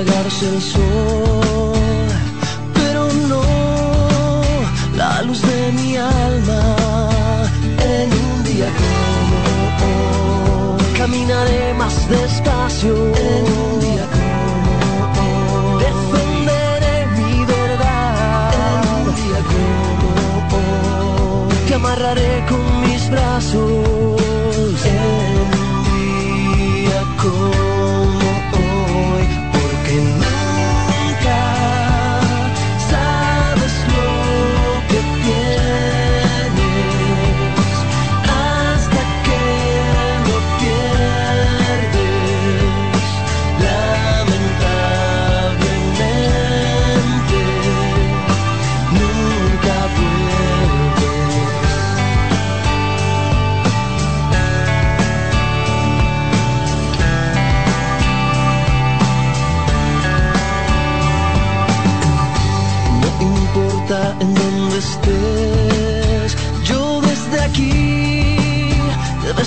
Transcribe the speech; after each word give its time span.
apagarse 0.00 0.48
el 0.48 0.62
sol, 0.62 2.08
pero 2.74 3.12
no 3.28 3.42
la 4.96 5.22
luz 5.22 5.42
de 5.42 5.72
mi 5.72 5.96
alma 5.96 7.10
en 7.78 8.12
un 8.12 8.44
día 8.44 8.68
como 8.80 10.76
hoy. 10.76 10.84
Caminaré 10.96 11.74
más 11.74 12.08
despacio 12.08 12.94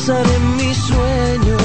te 0.06 0.12
besaré 0.12 0.40
mis 0.58 0.78
sueños. 0.78 1.62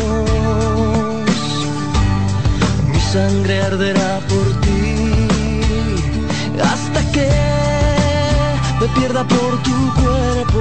Mi 2.93 3.01
sangre 3.01 3.63
arderá 3.63 4.21
por 4.29 4.61
ti 4.61 4.95
hasta 6.63 7.01
que 7.13 7.29
me 8.81 8.87
pierda 8.89 9.25
por 9.25 9.63
tu 9.63 9.77
cuerpo 10.01 10.61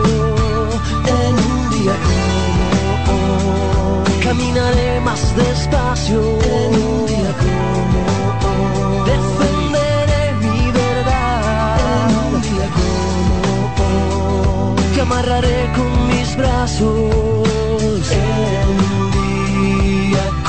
en 1.20 1.34
un 1.52 1.70
día 1.76 1.96
como 2.08 3.14
hoy. 3.14 4.24
Caminaré 4.24 5.00
más 5.02 5.36
despacio 5.36 6.20
en 6.20 6.82
un 6.82 7.06
día 7.06 7.32
como 7.44 8.02
hoy. 8.48 9.10
Defenderé 9.12 10.24
mi 10.42 10.72
verdad 10.72 12.10
en 12.10 12.36
un 12.36 12.42
día 12.42 12.68
como 12.78 13.46
hoy. 13.84 14.96
Te 14.96 15.02
amarraré 15.02 15.72
con 15.76 16.08
mis 16.08 16.36
brazos 16.36 17.37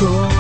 día 0.00 0.37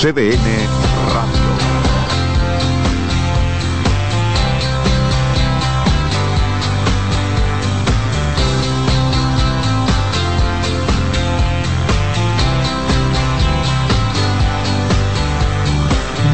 CDN 0.00 0.46
Radio. 1.12 1.50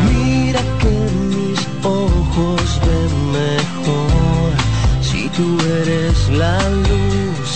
Mira 0.05 0.61
que 0.79 0.95
mis 1.35 1.67
ojos 1.83 2.81
ven 2.87 3.33
mejor 3.33 4.53
si 5.01 5.29
tú 5.31 5.59
eres 5.83 6.29
la 6.29 6.57
luz 6.71 7.51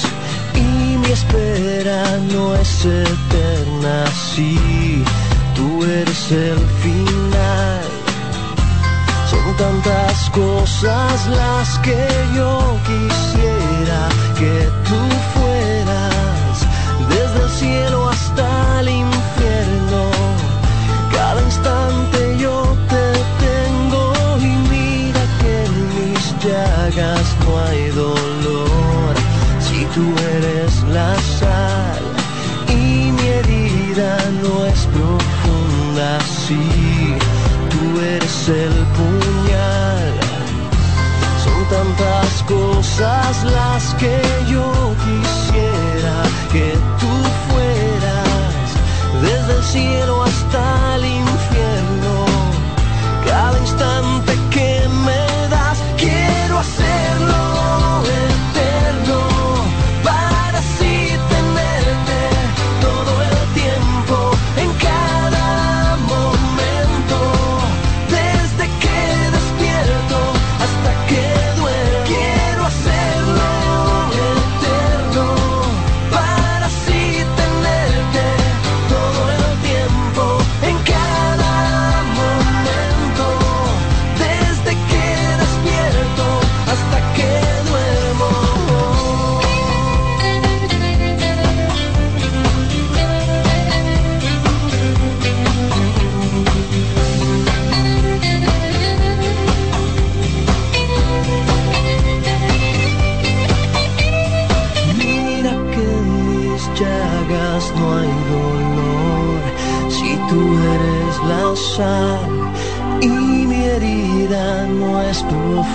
y 0.56 0.96
mi 0.96 1.12
espera 1.12 2.18
no 2.32 2.56
es 2.56 2.84
eterna 2.84 4.06
si 4.34 4.79
eres 6.00 6.32
el 6.32 6.58
final. 6.82 7.82
Son 9.30 9.56
tantas 9.56 10.30
cosas 10.30 11.26
las 11.28 11.78
que 11.80 12.08
yo 12.36 12.78
quisiera 12.88 14.08
que 14.38 14.68
tú 14.88 14.99
el 38.50 38.74
puñal. 38.96 40.14
Son 41.44 41.68
tantas 41.68 42.42
cosas 42.42 43.44
las 43.44 43.69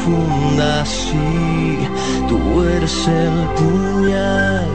profunda, 0.05 0.85
sí, 0.85 1.87
tú 2.27 2.63
eres 2.63 3.07
el 3.07 3.47
puñal. 3.57 4.67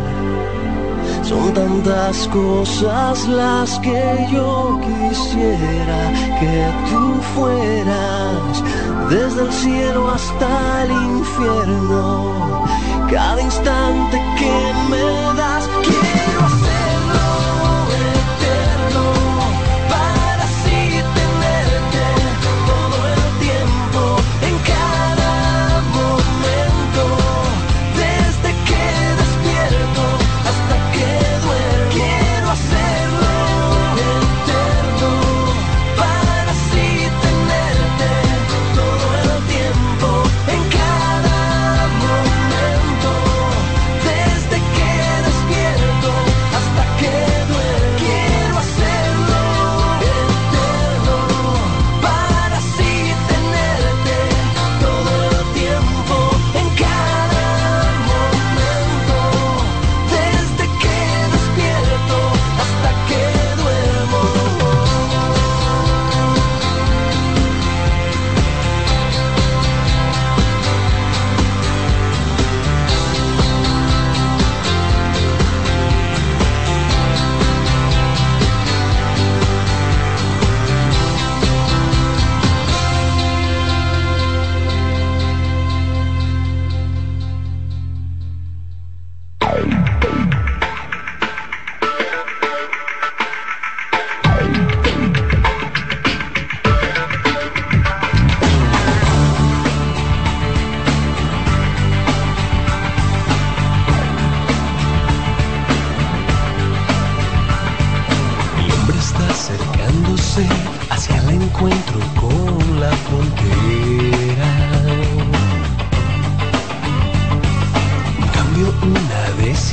Son 1.22 1.54
tantas 1.54 2.26
cosas 2.28 3.28
las 3.28 3.78
que 3.80 4.28
yo 4.32 4.80
quisiera 4.82 6.10
que 6.40 6.72
tú 6.90 7.20
fueras, 7.34 8.62
desde 9.08 9.42
el 9.42 9.52
cielo 9.52 10.10
hasta 10.10 10.84
el 10.84 10.90
infierno, 10.90 12.64
cada 13.10 13.40
instante 13.40 14.20
que 14.38 14.72
me 14.90 15.38
das. 15.38 16.09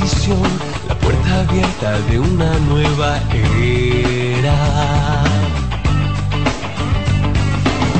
la 0.00 0.94
puerta 0.94 1.40
abierta 1.40 1.98
de 2.08 2.20
una 2.20 2.58
nueva 2.70 3.18
era. 3.32 4.54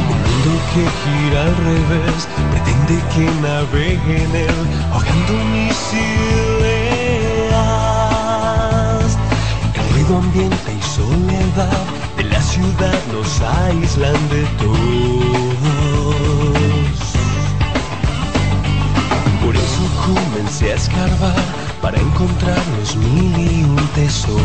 Un 0.06 0.18
mundo 0.28 0.50
que 0.72 0.82
gira 1.02 1.40
al 1.42 1.54
revés, 1.56 2.20
pretende 2.52 2.96
que 3.14 3.24
navegue 3.42 4.16
en 4.22 4.32
él, 4.36 4.58
ahogando 4.92 5.34
mis 5.52 5.78
ideas. 5.92 6.78
El 9.74 9.84
ruido 9.94 10.12
ambiente 10.18 10.70
y 10.72 10.82
soledad 10.82 11.82
de 12.16 12.24
la 12.24 12.40
ciudad 12.40 12.98
nos 13.12 13.40
aíslan 13.40 14.28
de 14.28 14.42
todos. 14.62 14.78
Por 19.44 19.54
eso 19.56 19.82
comencé 20.06 20.72
a 20.72 20.74
escarbar 20.76 21.67
para 21.90 22.02
encontrar 22.02 22.62
los 22.78 22.96
mil 22.96 23.38
y 23.38 23.64
un 23.64 23.76
tesoros. 23.94 24.42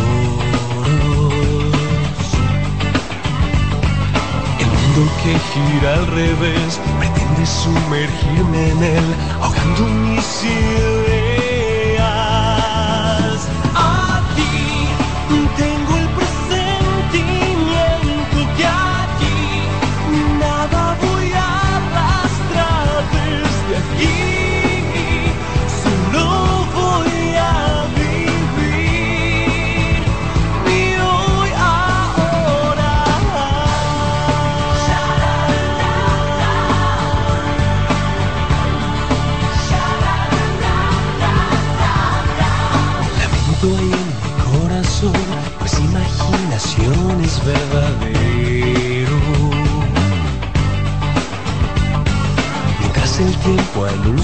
El 4.62 4.68
mundo 4.68 5.12
que 5.22 5.38
gira 5.52 5.94
al 5.96 6.08
revés 6.08 6.80
pretende 7.00 7.46
sumergirme 7.46 8.70
en 8.70 8.84
él, 8.84 9.16
ahogando 9.42 9.82
mi 9.90 10.22
cielo. 10.22 11.13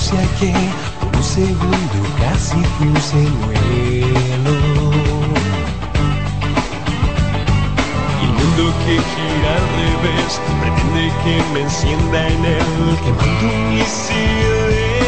puse 0.10 0.24
aquí, 0.24 0.54
por 1.00 1.16
un 1.16 1.24
segundo 1.24 2.00
casi 2.20 2.60
puse 2.78 3.22
vuelo. 3.46 4.56
El 8.22 8.30
mundo 8.38 8.64
que 8.86 8.96
gira 9.12 9.52
al 9.56 9.66
revés, 9.80 10.32
pretende 10.62 11.04
que 11.24 11.36
me 11.54 11.60
encienda 11.62 12.20
en 12.28 12.42
él, 12.46 12.70
quemando 13.04 13.50
mis 13.70 13.94
ideas. 14.12 15.02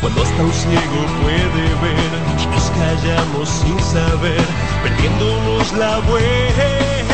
Cuando 0.00 0.18
hasta 0.22 0.42
un 0.42 0.52
ciego 0.52 1.00
puede 1.22 1.64
ver, 1.82 2.12
nos 2.50 2.66
callamos 2.70 3.48
sin 3.48 3.78
saber, 3.80 4.44
perdiéndonos 4.82 5.72
la 5.74 5.98
vuelta. 6.00 7.13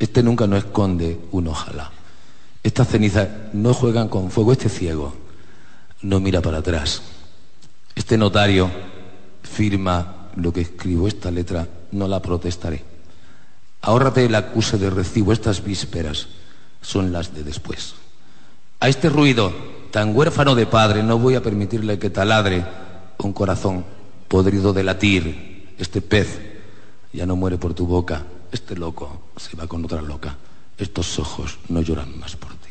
Este 0.00 0.22
nunca 0.22 0.46
no 0.46 0.56
esconde 0.56 1.20
un 1.30 1.48
ojalá. 1.48 1.90
Estas 2.62 2.88
cenizas 2.88 3.28
no 3.52 3.74
juegan 3.74 4.08
con 4.08 4.30
fuego. 4.30 4.52
Este 4.52 4.70
ciego 4.70 5.14
no 6.00 6.20
mira 6.20 6.40
para 6.40 6.58
atrás. 6.58 7.02
Este 7.94 8.16
notario 8.16 8.70
firma 9.42 10.30
lo 10.36 10.54
que 10.54 10.62
escribo. 10.62 11.06
Esta 11.06 11.30
letra 11.30 11.68
no 11.92 12.08
la 12.08 12.22
protestaré. 12.22 12.82
Ahórrate 13.82 14.24
el 14.24 14.34
acuse 14.34 14.78
de 14.78 14.88
recibo. 14.88 15.34
Estas 15.34 15.62
vísperas 15.62 16.28
son 16.80 17.12
las 17.12 17.34
de 17.34 17.44
después. 17.44 17.94
A 18.80 18.88
este 18.88 19.10
ruido 19.10 19.52
tan 19.90 20.16
huérfano 20.16 20.54
de 20.54 20.64
padre 20.64 21.02
no 21.02 21.18
voy 21.18 21.34
a 21.34 21.42
permitirle 21.42 21.98
que 21.98 22.08
taladre 22.08 22.64
un 23.18 23.34
corazón 23.34 23.84
podrido 24.28 24.72
de 24.72 24.82
latir. 24.82 25.74
Este 25.76 26.00
pez 26.00 26.40
ya 27.12 27.26
no 27.26 27.36
muere 27.36 27.58
por 27.58 27.74
tu 27.74 27.86
boca. 27.86 28.24
Este 28.52 28.76
loco 28.76 29.30
se 29.36 29.56
va 29.56 29.66
con 29.66 29.84
otra 29.84 30.02
loca. 30.02 30.36
Estos 30.76 31.18
ojos 31.18 31.58
no 31.68 31.82
lloran 31.82 32.18
más 32.18 32.36
por 32.36 32.52
ti. 32.54 32.70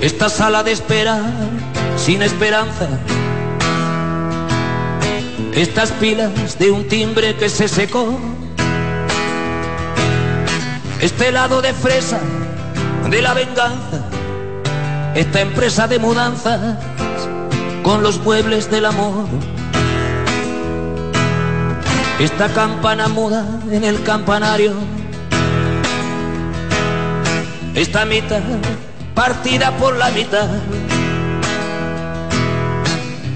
Esta 0.00 0.28
sala 0.28 0.62
de 0.62 0.72
espera 0.72 1.22
sin 1.96 2.22
esperanza. 2.22 2.88
Estas 5.54 5.92
pilas 5.92 6.58
de 6.58 6.70
un 6.70 6.88
timbre 6.88 7.36
que 7.36 7.48
se 7.48 7.68
secó. 7.68 8.18
Este 11.00 11.28
helado 11.28 11.62
de 11.62 11.72
fresa 11.72 12.20
de 13.08 13.22
la 13.22 13.34
venganza. 13.34 14.04
Esta 15.14 15.40
empresa 15.40 15.86
de 15.86 15.98
mudanzas 15.98 16.76
con 17.82 18.02
los 18.02 18.18
muebles 18.20 18.70
del 18.70 18.86
amor. 18.86 19.26
Esta 22.18 22.48
campana 22.48 23.08
muda 23.08 23.44
en 23.70 23.84
el 23.84 24.02
campanario. 24.02 24.72
Esta 27.74 28.04
mitad 28.04 28.40
partida 29.14 29.70
por 29.76 29.96
la 29.96 30.10
mitad. 30.10 30.48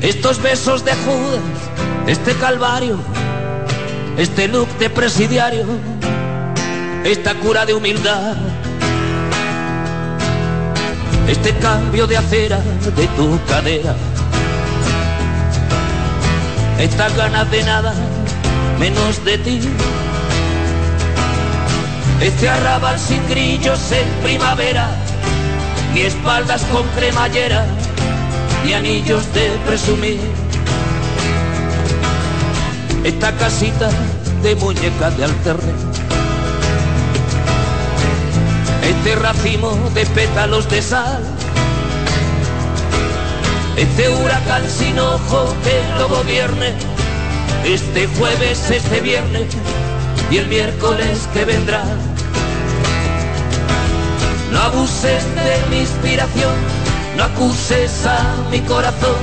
Estos 0.01 0.41
besos 0.41 0.85
de 0.85 0.93
Judas, 0.93 1.41
este 2.09 2.35
calvario, 2.35 2.99
este 4.17 4.49
look 4.49 4.69
de 4.79 4.91
presidiario, 4.91 5.65
esta 7.05 7.35
cura 7.35 7.65
de 7.65 7.75
humildad, 7.75 8.35
este 11.29 11.55
cambio 11.59 12.07
de 12.07 12.17
acera 12.17 12.59
de 12.97 13.07
tu 13.09 13.39
cadera, 13.47 13.95
estas 16.81 17.15
ganas 17.15 17.49
de 17.51 17.63
nada 17.63 17.95
menos 18.79 19.25
de 19.25 19.39
ti. 19.39 19.61
Este 22.21 22.49
arrabal 22.49 22.99
sin 22.99 23.27
grillos 23.29 23.93
en 23.93 24.09
primavera, 24.23 24.89
ni 25.95 26.01
espaldas 26.01 26.63
con 26.73 26.87
cremallera, 26.97 27.65
ni 28.65 28.73
anillos 28.73 29.23
de 29.35 29.51
presumir. 29.67 30.48
Esta 33.05 33.33
casita 33.33 33.89
de 34.43 34.55
muñeca 34.57 35.11
de 35.11 35.25
alterne, 35.25 35.73
este 38.83 39.15
racimo 39.17 39.71
de 39.95 40.05
pétalos 40.07 40.69
de 40.69 40.83
sal, 40.83 41.23
este 43.77 44.09
huracán 44.09 44.63
sin 44.69 44.99
ojo 44.99 45.55
que 45.65 45.81
lo 45.99 46.09
gobierne, 46.09 46.75
este 47.65 48.09
jueves, 48.19 48.71
este 48.71 49.01
viernes 49.01 49.47
y 50.31 50.39
el 50.39 50.49
miércoles 50.49 51.29
que 51.33 51.45
vendrá. 51.45 51.85
No 54.53 54.61
abuses 54.61 55.25
de 55.35 55.71
mi 55.71 55.81
inspiración, 55.81 56.55
no 57.17 57.25
acuses 57.25 58.07
a 58.07 58.37
mi 58.51 58.61
corazón, 58.61 59.17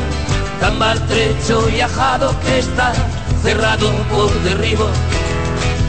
tan 0.59 0.79
maltrecho 0.79 1.69
y 1.69 1.81
ajado 1.81 2.33
que 2.41 2.59
está 2.59 2.93
cerrado 3.45 3.91
por 4.11 4.31
derribo. 4.41 4.87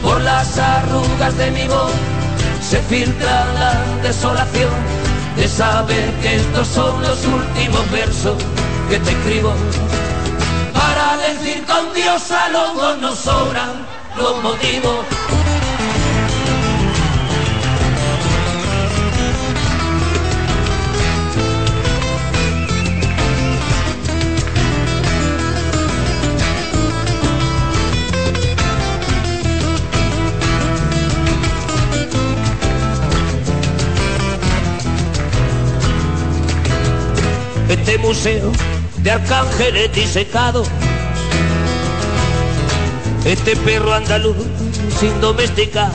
Por 0.03 0.21
las 0.21 0.59
arrugas 0.59 1.35
de 1.37 1.49
mi 1.49 1.67
voz 1.67 1.91
se 2.61 2.79
filtra 2.83 3.45
la 3.53 3.73
desolación 4.03 4.69
de 5.35 5.47
saber 5.47 6.13
que 6.21 6.35
estos 6.35 6.67
son 6.67 7.01
los 7.01 7.25
últimos 7.25 7.91
versos 7.91 8.37
que 8.89 8.99
te 8.99 9.11
escribo. 9.11 9.53
Para 10.71 11.17
decir 11.17 11.65
con 11.65 11.93
Dios 11.95 12.29
a 12.29 12.49
lobos 12.49 12.99
nos 12.99 13.17
sobran 13.17 13.73
los 14.17 14.43
motivos. 14.43 15.46
Museo 38.07 38.53
de 39.03 39.11
arcángeles 39.11 39.91
disecados. 39.91 40.65
Este 43.25 43.53
perro 43.57 43.93
andaluz 43.93 44.37
sin 44.97 45.19
domesticar, 45.19 45.91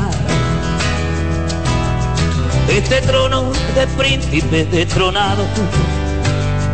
Este 2.69 3.01
trono 3.01 3.51
de 3.75 3.87
príncipe 3.97 4.67
destronado, 4.67 5.43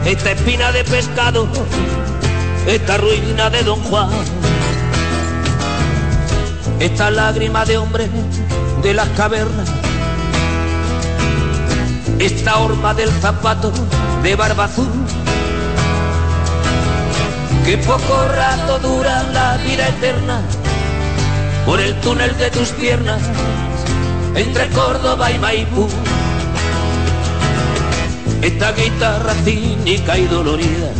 esta 0.04 0.32
espina 0.32 0.72
de 0.72 0.82
pescado, 0.82 1.46
esta 2.66 2.96
ruina 2.96 3.48
de 3.48 3.62
Don 3.62 3.80
Juan, 3.84 4.10
esta 6.80 7.12
lágrima 7.12 7.64
de 7.64 7.78
hombre 7.78 8.08
de 8.82 8.92
las 8.92 9.08
cavernas, 9.10 9.68
esta 12.18 12.58
horma 12.58 12.92
del 12.92 13.10
zapato 13.20 13.72
de 14.22 14.34
barba 14.34 14.64
azul, 14.64 14.88
que 17.68 17.76
poco 17.76 18.26
rato 18.28 18.78
dura 18.78 19.24
la 19.24 19.58
vida 19.58 19.88
eterna 19.88 20.40
por 21.66 21.78
el 21.78 21.94
túnel 22.00 22.34
de 22.38 22.50
tus 22.50 22.68
piernas 22.70 23.20
entre 24.34 24.70
Córdoba 24.70 25.30
y 25.30 25.38
Maipú. 25.38 25.86
Esta 28.40 28.72
guitarra 28.72 29.34
cínica 29.44 30.16
y 30.16 30.24
dolorida, 30.28 30.90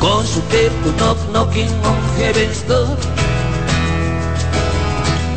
con 0.00 0.26
su 0.26 0.40
tempo 0.58 0.90
knock 0.98 1.18
knocking 1.30 1.72
on 1.84 1.98
heaven's. 2.18 2.64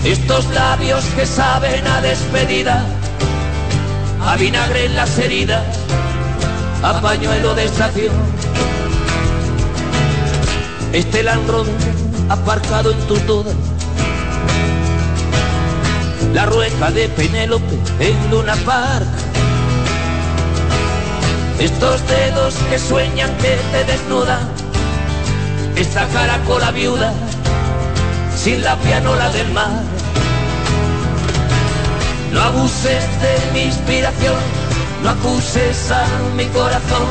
Estos 0.03 0.45
labios 0.55 1.05
que 1.15 1.27
saben 1.27 1.85
a 1.85 2.01
despedida, 2.01 2.83
a 4.25 4.35
vinagre 4.37 4.85
en 4.85 4.95
las 4.95 5.19
heridas, 5.19 5.84
a 6.85 7.01
pañuelo 7.01 7.55
de 7.55 7.65
estación. 7.65 8.13
Este 10.93 11.23
Land 11.23 11.49
aparcado 12.29 12.91
en 12.91 12.99
tu 13.07 13.17
toda 13.21 13.51
la 16.33 16.45
rueca 16.45 16.91
de 16.91 17.09
Penélope 17.09 17.79
en 17.99 18.29
Luna 18.29 18.55
Park. 18.65 19.07
Estos 21.59 22.07
dedos 22.07 22.53
que 22.69 22.77
sueñan 22.77 23.31
que 23.37 23.57
te 23.71 23.83
desnudan, 23.85 24.47
esta 25.75 26.05
caracola 26.09 26.69
viuda 26.69 27.13
sin 28.37 28.63
la 28.63 28.75
pianola 28.75 29.29
del 29.31 29.51
mar. 29.53 29.81
No 32.31 32.41
abuses 32.41 33.03
de 33.21 33.51
mi 33.53 33.61
inspiración, 33.61 34.35
no 35.05 35.11
acuses 35.11 35.91
a 35.91 36.03
mi 36.35 36.45
corazón, 36.45 37.07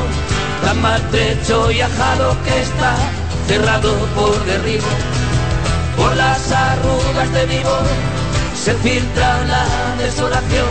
tan 0.61 0.81
maltrecho 0.81 1.71
y 1.71 1.79
ajado 1.79 2.35
que 2.43 2.61
está 2.61 2.93
cerrado 3.47 3.95
por 4.15 4.37
derribo, 4.45 4.91
por 5.95 6.13
las 6.17 6.51
arrugas 6.51 7.31
de 7.31 7.47
mi 7.47 7.59
voz 7.63 7.87
se 8.53 8.73
filtra 8.73 9.45
la 9.45 9.65
desolación 10.03 10.67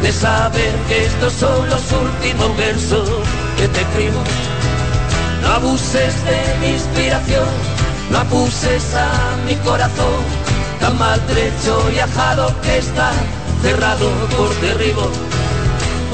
de 0.00 0.10
saber 0.10 0.74
que 0.88 1.04
estos 1.04 1.34
son 1.34 1.68
los 1.68 1.82
últimos 1.92 2.56
versos 2.56 3.10
que 3.58 3.68
te 3.68 3.80
escribo. 3.82 4.22
No 5.42 5.48
abuses 5.48 6.14
de 6.24 6.40
mi 6.60 6.68
inspiración, 6.72 7.48
no 8.10 8.18
abuses 8.20 8.94
a 8.94 9.36
mi 9.46 9.54
corazón, 9.56 10.22
tan 10.80 10.98
maltrecho 10.98 11.90
y 11.94 11.98
ajado 11.98 12.54
que 12.62 12.78
está 12.78 13.10
cerrado 13.62 14.08
por 14.34 14.48
derribo. 14.62 15.10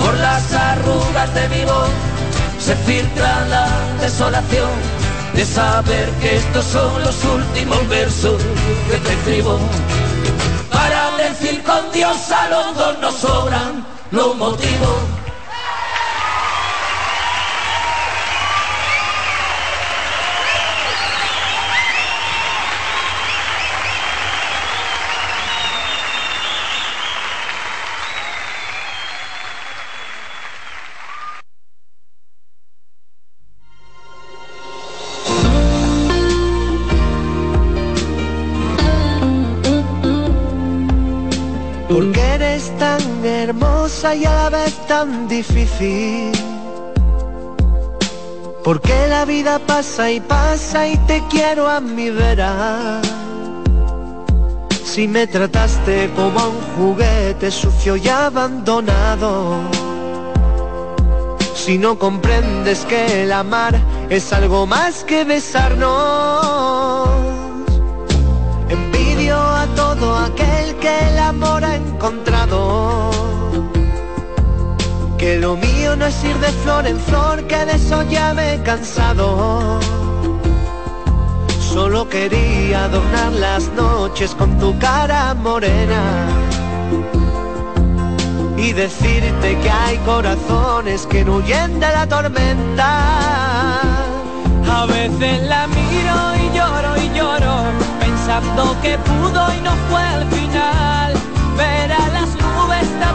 Por 0.01 0.15
las 0.19 0.53
arrugas 0.53 1.35
de 1.35 1.49
mi 1.49 1.65
voz 1.65 1.91
se 2.59 2.75
filtra 2.77 3.47
la 3.47 3.69
desolación 4.01 4.71
de 5.35 5.45
saber 5.45 6.09
que 6.21 6.37
estos 6.37 6.65
son 6.65 7.03
los 7.03 7.25
últimos 7.25 7.89
versos 7.89 8.43
que 8.91 8.97
te 8.97 9.13
escribo. 9.13 9.59
Para 10.71 11.17
decir 11.17 11.63
con 11.63 11.93
Dios 11.93 12.17
a 12.31 12.49
los 12.49 12.77
dos 12.77 12.99
nos 13.01 13.15
sobran 13.15 13.87
los 14.11 14.37
motivos 14.37 15.20
y 43.53 44.25
a 44.25 44.35
la 44.35 44.51
vez 44.51 44.75
tan 44.87 45.27
difícil. 45.27 46.31
Porque 48.63 49.09
la 49.09 49.25
vida 49.25 49.59
pasa 49.59 50.11
y 50.11 50.21
pasa 50.21 50.87
y 50.87 50.97
te 51.09 51.21
quiero 51.29 51.69
a 51.69 51.81
mi 51.81 52.11
vera. 52.11 53.01
Si 54.85 55.09
me 55.09 55.27
trataste 55.27 56.11
como 56.15 56.51
un 56.51 56.61
juguete 56.77 57.51
sucio 57.51 57.97
y 57.97 58.09
abandonado. 58.09 59.63
Si 61.55 61.77
no 61.77 61.99
comprendes 61.99 62.85
que 62.85 63.25
el 63.25 63.33
amar 63.33 63.75
es 64.11 64.33
algo 64.33 64.67
más 64.67 65.03
que 65.03 65.25
besarnos. 65.25 67.09
Envidio 68.69 69.37
a 69.37 69.67
todo 69.75 70.17
aquel 70.17 70.77
que 70.77 70.99
el 71.11 71.19
amor 71.19 71.65
ha 71.65 71.75
encontrado 71.75 72.40
que 75.21 75.37
lo 75.37 75.55
mío 75.55 75.95
no 75.97 76.07
es 76.07 76.25
ir 76.25 76.35
de 76.39 76.49
flor 76.63 76.87
en 76.87 76.99
flor, 76.99 77.47
que 77.47 77.67
de 77.67 77.75
eso 77.75 78.03
ya 78.05 78.33
me 78.33 78.55
he 78.55 78.63
cansado. 78.63 79.79
Solo 81.61 82.09
quería 82.09 82.85
adornar 82.85 83.33
las 83.33 83.69
noches 83.73 84.35
con 84.35 84.59
tu 84.59 84.77
cara 84.79 85.35
morena 85.35 86.03
y 88.57 88.73
decirte 88.73 89.59
que 89.63 89.71
hay 89.71 89.99
corazones 89.99 91.07
que 91.07 91.23
no 91.23 91.37
huyen 91.37 91.79
de 91.81 91.93
la 91.93 92.07
tormenta. 92.07 92.91
A 94.73 94.87
veces 94.87 95.43
la 95.43 95.67
miro 95.67 96.17
y 96.43 96.57
lloro 96.57 96.93
y 96.97 97.19
lloro, 97.19 97.55
pensando 98.01 98.75
que 98.81 98.97
pudo 98.97 99.55
y 99.55 99.61
no 99.61 99.73
fue 99.91 100.03
al 100.03 100.27
final. 100.31 101.13
Ver 101.59 101.93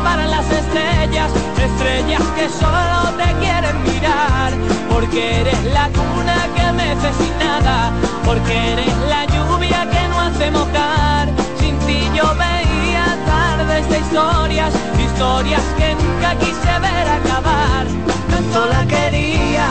tapar 0.05 0.27
las 0.27 0.45
estrellas 0.51 1.31
estrellas 1.65 2.21
que 2.35 2.47
solo 2.49 3.17
te 3.17 3.33
quieren 3.41 3.83
mirar, 3.83 4.53
porque 4.89 5.41
eres 5.41 5.63
la 5.73 5.87
cuna 5.89 6.37
que 6.55 6.71
mece 6.73 7.09
sin 7.19 7.37
nada, 7.39 7.91
porque 8.23 8.73
eres 8.73 8.95
la 9.09 9.25
lluvia 9.25 9.87
que 9.89 10.07
no 10.07 10.19
hace 10.21 10.51
mojar. 10.51 11.27
Sin 11.59 11.77
ti 11.79 11.99
yo 12.15 12.27
veía 12.35 13.05
tardes 13.25 13.89
de 13.89 13.99
historias, 13.99 14.73
historias 15.05 15.63
que 15.77 15.95
nunca 15.95 16.35
quise 16.43 16.73
ver 16.85 17.07
acabar. 17.19 17.85
Tanto 18.29 18.65
la 18.67 18.85
quería, 18.85 19.67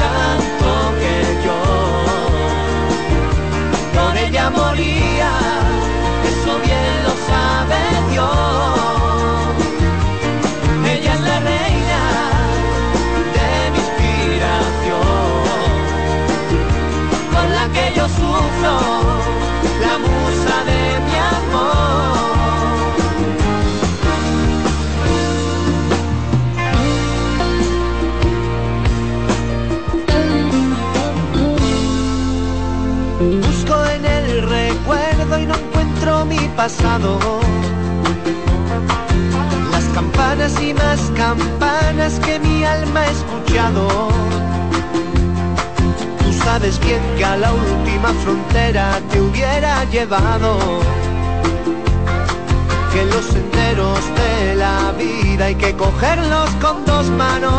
tanto 0.00 0.70
que 1.00 1.14
yo 1.44 1.58
por 3.96 4.16
ella 4.16 4.50
moría, 4.50 5.30
eso 6.30 6.52
bien 6.66 6.94
lo 7.06 7.14
sabe 7.28 7.80
Dios. 8.10 8.69
Pasado. 36.62 37.18
Las 39.72 39.84
campanas 39.94 40.52
y 40.60 40.74
más 40.74 41.00
campanas 41.16 42.20
que 42.20 42.38
mi 42.38 42.64
alma 42.64 43.00
ha 43.00 43.10
escuchado 43.10 44.10
sabes 46.44 46.78
bien 46.80 47.02
que 47.16 47.24
a 47.24 47.36
la 47.38 47.50
última 47.52 48.10
frontera 48.22 49.00
te 49.10 49.22
hubiera 49.22 49.84
llevado. 49.84 50.58
Que 52.92 53.06
los 53.06 53.24
senderos 53.24 54.00
de 54.20 54.56
la 54.56 54.92
vida 54.98 55.46
hay 55.46 55.54
que 55.54 55.72
cogerlos 55.74 56.50
con 56.60 56.84
dos 56.84 57.06
manos. 57.22 57.52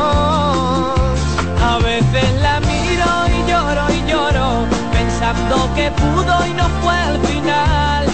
A 1.71 1.79
veces 1.89 2.29
la 2.39 2.59
miro 2.71 3.09
y 3.35 3.49
lloro 3.49 3.83
y 3.97 4.11
lloro, 4.11 4.47
pensando 4.93 5.55
que 5.75 5.89
pudo 5.91 6.33
y 6.45 6.53
no 6.53 6.67
fue 6.81 6.93
al 7.09 7.19
final. 7.25 8.10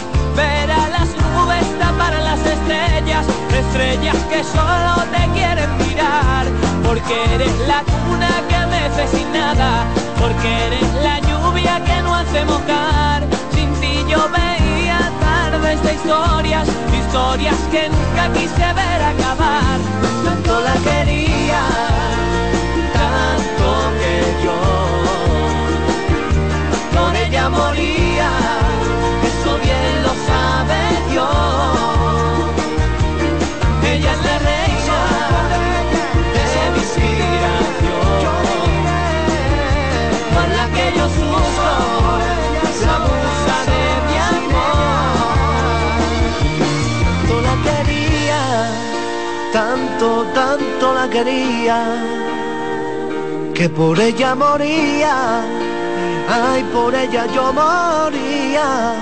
Ver 2.68 2.76
a 2.76 3.02
las 3.02 3.26
nubes 3.28 3.28
tapar 3.28 3.28
las 3.28 3.28
estrellas 3.66 4.18
que 4.30 4.44
solo 4.44 4.94
te 5.14 5.24
quieren 5.34 5.78
mirar, 5.78 6.46
porque 6.84 7.16
eres 7.36 7.58
la 7.68 7.84
cuna 7.84 8.32
que 8.50 8.60
mece 8.68 9.08
sin 9.18 9.32
nada, 9.32 9.86
porque 10.20 10.66
eres 10.68 10.94
la 11.02 11.20
lluvia 11.20 11.82
que 11.86 12.02
no 12.02 12.14
hace 12.16 12.46
mojar. 12.46 13.24
Sin 13.54 13.74
ti 13.80 14.04
yo 14.10 14.30
veía 14.30 15.00
tardes 15.22 15.82
de 15.84 15.94
historias, 15.94 16.68
historias 17.00 17.56
que 17.72 17.90
nunca 17.90 18.34
quise 18.34 18.74
ver 18.74 19.02
acabar. 19.14 19.80
Tanto 20.26 20.60
la 20.60 20.74
quería, 20.74 21.64
tanto 22.94 23.70
que 24.00 24.14
yo 24.44 24.60
por 26.96 27.16
ella 27.16 27.50
moría, 27.50 28.30
eso 29.24 29.58
bien 29.64 30.04
lo 30.04 30.14
sabe 30.28 30.80
Dios. 31.12 32.47
Quería, 51.06 51.80
que 53.54 53.70
por 53.70 54.00
ella 54.00 54.36
moría, 54.36 55.42
ay, 56.28 56.64
por 56.74 56.94
ella 56.96 57.28
yo 57.36 57.54
moría. 57.54 58.96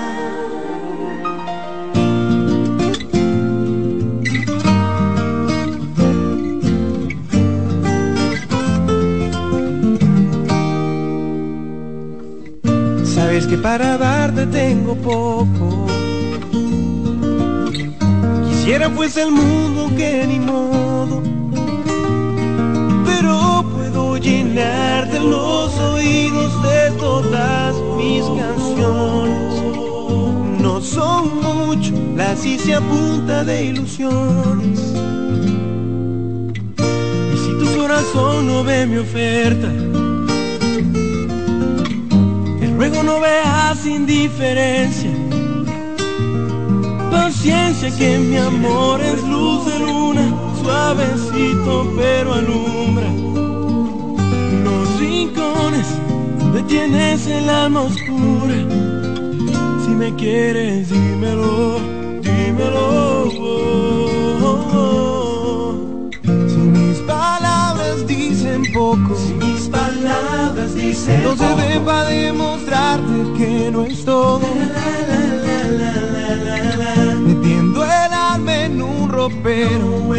Sabes 13.04 13.46
que 13.46 13.56
para 13.56 13.96
darte 13.96 14.46
tengo 14.46 14.94
poco. 14.96 15.86
Quisiera 18.48 18.90
fuese 18.90 19.22
el 19.22 19.32
mundo 19.32 19.90
que 19.96 20.26
ni 20.26 20.38
modo. 20.38 21.35
Llenarte 24.18 25.20
los 25.20 25.78
oídos 25.78 26.62
de 26.62 26.90
todas 26.98 27.76
mis 27.98 28.24
canciones. 28.24 29.62
No 30.60 30.80
son 30.80 31.42
mucho, 31.42 31.92
las 32.16 32.44
hice 32.44 32.74
a 32.74 32.80
punta 32.80 33.44
de 33.44 33.66
ilusiones. 33.66 34.80
Y 37.34 37.36
si 37.36 37.58
tu 37.58 37.78
corazón 37.78 38.46
no 38.46 38.64
ve 38.64 38.86
mi 38.86 38.96
oferta, 38.96 39.68
te 42.58 42.74
ruego 42.74 43.02
no 43.02 43.20
veas 43.20 43.84
indiferencia. 43.86 45.10
Paciencia 47.10 47.94
que 47.96 48.18
mi 48.18 48.38
amor 48.38 49.00
es 49.02 49.22
luz 49.22 49.66
de 49.66 49.78
luna, 49.78 50.34
suavecito 50.62 51.92
pero 51.96 52.32
alumbra. 52.32 53.35
Rincones 55.06 55.86
donde 56.38 56.62
tienes 56.64 57.26
el 57.28 57.48
alma 57.48 57.82
oscura. 57.82 58.56
Si 59.84 59.90
me 59.90 60.12
quieres, 60.16 60.90
dímelo, 60.90 61.78
dímelo. 62.22 63.30
Si 66.48 66.58
mis 66.76 66.98
palabras 67.14 68.04
dicen 68.08 68.62
poco, 68.74 69.14
si 69.14 69.34
mis 69.34 69.68
palabras 69.68 70.74
dicen 70.74 71.22
no 71.22 71.36
se 71.36 71.54
ve 71.54 71.80
para 71.84 72.08
demostrarte 72.08 73.16
que 73.38 73.70
no 73.70 73.84
es 73.84 74.04
todo. 74.04 74.40
Alma 76.96 77.15
un 79.26 79.32
ropero 79.32 80.14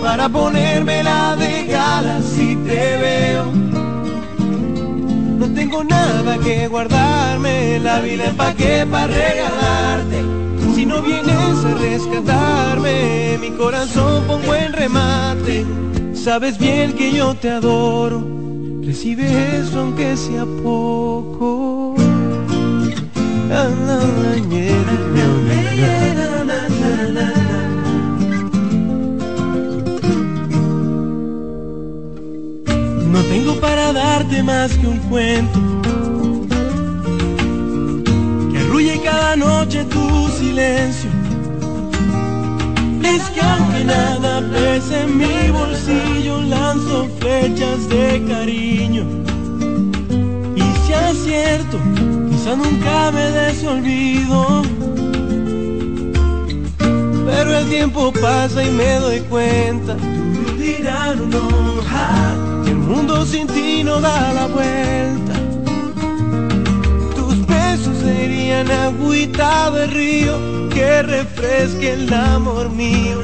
para 0.00 0.28
ponérmela 0.28 1.36
de 1.36 1.64
gala 1.64 2.20
si 2.22 2.56
te 2.56 2.96
veo. 2.98 3.44
No 5.38 5.46
tengo 5.54 5.84
nada 5.84 6.38
que 6.38 6.66
guardarme, 6.68 7.78
la 7.80 8.00
vida 8.00 8.32
pa' 8.36 8.54
qué, 8.54 8.86
pa' 8.90 9.06
regalarte. 9.06 10.22
Si 10.74 10.86
no 10.86 11.02
vienes 11.02 11.64
a 11.64 11.74
rescatarme, 11.74 13.38
mi 13.40 13.50
corazón 13.50 14.24
pongo 14.26 14.54
en 14.54 14.72
remate. 14.72 15.66
Sabes 16.14 16.56
bien 16.58 16.94
que 16.94 17.12
yo 17.12 17.34
te 17.34 17.50
adoro, 17.50 18.26
recibe 18.82 19.58
eso 19.58 19.80
aunque 19.80 20.16
sea 20.16 20.46
poco. 20.62 21.94
Ah, 23.54 23.68
na, 23.86 23.96
na, 23.96 24.32
tengo 33.42 33.60
para 33.60 33.92
darte 33.92 34.40
más 34.42 34.70
que 34.72 34.86
un 34.86 34.98
cuento 35.10 35.58
que 38.52 38.58
arrulle 38.58 39.00
cada 39.02 39.34
noche 39.34 39.84
tu 39.84 40.28
silencio. 40.28 41.10
Es 43.02 43.22
que 43.30 43.40
aunque 43.40 43.84
nada 43.84 44.42
pese 44.52 45.02
en 45.02 45.18
mi 45.18 45.50
bolsillo, 45.50 46.40
lanzo 46.42 47.08
flechas 47.18 47.88
de 47.88 48.22
cariño. 48.28 49.04
Y 50.54 50.86
si 50.86 50.92
acierto, 50.92 51.78
quizá 52.30 52.54
nunca 52.54 53.10
me 53.10 53.26
des 53.38 53.64
olvido. 53.64 54.62
Pero 57.26 57.58
el 57.58 57.68
tiempo 57.68 58.12
pasa 58.12 58.62
y 58.62 58.70
me 58.70 58.94
doy 59.00 59.20
cuenta. 59.22 59.96
Dirán 60.58 61.28
no, 61.28 61.72
que 62.61 62.61
el 62.61 62.61
mundo 62.92 63.24
sin 63.24 63.46
ti 63.46 63.82
no 63.82 64.00
da 64.00 64.32
la 64.34 64.46
vuelta. 64.46 65.34
Tus 67.16 67.46
besos 67.46 67.96
serían 67.98 68.70
agüita 68.70 69.70
de 69.70 69.86
río 69.86 70.34
que 70.74 71.02
refresque 71.02 71.92
el 71.94 72.12
amor 72.12 72.70
mío. 72.70 73.18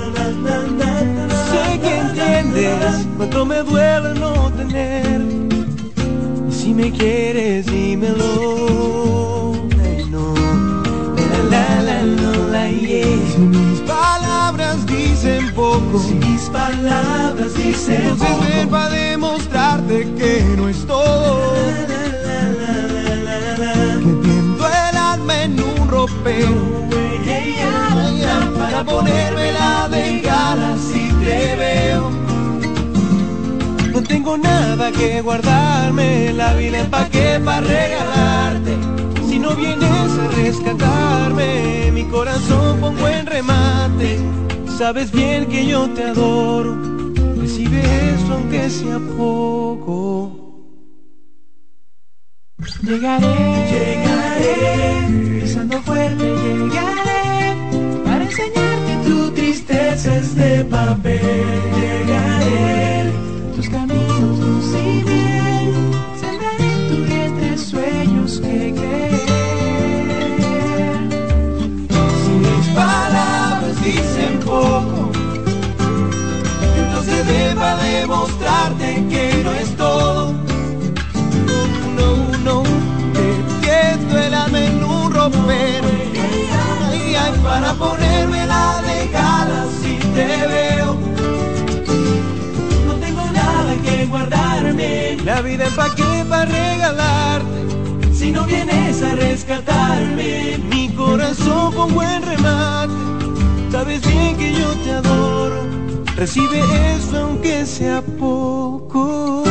Sé 1.50 1.64
que 1.82 1.92
entiendes 2.04 3.06
cuánto 3.16 3.44
me 3.44 3.58
duele 3.70 4.14
no 4.14 4.50
tener. 4.52 5.20
Y 6.48 6.52
si 6.52 6.72
me 6.72 6.90
quieres, 6.90 7.66
dímelo. 7.66 9.52
Ay, 9.84 10.04
no. 10.10 10.34
La, 11.30 11.40
la, 11.52 11.82
la, 11.88 11.98
no, 12.22 12.32
la, 12.52 12.70
yeah. 12.70 13.04
Si 13.34 13.40
mis 13.40 13.80
palabras 13.80 14.86
dicen 14.86 15.52
poco, 15.54 15.98
si 16.06 16.14
mis 16.14 16.42
palabras 16.48 17.54
dicen 17.54 18.16
poco, 18.16 18.38
que 20.16 20.44
no 20.56 20.68
es 20.68 20.86
todo. 20.86 21.54
Que 24.22 24.90
el 24.90 24.96
alma 24.96 25.42
en 25.42 25.60
un 25.60 25.88
ropero 25.88 26.54
para 28.58 28.84
ponérmela 28.84 29.88
de 29.90 30.20
gala 30.20 30.76
si 30.76 31.08
te 31.24 31.56
veo. 31.56 32.10
No 33.92 34.02
tengo 34.02 34.36
nada 34.36 34.92
que 34.92 35.20
guardarme, 35.22 36.32
la 36.34 36.54
vida 36.54 36.86
pa' 36.90 37.08
qué, 37.08 37.40
pa' 37.44 37.60
regalarte. 37.60 38.76
Si 39.28 39.38
no 39.38 39.54
vienes 39.54 39.90
a 39.90 40.28
rescatarme, 40.36 41.90
mi 41.92 42.04
corazón 42.04 42.80
pongo 42.80 43.08
en 43.08 43.26
remate. 43.26 44.18
Sabes 44.78 45.10
bien 45.10 45.46
que 45.46 45.66
yo 45.66 45.88
te 45.90 46.04
adoro, 46.04 46.76
recibe 47.48 47.80
eso 48.14 48.34
aunque 48.34 48.68
sea 48.68 48.98
poco. 48.98 50.44
Llegaré, 52.82 53.26
llegaré, 53.72 55.40
pisando 55.40 55.80
fuerte 55.82 56.24
llegaré, 56.24 57.54
para 58.04 58.24
enseñarte 58.24 58.92
tu 59.08 59.30
tristeza 59.32 60.16
es 60.16 60.34
de 60.34 60.64
papel. 60.64 61.20
Llegaré, 61.78 63.12
para 77.58 77.82
demostrarte 77.82 79.04
que 79.10 79.42
no 79.44 79.52
es 79.52 79.76
todo. 79.76 80.32
No, 81.96 82.10
no, 82.44 82.62
te 83.12 83.66
tiendo 83.66 84.18
el 84.18 84.34
alma 84.34 84.64
en 84.64 84.84
un 84.84 85.12
ropero. 85.12 85.88
Ay, 87.20 87.32
para 87.42 87.72
ponerme 87.74 88.46
la 88.46 88.82
de 88.82 89.08
gala 89.08 89.66
si 89.80 89.96
te 90.14 90.46
veo. 90.46 90.96
No 92.86 92.94
tengo 92.94 93.24
nada 93.32 93.74
que 93.84 94.06
guardarme. 94.06 95.18
La 95.24 95.40
vida 95.42 95.64
es 95.64 95.72
pa' 95.72 95.94
qué, 95.94 96.24
pa' 96.28 96.44
regalarte. 96.44 98.14
Si 98.14 98.30
no 98.30 98.44
vienes 98.44 99.02
a 99.02 99.14
rescatarme, 99.16 100.58
mi 100.70 100.88
corazón 100.90 101.74
con 101.74 101.94
buen 101.94 102.22
remate. 102.22 102.94
Sabes 103.72 104.00
bien 104.06 104.36
que 104.36 104.52
yo 104.52 104.68
te 104.84 104.92
adoro 104.92 105.87
Recibe 106.18 106.58
eso 106.96 107.16
aunque 107.16 107.64
sea 107.64 108.02
poco. 108.02 109.44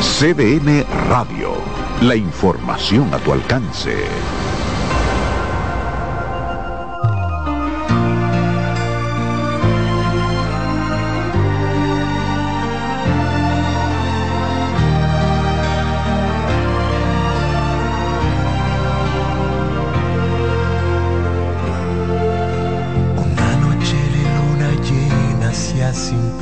CDN 0.00 0.86
Radio. 1.10 1.52
La 2.00 2.16
información 2.16 3.12
a 3.12 3.18
tu 3.18 3.34
alcance. 3.34 4.37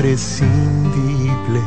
Imprescindible 0.07 1.61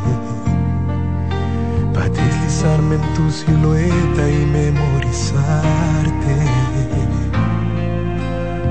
para 1.93 2.07
deslizarme 2.07 2.95
en 2.95 3.13
tu 3.13 3.29
silueta 3.29 4.29
y 4.29 4.45
memorizarte. 4.45 6.35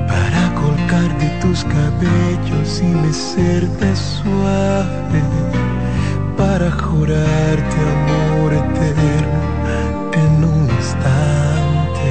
Para 0.07 0.54
colgar 0.54 1.18
de 1.18 1.28
tus 1.40 1.64
cabellos 1.64 2.81
y 2.81 2.87
mecerte 2.87 3.94
suave. 3.94 5.22
Para 6.38 6.70
jurarte 6.70 7.76
amor 7.98 8.54
eterno 8.54 9.42
en 10.14 10.44
un 10.44 10.66
instante. 10.78 12.09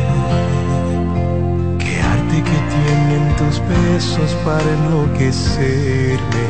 Qué 1.79 2.01
arte 2.01 2.43
que 2.49 2.59
tienen 2.75 3.35
tus 3.35 3.59
besos 3.67 4.31
para 4.45 4.61
enloquecerme. 4.61 6.45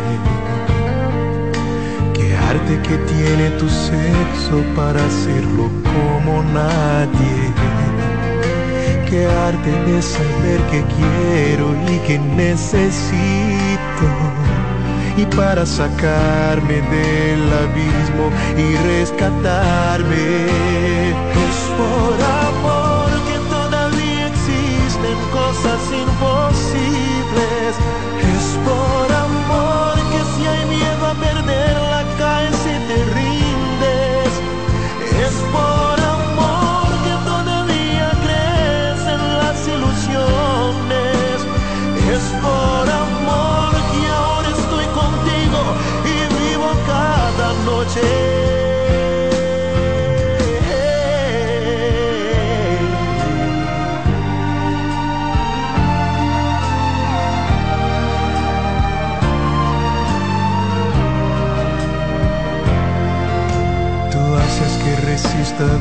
Arte 2.49 2.81
que 2.81 2.97
tiene 3.13 3.49
tu 3.60 3.67
sexo 3.67 4.63
para 4.73 5.03
hacerlo 5.05 5.69
como 5.83 6.43
nadie. 6.43 7.38
Qué 9.10 9.25
arte 9.25 9.71
de 9.88 10.01
saber 10.01 10.60
que 10.71 10.81
quiero 10.95 11.75
y 11.93 11.97
que 12.07 12.19
necesito. 12.19 14.07
Y 15.17 15.25
para 15.36 15.65
sacarme 15.65 16.75
del 16.75 17.43
abismo 17.63 18.25
y 18.57 18.75
rescatarme. 18.91 20.25
Es 21.47 21.60
por 21.79 22.17
amor 22.47 23.10
que 23.27 23.38
todavía 23.55 24.27
existen 24.27 25.17
cosas 25.39 25.81
imposibles. 26.05 27.71
Es 28.36 28.45
por 28.67 29.07
amor 29.27 29.95
que 30.12 30.21
si 30.31 30.47
hay 30.47 30.63
miedo 30.65 30.96
por 35.51 35.99
amor 35.99 36.88
que 37.05 37.15
todavía 37.25 38.10
crees 38.23 39.01
en 39.15 39.21
las 39.39 39.67
ilusiones. 39.67 41.36
Es 42.15 42.23
por 42.41 42.89
amor 42.89 43.71
que 43.91 44.07
ahora 44.10 44.49
estoy 44.49 44.86
contigo 45.01 45.60
y 46.05 46.17
vivo 46.36 46.69
cada 46.88 47.53
noche. 47.65 48.46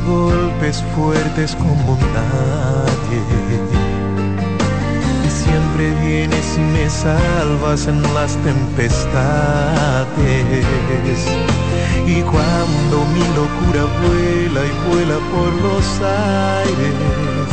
Golpes 0.06 0.82
fuertes 0.94 1.54
como 1.56 1.98
nadie. 2.14 3.20
Y 5.24 5.28
siempre 5.28 5.90
vienes 6.06 6.56
y 6.56 6.60
me 6.60 6.88
salvas 6.88 7.86
en 7.86 8.02
las 8.14 8.36
tempestades. 8.38 10.06
Y 12.06 12.22
cuando 12.22 13.04
mi 13.14 13.24
locura 13.34 13.84
vuela 14.02 14.60
y 14.64 14.72
vuela 14.88 15.18
por 15.32 15.50
los 15.66 15.86
aires, 16.00 17.50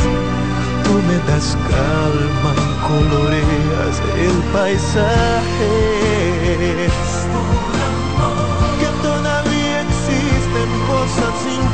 tú 0.84 0.92
me 1.08 1.16
das 1.30 1.48
calma 1.68 2.52
y 2.56 2.72
coloreas 2.88 3.94
el 4.16 4.36
paisaje 4.52 5.74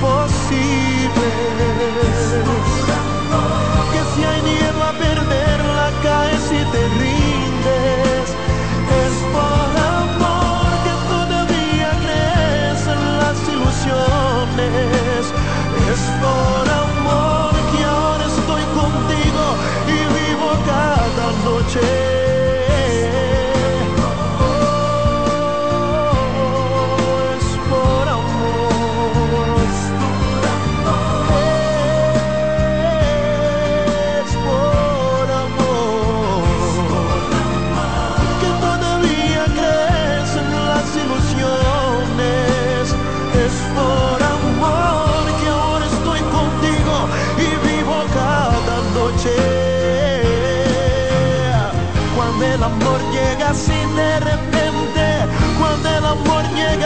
imposibles. 0.01 1.11
Que 3.93 4.01
si 4.15 4.25
hay 4.25 4.43
miedo 4.43 4.83
a 4.83 4.93
perderla, 4.93 5.91
caes 6.03 6.47
y 6.47 6.65
te 6.73 6.89
rindes. 7.01 8.27
Es 9.05 9.15
por 9.35 9.71
amor 10.01 10.71
que 10.85 10.95
todavía 11.13 11.91
crees 12.05 12.81
en 12.87 13.03
las 13.19 13.39
ilusiones. 13.55 15.25
Es 15.93 16.03
por 16.23 16.65
amor 16.85 17.53
que 17.73 17.85
ahora 17.85 18.25
estoy 18.25 18.65
contigo 18.81 19.45
y 19.87 19.99
vivo 20.17 20.49
cada 20.67 21.27
noche. 21.45 22.10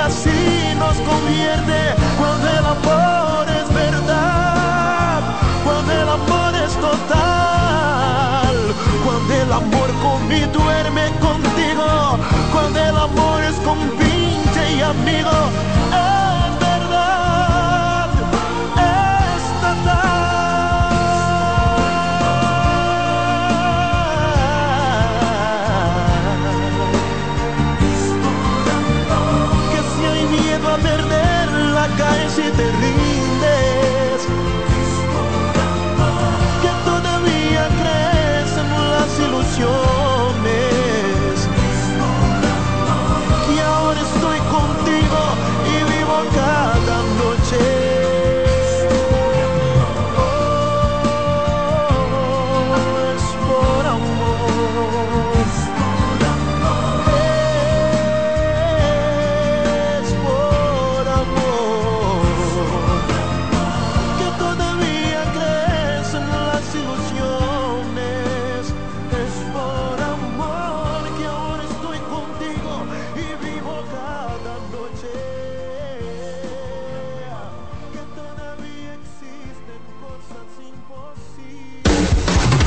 Así 0.04 0.74
nos 0.78 0.96
convierte, 1.08 1.94
cuando 2.18 2.48
el 2.48 2.66
amor 2.76 3.46
es 3.48 3.74
verdad, 3.74 5.20
cuando 5.64 5.92
el 5.92 6.08
amor 6.08 6.54
es 6.54 6.72
total, 6.74 8.56
cuando 9.04 9.34
el 9.34 9.52
amor 9.52 9.88
con 10.02 10.30
y 10.30 10.40
duerme 10.58 11.04
contigo, 11.20 12.18
cuando 12.52 12.78
el 12.80 12.96
amor 12.96 13.42
es 13.44 13.56
con 13.66 13.78
pinche 13.98 14.76
y 14.76 14.82
amigo, 14.82 15.34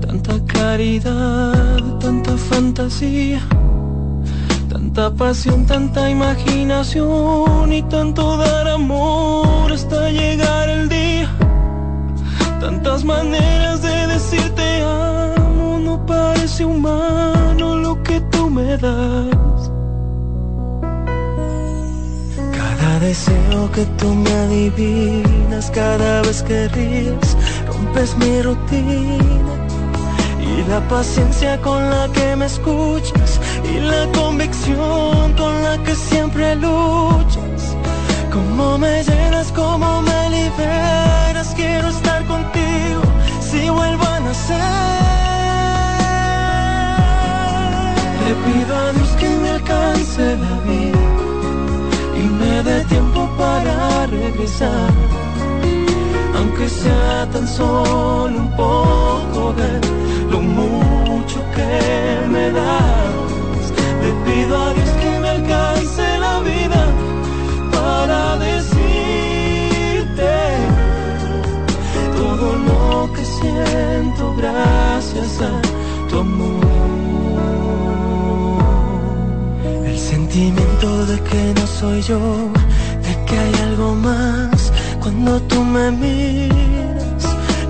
Tanta 0.00 0.34
caridad, 0.46 1.82
tanta 1.98 2.36
fantasía, 2.36 3.40
tanta 4.68 5.10
pasión, 5.10 5.66
tanta 5.66 6.08
imaginación 6.08 7.72
y 7.72 7.82
tanto 7.82 8.36
dar 8.36 8.68
amor 8.68 9.72
hasta 9.72 10.10
llegar 10.10 10.68
el 10.68 10.88
día. 10.88 11.28
Tantas 12.60 13.02
maneras 13.02 13.82
de 13.82 14.06
decirte 14.06 14.82
amo, 14.82 15.80
no 15.80 16.06
parece 16.06 16.64
humano 16.64 17.74
lo 17.74 18.00
que 18.04 18.20
tú 18.30 18.48
me 18.48 18.76
das. 18.78 19.70
Cada 22.56 23.00
deseo 23.00 23.68
que 23.72 23.84
tú 23.98 24.14
me 24.14 24.30
adivinas, 24.30 25.72
cada 25.72 26.22
vez 26.22 26.40
que 26.44 26.68
ríes, 26.68 27.36
rompes 27.96 28.16
mi 28.16 28.42
rutina. 28.42 29.54
Y 30.40 30.68
la 30.68 30.80
paciencia 30.88 31.60
con 31.60 31.90
la 31.90 32.08
que 32.12 32.36
me 32.36 32.46
escuchas 32.46 33.40
y 33.64 33.80
la 33.80 34.06
convicción 34.12 35.32
con 35.36 35.62
la 35.62 35.82
que 35.82 35.94
siempre 35.94 36.54
luchas. 36.56 37.76
Cómo 38.32 38.78
me 38.78 39.02
llenas, 39.02 39.52
cómo 39.52 40.02
me 40.02 40.30
liberas, 40.30 41.52
quiero 41.56 41.88
estar 41.88 42.24
contigo 42.26 43.02
si 43.40 43.68
vuelvo 43.68 44.04
a 44.04 44.20
nacer. 44.20 44.56
Le 48.24 48.34
pido 48.44 48.76
a 48.76 48.92
Dios 48.92 49.08
que 49.20 49.28
me 49.28 49.50
alcance 49.50 50.36
la 50.36 50.54
vida 50.70 51.04
y 52.16 52.28
me 52.40 52.62
dé 52.62 52.84
tiempo 52.84 53.28
para 53.38 54.06
regresar. 54.06 55.25
Aunque 56.58 56.70
sea 56.70 57.28
tan 57.30 57.46
solo 57.46 58.38
un 58.38 58.50
poco 58.56 59.52
de 59.60 59.78
lo 60.30 60.40
mucho 60.40 61.38
que 61.54 62.26
me 62.30 62.50
das. 62.50 63.72
Le 64.02 64.10
pido 64.24 64.56
a 64.56 64.72
Dios 64.72 64.88
que 65.02 65.20
me 65.20 65.28
alcance 65.28 66.18
la 66.18 66.40
vida 66.40 66.82
para 67.70 68.38
decirte 68.38 70.32
todo 72.16 72.46
lo 72.68 73.12
que 73.12 73.22
siento 73.22 74.34
gracias 74.38 75.42
a 75.42 75.60
tu 76.08 76.20
amor. 76.20 76.64
El 79.84 79.98
sentimiento 79.98 81.04
de 81.04 81.20
que 81.20 81.52
no 81.54 81.66
soy 81.66 82.00
yo, 82.00 82.18
de 83.02 83.24
que 83.26 83.38
hay 83.38 83.54
algo 83.68 83.94
más 83.94 84.55
cuando 85.16 85.40
tú 85.42 85.64
me 85.64 85.90
miras. 85.92 87.24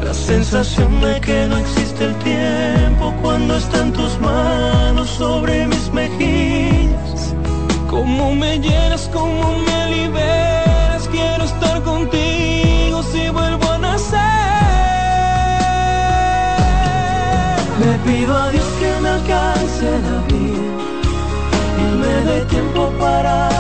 La 0.05 0.12
sensación 0.14 1.01
de 1.01 1.20
que 1.20 1.47
no 1.47 1.59
existe 1.59 2.05
el 2.05 2.14
tiempo 2.16 3.14
cuando 3.22 3.57
están 3.57 3.92
tus 3.92 4.18
manos 4.20 5.09
sobre 5.11 5.66
mis 5.66 5.92
mejillas. 5.92 7.34
Cómo 7.88 8.34
me 8.34 8.59
llenas, 8.59 9.09
cómo 9.12 9.59
me 9.66 9.90
liberas, 9.94 11.09
quiero 11.09 11.44
estar 11.44 11.82
contigo 11.82 13.03
si 13.12 13.28
vuelvo 13.28 13.70
a 13.70 13.78
nacer. 13.78 14.18
Le 17.80 17.92
pido 18.07 18.36
a 18.36 18.51
Dios 18.51 18.66
que 18.80 19.01
me 19.03 19.09
alcance 19.09 19.86
la 20.09 20.18
vida 20.32 20.74
y 21.82 21.86
me 22.01 22.14
dé 22.28 22.44
tiempo 22.47 22.90
para 22.99 23.57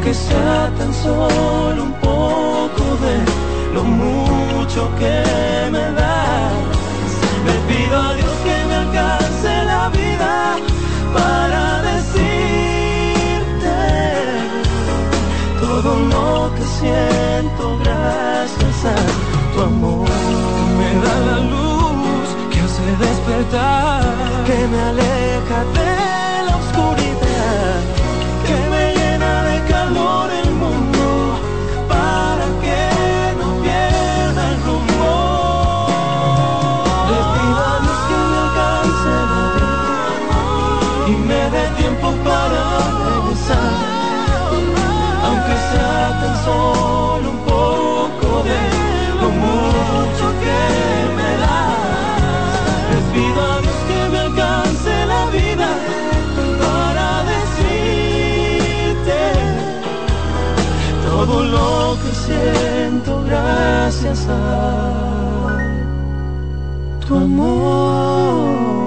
aunque 0.00 0.14
sea 0.14 0.72
tan 0.78 0.94
solo 0.94 1.82
un 1.82 1.92
poco 2.00 2.84
de 3.04 3.74
lo 3.74 3.84
mucho 3.84 4.88
que 4.98 5.24
me 5.70 5.92
das. 5.92 6.52
Le 7.44 7.54
pido 7.68 7.96
a 7.98 8.14
Dios 8.14 8.34
que 8.44 8.64
me 8.68 8.74
alcance 8.76 9.64
la 9.64 9.90
vida 9.90 10.56
para 11.12 11.82
decirte 11.82 13.76
todo 15.60 15.90
lo 16.14 16.54
que 16.54 16.64
siento 16.80 17.78
gracias 17.84 18.84
a 18.86 19.54
tu 19.54 19.60
amor. 19.60 20.08
Me 20.78 20.90
da 21.04 21.14
la 21.28 21.38
luz 21.52 22.26
que 22.50 22.60
hace 22.60 22.88
despertar, 23.04 24.02
que 24.46 24.66
me 24.66 24.80
aleja 24.80 25.58
de 25.74 26.39
gracias 64.02 64.26
a 64.30 65.58
tu 67.06 67.16
amor. 67.16 68.79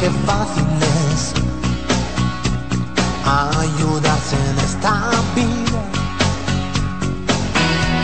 Qué 0.00 0.10
fácil 0.26 0.66
es 1.10 1.32
ayudarse 3.24 4.36
en 4.50 4.58
esta 4.58 5.10
vida 5.34 5.80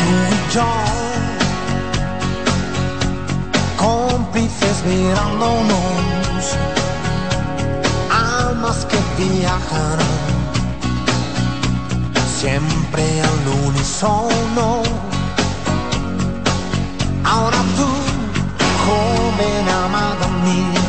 tú 0.01 0.13
y 0.31 0.55
yo 0.55 0.71
cómplices 3.77 4.77
mirándonos 4.87 6.45
almas 8.11 8.87
que 8.87 8.99
viajarán 9.23 10.23
siempre 12.43 13.05
al 13.23 13.69
unísono. 13.69 14.83
Ahora 17.25 17.61
tú, 17.79 17.89
joven 18.85 19.69
amada 19.85 20.27
mía, 20.45 20.82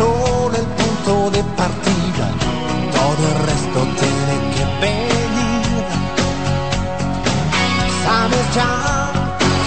solo 0.00 0.56
el 0.56 0.68
punto 0.80 1.30
de 1.30 1.42
partida, 1.60 2.26
todo 2.98 3.22
el 3.30 3.36
resto 3.50 3.78
tiene 4.00 4.34
que 4.54 4.64
venir. 4.84 5.84
Sabes 8.04 8.46
ya 8.58 8.72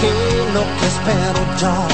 que 0.00 0.12
lo 0.56 0.62
que 0.78 0.86
espero 0.94 1.40
yo 1.62 1.93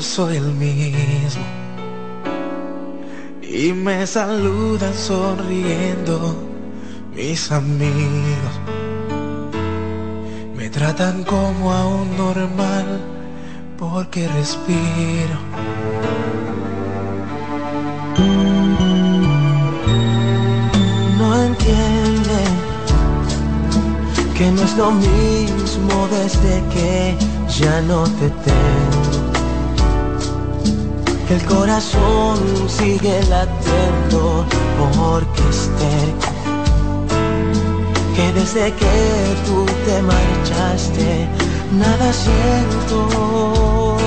Soy 0.00 0.36
el 0.36 0.52
mismo. 0.52 1.44
Y 3.42 3.72
me 3.72 4.06
saludan 4.06 4.94
sonriendo 4.94 6.36
mis 7.14 7.50
amigos. 7.50 8.54
Me 10.56 10.70
tratan 10.70 11.24
como 11.24 11.72
a 11.72 11.86
un 11.86 12.16
normal 12.16 13.00
porque 13.78 14.28
respiro. 14.28 15.38
No 21.18 21.42
entienden 21.42 22.52
que 24.34 24.50
no 24.50 24.62
es 24.62 24.76
lo 24.76 24.92
mismo 24.92 26.08
desde 26.10 26.62
que 26.72 27.16
ya 27.58 27.82
no 27.82 28.04
te 28.04 28.30
tengo. 28.30 28.79
El 31.30 31.44
corazón 31.44 32.38
sigue 32.68 33.22
latiendo 33.28 34.44
porque 34.76 35.42
esté. 35.48 35.96
Que 38.16 38.32
desde 38.32 38.72
que 38.74 39.36
tú 39.46 39.64
te 39.86 40.02
marchaste, 40.02 41.28
nada 41.70 42.12
siento. 42.12 43.99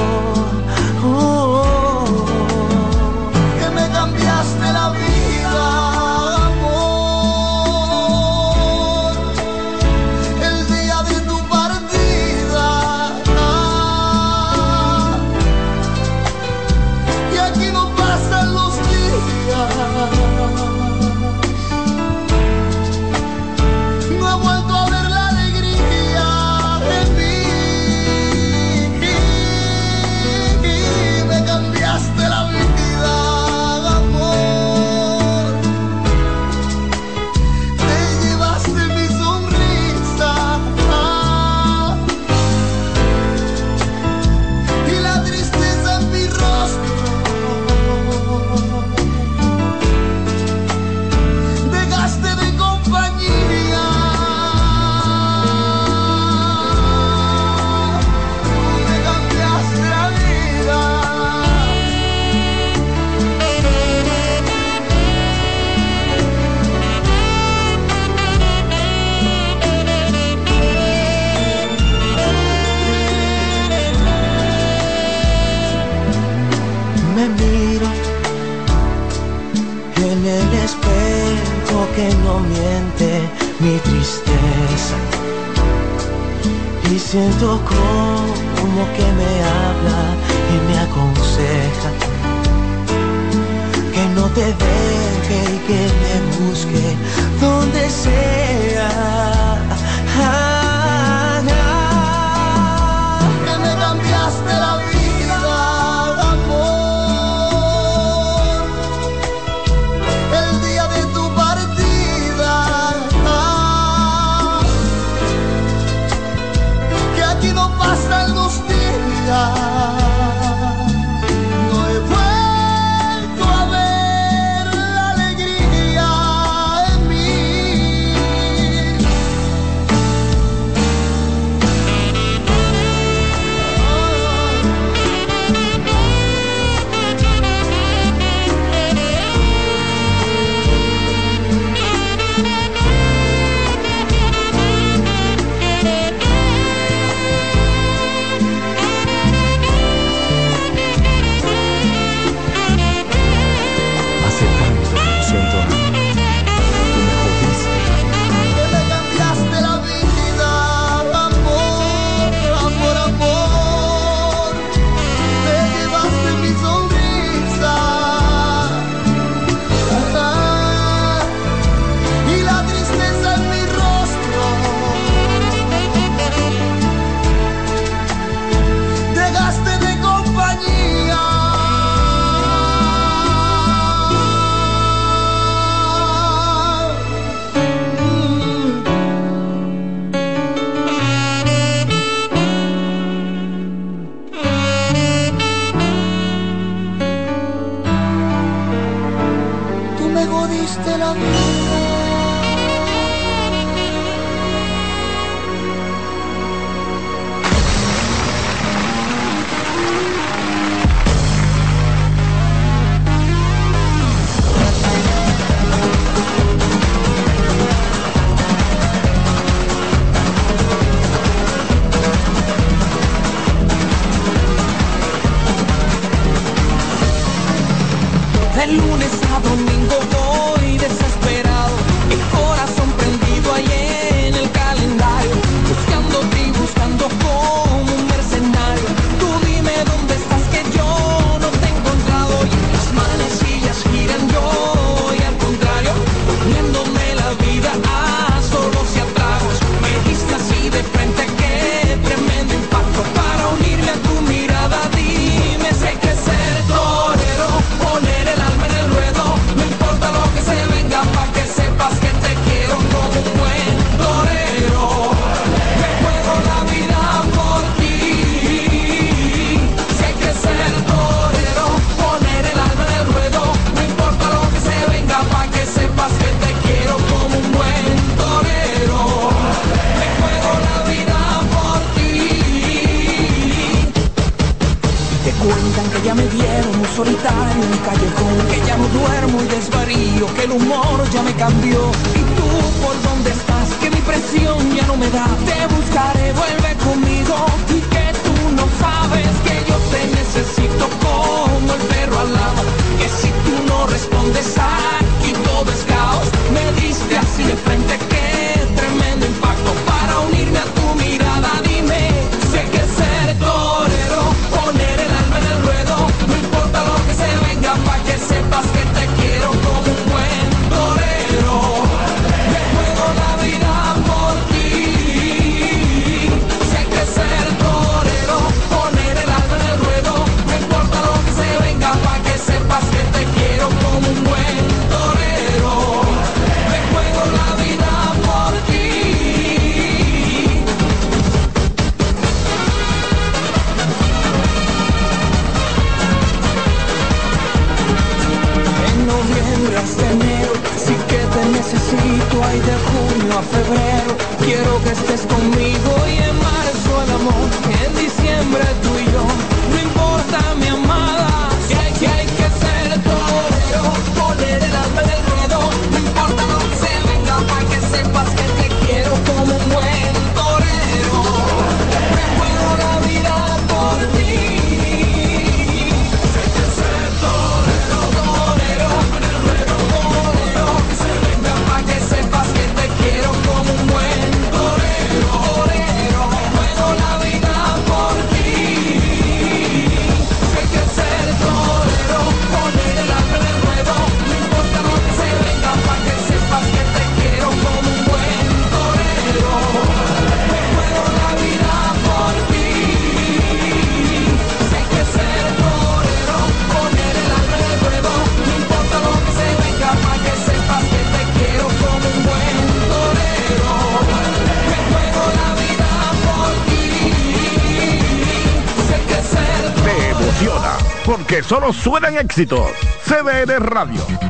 Solo 421.43 421.73
suenan 421.73 422.17
éxitos. 422.17 422.71
CBN 423.05 423.59
Radio. 423.59 424.22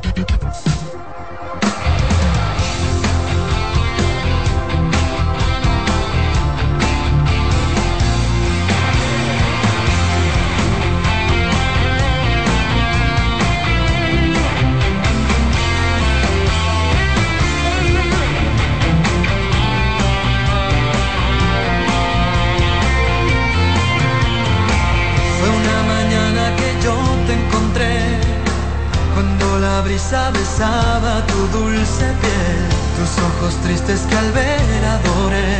Besaba 30.31 31.25
tu 31.27 31.57
dulce 31.57 32.05
piel, 32.21 32.61
tus 32.97 33.11
ojos 33.27 33.55
tristes 33.63 34.01
que 34.09 34.15
al 34.15 34.31
ver 34.31 34.85
adoré, 34.97 35.53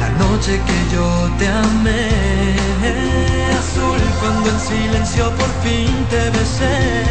la 0.00 0.10
noche 0.22 0.60
que 0.66 0.94
yo 0.94 1.06
te 1.38 1.48
amé. 1.48 2.08
Azul 3.58 4.00
cuando 4.20 4.50
en 4.50 4.60
silencio 4.60 5.30
por 5.32 5.50
fin 5.64 5.94
te 6.10 6.30
besé, 6.30 7.04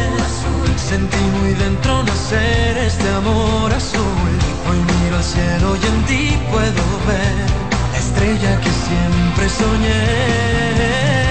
sentí 0.76 1.22
muy 1.40 1.54
dentro 1.54 2.02
nacer 2.02 2.78
este 2.78 3.08
amor 3.20 3.72
azul. 3.72 4.32
Hoy 4.68 4.78
miro 4.90 5.16
al 5.16 5.24
cielo 5.24 5.76
y 5.76 5.86
en 5.86 6.04
ti 6.06 6.38
puedo 6.50 6.84
ver 7.06 7.46
la 7.92 7.98
estrella 7.98 8.60
que 8.60 8.70
siempre 8.86 9.48
soñé. 9.48 11.27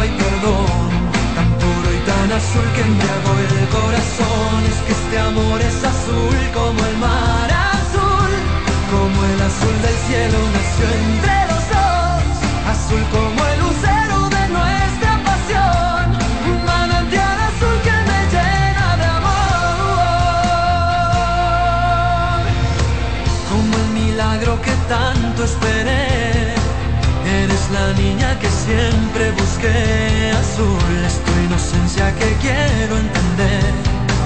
Hay 0.00 0.08
perdón, 0.08 0.90
tan 1.34 1.48
puro 1.58 1.88
y 1.92 2.00
tan 2.08 2.32
azul 2.32 2.66
que 2.74 2.80
embriagó 2.80 3.32
el 3.38 3.69
que 29.60 30.32
azul 30.42 30.92
es 31.06 31.14
tu 31.24 31.32
inocencia 31.46 32.14
que 32.18 32.28
quiero 32.44 32.96
entender. 32.96 33.72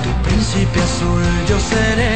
Tu 0.05 0.11
príncipe 0.27 0.81
azul 0.81 1.23
yo 1.49 1.59
seré. 1.59 2.15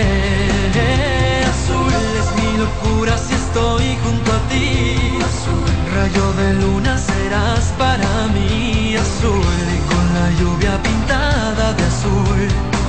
Azul 1.54 1.92
es 2.20 2.28
mi 2.38 2.50
locura 2.64 3.16
si 3.18 3.34
estoy 3.34 3.96
junto 4.04 4.28
a 4.32 4.40
ti. 4.50 5.18
Azul, 5.30 5.70
rayo 5.94 6.26
de 6.40 6.48
luna 6.62 6.96
serás 6.98 7.64
para 7.78 8.08
mí. 8.34 8.96
Azul 8.96 9.64
y 9.76 9.80
con 9.90 10.04
la 10.18 10.26
lluvia 10.38 10.74
pintada 10.82 11.72
de 11.74 11.84
azul, 11.92 12.40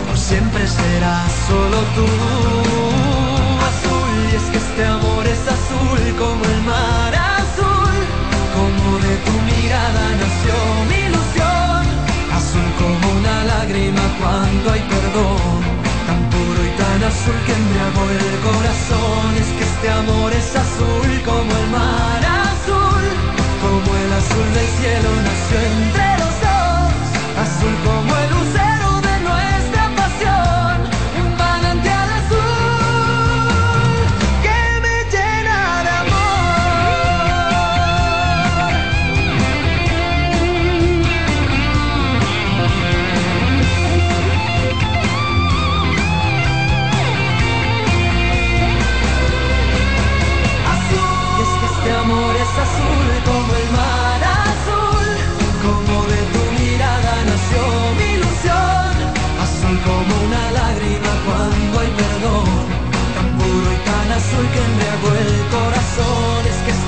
por 0.08 0.18
siempre 0.18 0.68
serás 0.68 1.32
solo 1.48 1.78
tú. 1.96 2.08
Azul 3.72 4.12
y 4.32 4.36
es 4.36 4.44
que 4.52 4.58
este 4.58 4.86
amor 4.86 5.26
es 5.26 5.42
azul 5.58 6.00
como 6.18 6.44
el 6.46 6.59
cuando 14.20 14.72
hay 14.72 14.82
perdón, 14.82 15.62
tan 16.08 16.22
puro 16.30 16.60
y 16.68 16.72
tan 16.82 17.04
azul 17.04 17.40
que 17.46 17.54
embriagó 17.54 18.04
el 18.10 18.32
corazón. 18.48 19.30
Es 19.40 19.50
que 19.58 19.64
este 19.64 19.90
amor 19.90 20.34
es 20.34 20.56
azul 20.56 21.12
como 21.26 21.52
el 21.62 21.68
mar 21.70 22.22
azul, 22.52 23.06
como 23.64 23.90
el 24.04 24.12
azul 24.22 24.48
del 24.58 24.70
cielo 24.80 25.10
nació 25.28 25.58
entre 25.72 26.08
los 26.24 26.29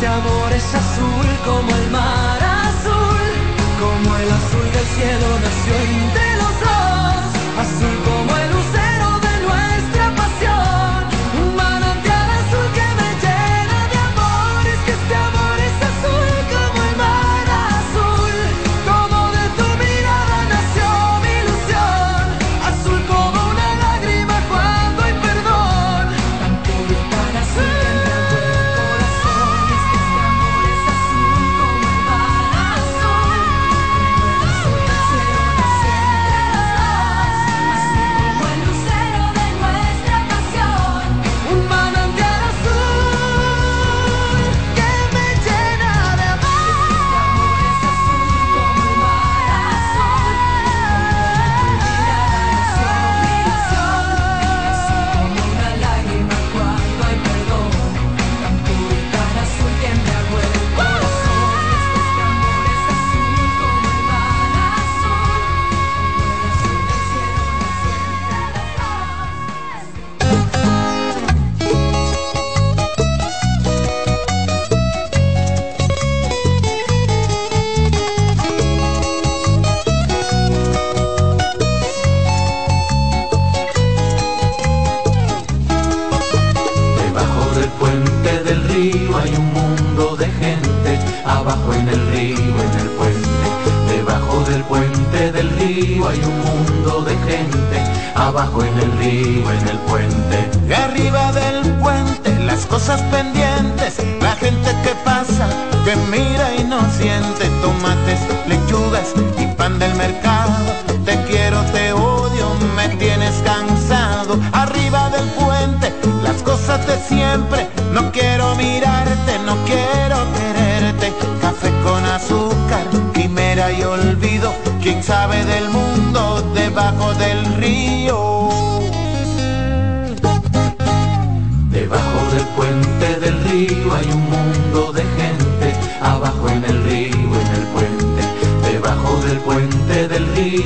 Este 0.01 0.13
amor 0.13 0.51
es 0.51 0.73
azul 0.73 1.27
como 1.45 1.69
el 1.75 1.91
mar 1.91 2.41
azul, 2.41 3.21
como 3.79 4.17
el 4.17 4.31
azul 4.31 4.71
del 4.73 4.85
cielo. 4.95 5.40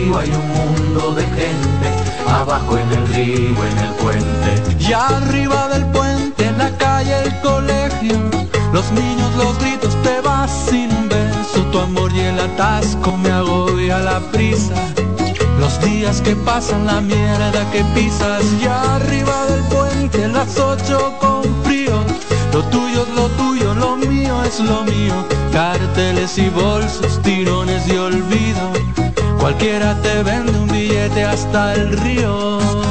río 0.06 0.18
hay 0.18 0.30
un 0.30 0.48
mundo 0.50 1.16
de 1.16 1.24
gente, 1.24 1.88
abajo 2.28 2.78
en 2.78 2.92
el 2.92 3.08
río, 3.08 3.66
en 3.66 3.78
el 3.80 3.94
puente. 3.96 4.78
Y 4.80 4.94
arriba 4.94 5.68
del 5.70 5.86
puente, 5.88 6.46
en 6.46 6.58
la 6.58 6.70
calle, 6.78 7.24
el 7.24 7.40
colegio, 7.42 8.16
los 8.74 8.92
niños, 8.92 9.36
los 9.36 9.58
gritos, 9.60 9.96
te 10.04 10.22
vas 10.22 10.52
sin 10.70 10.92
un 10.92 11.10
beso, 11.10 11.62
tu 11.72 11.80
amor 11.80 12.12
y 12.14 12.20
el 12.20 12.40
atasco 12.40 13.18
me 13.18 13.32
agobia 13.32 14.00
la 14.00 14.20
prisa. 14.32 14.76
Los 15.60 15.80
días 15.82 16.22
que 16.22 16.36
pasan, 16.36 16.86
la 16.86 17.02
mierda 17.02 17.72
que 17.72 17.84
pisas, 17.96 18.44
y 18.62 18.68
arriba 18.68 19.46
del 19.48 19.64
puente, 19.64 20.28
las 20.28 20.60
ocho 20.60 21.14
con 21.20 21.44
frío, 21.64 22.04
lo 22.54 22.62
tuyo 22.66 23.04
es 23.04 23.16
lo 23.16 23.28
tuyo, 23.30 23.74
lo 23.74 23.96
mío 23.96 24.44
es 24.44 24.60
lo 24.60 24.84
mío, 24.84 25.16
carteles 25.52 26.38
y 26.38 26.50
bolsos, 26.50 27.22
tirones 27.24 27.88
y 27.88 27.98
olvido. 27.98 28.85
Cualquiera 29.46 29.94
te 30.02 30.24
vende 30.24 30.58
un 30.58 30.68
billete 30.70 31.24
hasta 31.24 31.76
el 31.76 31.96
río. 32.00 32.85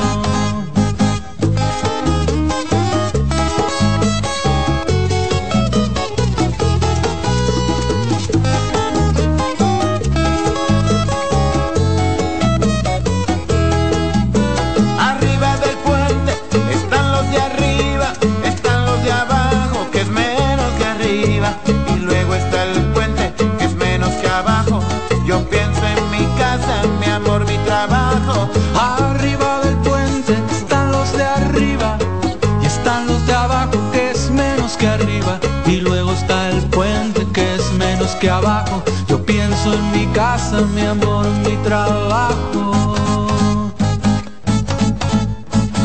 Mi 40.63 40.83
amor, 40.83 41.27
mi 41.45 41.57
trabajo. 41.65 43.73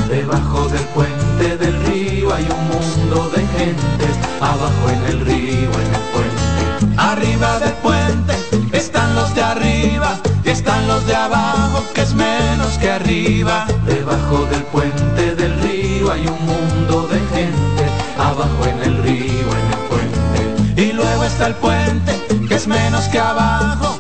Debajo 0.08 0.68
del 0.68 0.84
puente 0.94 1.58
del 1.58 1.76
río 1.86 2.32
hay 2.34 2.44
un 2.44 2.68
mundo 2.68 3.32
de 3.36 3.42
gente, 3.58 4.06
abajo 4.40 4.90
en 4.90 5.04
el 5.12 5.26
río, 5.26 5.72
en 5.72 5.96
el 5.96 6.02
puente. 6.14 6.96
Arriba 6.98 7.58
del 7.60 7.74
puente 7.74 8.36
están 8.72 9.16
los 9.16 9.34
de 9.34 9.42
arriba 9.42 10.20
y 10.44 10.50
están 10.50 10.88
los 10.88 11.04
de 11.08 11.16
abajo, 11.16 11.84
que 11.94 12.02
es 12.02 12.14
menos 12.14 12.78
que 12.80 12.92
arriba. 12.92 13.66
Debajo 13.86 14.46
del 14.46 14.62
puente 14.64 15.36
del 15.36 15.60
río 15.62 16.12
hay 16.12 16.28
un 16.28 16.46
mundo 16.46 17.08
de 17.08 17.20
gente, 17.36 17.86
abajo 18.20 18.66
en 18.66 18.84
el 18.84 18.98
río, 19.04 19.48
en 19.62 19.68
el 19.74 19.80
puente. 19.90 20.82
Y 20.82 20.92
luego 20.94 21.24
está 21.24 21.48
el 21.48 21.56
puente, 21.56 22.14
que 22.48 22.56
es 22.56 22.68
menos 22.68 23.06
que 23.06 23.20
abajo. 23.20 23.99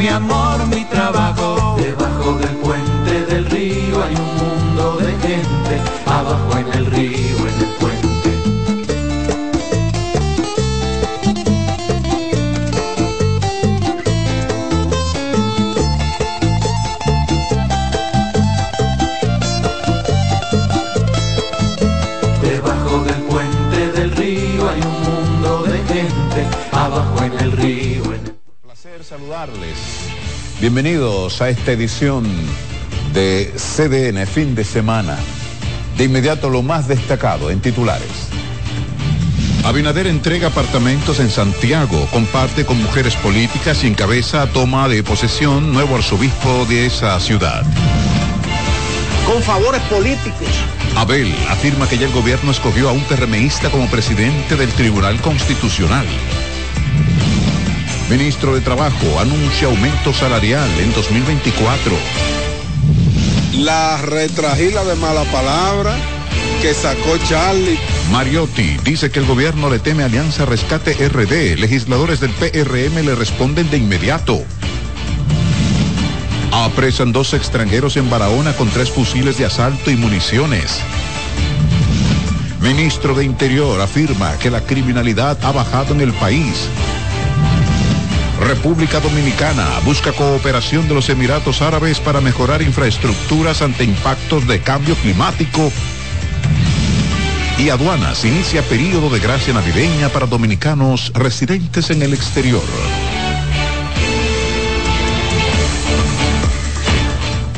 Mi 0.00 0.08
amor, 0.08 0.66
mi 0.68 0.82
trabajo. 0.86 1.76
Debajo 1.78 2.32
del 2.38 2.56
puente 2.56 3.26
del 3.26 3.44
río 3.44 4.02
hay 4.02 4.14
un 4.14 4.32
mundo 4.40 4.96
de 4.96 5.12
gente, 5.28 5.74
abajo 6.06 6.56
en 6.56 6.72
el 6.72 6.86
río, 6.86 7.38
en 7.50 7.60
el 7.60 7.79
Bienvenidos 30.60 31.40
a 31.40 31.48
esta 31.48 31.72
edición 31.72 32.26
de 33.14 33.50
CDN 33.56 34.26
fin 34.26 34.54
de 34.54 34.62
semana. 34.62 35.16
De 35.96 36.04
inmediato 36.04 36.50
lo 36.50 36.62
más 36.62 36.86
destacado 36.86 37.50
en 37.50 37.60
titulares. 37.60 38.28
Abinader 39.64 40.06
entrega 40.06 40.48
apartamentos 40.48 41.18
en 41.18 41.30
Santiago, 41.30 42.06
comparte 42.12 42.66
con 42.66 42.82
mujeres 42.82 43.16
políticas 43.16 43.82
y 43.84 43.86
encabeza 43.86 44.46
toma 44.48 44.86
de 44.90 45.02
posesión 45.02 45.72
nuevo 45.72 45.96
arzobispo 45.96 46.66
de 46.66 46.84
esa 46.84 47.18
ciudad. 47.20 47.64
Con 49.26 49.42
favores 49.42 49.80
políticos. 49.84 50.48
Abel 50.94 51.34
afirma 51.48 51.88
que 51.88 51.96
ya 51.96 52.04
el 52.06 52.12
gobierno 52.12 52.50
escogió 52.50 52.90
a 52.90 52.92
un 52.92 53.04
PRMista 53.04 53.70
como 53.70 53.88
presidente 53.88 54.56
del 54.56 54.68
Tribunal 54.72 55.18
Constitucional. 55.22 56.06
Ministro 58.10 58.52
de 58.56 58.60
Trabajo 58.60 59.20
anuncia 59.20 59.68
aumento 59.68 60.12
salarial 60.12 60.68
en 60.80 60.92
2024. 60.92 61.92
La 63.58 63.98
retragila 63.98 64.82
de 64.82 64.96
mala 64.96 65.22
palabra 65.26 65.94
que 66.60 66.74
sacó 66.74 67.16
Charlie. 67.28 67.78
Mariotti 68.10 68.78
dice 68.82 69.12
que 69.12 69.20
el 69.20 69.26
gobierno 69.26 69.70
le 69.70 69.78
teme 69.78 70.02
Alianza 70.02 70.44
Rescate 70.44 70.92
RD. 71.08 71.60
Legisladores 71.60 72.18
del 72.18 72.32
PRM 72.32 73.06
le 73.06 73.14
responden 73.14 73.70
de 73.70 73.76
inmediato. 73.76 74.42
Apresan 76.50 77.12
dos 77.12 77.32
extranjeros 77.32 77.96
en 77.96 78.10
Barahona 78.10 78.54
con 78.54 78.68
tres 78.70 78.90
fusiles 78.90 79.38
de 79.38 79.46
asalto 79.46 79.88
y 79.88 79.96
municiones. 79.96 80.80
Ministro 82.60 83.14
de 83.14 83.24
Interior 83.24 83.80
afirma 83.80 84.36
que 84.38 84.50
la 84.50 84.62
criminalidad 84.62 85.38
ha 85.44 85.52
bajado 85.52 85.94
en 85.94 86.00
el 86.00 86.12
país. 86.14 86.68
República 88.54 88.98
Dominicana 88.98 89.78
busca 89.84 90.10
cooperación 90.10 90.88
de 90.88 90.94
los 90.94 91.08
Emiratos 91.08 91.62
Árabes 91.62 92.00
para 92.00 92.20
mejorar 92.20 92.62
infraestructuras 92.62 93.62
ante 93.62 93.84
impactos 93.84 94.44
de 94.48 94.60
cambio 94.60 94.96
climático. 94.96 95.70
Y 97.58 97.68
aduanas 97.68 98.24
inicia 98.24 98.62
periodo 98.62 99.08
de 99.08 99.20
gracia 99.20 99.54
navideña 99.54 100.08
para 100.08 100.26
dominicanos 100.26 101.12
residentes 101.14 101.90
en 101.90 102.02
el 102.02 102.12
exterior. 102.12 102.64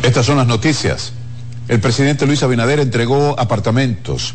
Estas 0.02 0.26
son 0.26 0.36
las 0.36 0.46
noticias. 0.46 1.14
El 1.68 1.80
presidente 1.80 2.26
Luis 2.26 2.42
Abinader 2.42 2.80
entregó 2.80 3.34
apartamentos, 3.40 4.34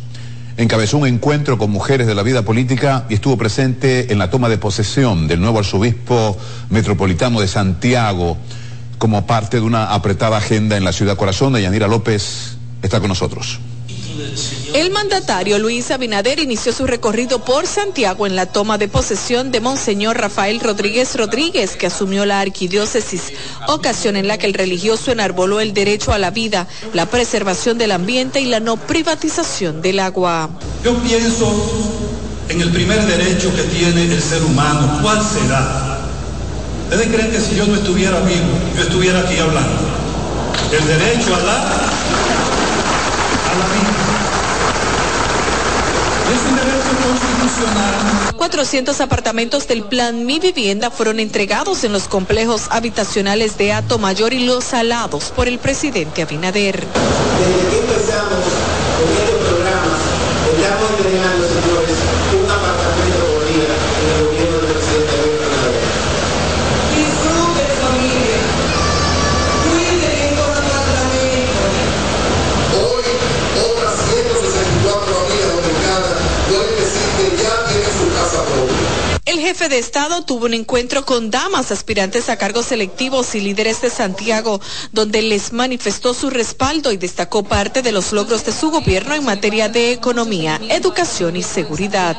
encabezó 0.57 0.97
un 0.97 1.07
encuentro 1.07 1.57
con 1.57 1.69
mujeres 1.71 2.07
de 2.07 2.15
la 2.15 2.23
vida 2.23 2.41
política 2.41 3.05
y 3.09 3.13
estuvo 3.13 3.37
presente 3.37 4.11
en 4.11 4.19
la 4.19 4.29
toma 4.29 4.49
de 4.49 4.57
posesión 4.57 5.27
del 5.27 5.39
nuevo 5.39 5.59
arzobispo 5.59 6.37
metropolitano 6.69 7.39
de 7.39 7.47
Santiago 7.47 8.37
como 8.97 9.27
parte 9.27 9.57
de 9.57 9.63
una 9.63 9.93
apretada 9.93 10.37
agenda 10.37 10.75
en 10.75 10.83
la 10.83 10.91
ciudad 10.91 11.15
corazón. 11.15 11.53
de 11.53 11.61
Yanira 11.61 11.87
López 11.87 12.57
está 12.81 12.99
con 12.99 13.09
nosotros. 13.09 13.59
El 14.73 14.91
mandatario 14.91 15.59
Luis 15.59 15.91
Abinader 15.91 16.39
inició 16.39 16.73
su 16.73 16.85
recorrido 16.85 17.39
por 17.39 17.65
Santiago 17.65 18.27
en 18.27 18.35
la 18.35 18.45
toma 18.45 18.77
de 18.77 18.87
posesión 18.87 19.51
de 19.51 19.61
Monseñor 19.61 20.17
Rafael 20.17 20.59
Rodríguez 20.59 21.15
Rodríguez, 21.15 21.77
que 21.77 21.87
asumió 21.87 22.25
la 22.25 22.41
arquidiócesis, 22.41 23.33
ocasión 23.67 24.17
en 24.17 24.27
la 24.27 24.37
que 24.37 24.45
el 24.45 24.53
religioso 24.53 25.11
enarboló 25.11 25.61
el 25.61 25.73
derecho 25.73 26.11
a 26.11 26.17
la 26.17 26.31
vida, 26.31 26.67
la 26.93 27.05
preservación 27.05 27.77
del 27.77 27.91
ambiente 27.91 28.41
y 28.41 28.45
la 28.45 28.59
no 28.59 28.77
privatización 28.77 29.81
del 29.81 29.99
agua. 29.99 30.49
Yo 30.83 30.95
pienso 30.97 31.49
en 32.49 32.61
el 32.61 32.71
primer 32.71 33.05
derecho 33.05 33.53
que 33.55 33.63
tiene 33.63 34.03
el 34.03 34.21
ser 34.21 34.43
humano. 34.43 34.99
¿Cuál 35.01 35.21
será? 35.23 35.99
¿Ustedes 36.89 37.07
creen 37.07 37.31
que 37.31 37.39
si 37.39 37.55
yo 37.55 37.65
no 37.67 37.75
estuviera 37.75 38.19
vivo, 38.21 38.47
yo 38.75 38.83
estuviera 38.83 39.19
aquí 39.21 39.37
hablando? 39.37 39.87
El 40.71 40.85
derecho 40.87 41.35
a 41.35 41.39
la, 41.39 41.53
a 41.53 41.55
la 43.59 43.67
vida. 43.73 43.85
Es 43.85 44.03
un 44.03 44.13
derecho 44.13 44.17
constitucional. 44.17 44.27
400 48.35 49.01
apartamentos 49.01 49.67
del 49.67 49.83
plan 49.83 50.25
Mi 50.25 50.39
Vivienda 50.39 50.89
fueron 50.89 51.19
entregados 51.19 51.83
en 51.83 51.93
los 51.93 52.07
complejos 52.07 52.67
habitacionales 52.69 53.57
de 53.57 53.73
Ato 53.73 53.97
Mayor 53.97 54.33
y 54.33 54.45
Los 54.45 54.63
Salados 54.63 55.31
por 55.35 55.47
el 55.47 55.59
presidente 55.59 56.21
Abinader. 56.21 56.75
Desde 56.75 57.69
que 57.69 57.79
empezamos 57.79 58.43
con 58.97 59.07
este 59.13 59.35
programa, 59.45 59.97
estamos 60.55 60.89
entregando, 60.97 61.47
señores, 61.47 62.26
El 79.37 79.43
jefe 79.43 79.69
de 79.69 79.77
Estado 79.77 80.23
tuvo 80.23 80.47
un 80.47 80.55
encuentro 80.55 81.05
con 81.05 81.29
damas 81.29 81.71
aspirantes 81.71 82.27
a 82.27 82.37
cargos 82.37 82.65
selectivos 82.65 83.35
y 83.35 83.39
líderes 83.39 83.81
de 83.83 83.91
Santiago, 83.91 84.59
donde 84.93 85.21
les 85.21 85.53
manifestó 85.53 86.15
su 86.15 86.31
respaldo 86.31 86.91
y 86.91 86.97
destacó 86.97 87.43
parte 87.43 87.83
de 87.83 87.91
los 87.91 88.13
logros 88.13 88.45
de 88.45 88.51
su 88.51 88.71
gobierno 88.71 89.13
en 89.13 89.23
materia 89.23 89.69
de 89.69 89.91
economía, 89.91 90.59
educación 90.69 91.35
y 91.35 91.43
seguridad. 91.43 92.17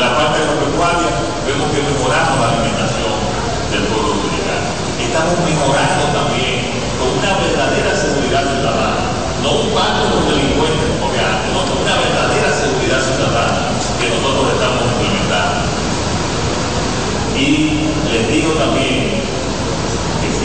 La 0.00 0.16
parte 0.16 0.40
vemos 1.46 1.70
que 1.70 1.82
mejoramos 1.82 2.40
la 2.40 2.48
alimentación 2.48 3.12
del 3.70 3.82
pueblo 3.92 4.08
dominicano. 4.08 4.72
Estamos 5.04 5.38
mejorando 5.44 6.04
también 6.16 6.80
con 6.98 7.18
una 7.18 7.36
verdadera 7.36 7.94
seguridad 7.94 8.40
ciudadana, 8.40 9.04
no 9.42 9.52
un 9.60 9.74
pacto 9.74 10.16
con 10.16 10.28
delincuentes 10.32 10.88
como 10.98 11.12
antes, 11.12 11.52
no 11.52 11.60
con 11.68 11.82
una 11.82 11.94
verdadera 11.94 12.50
seguridad 12.56 13.00
ciudadana 13.04 13.24
que 14.00 14.08
nosotros 14.10 14.52
estamos 14.52 14.82
implementando. 14.92 15.60
Y 17.36 17.88
les 18.12 18.28
digo 18.28 18.52
también 18.54 19.20
que 20.20 20.28
es 20.28 20.42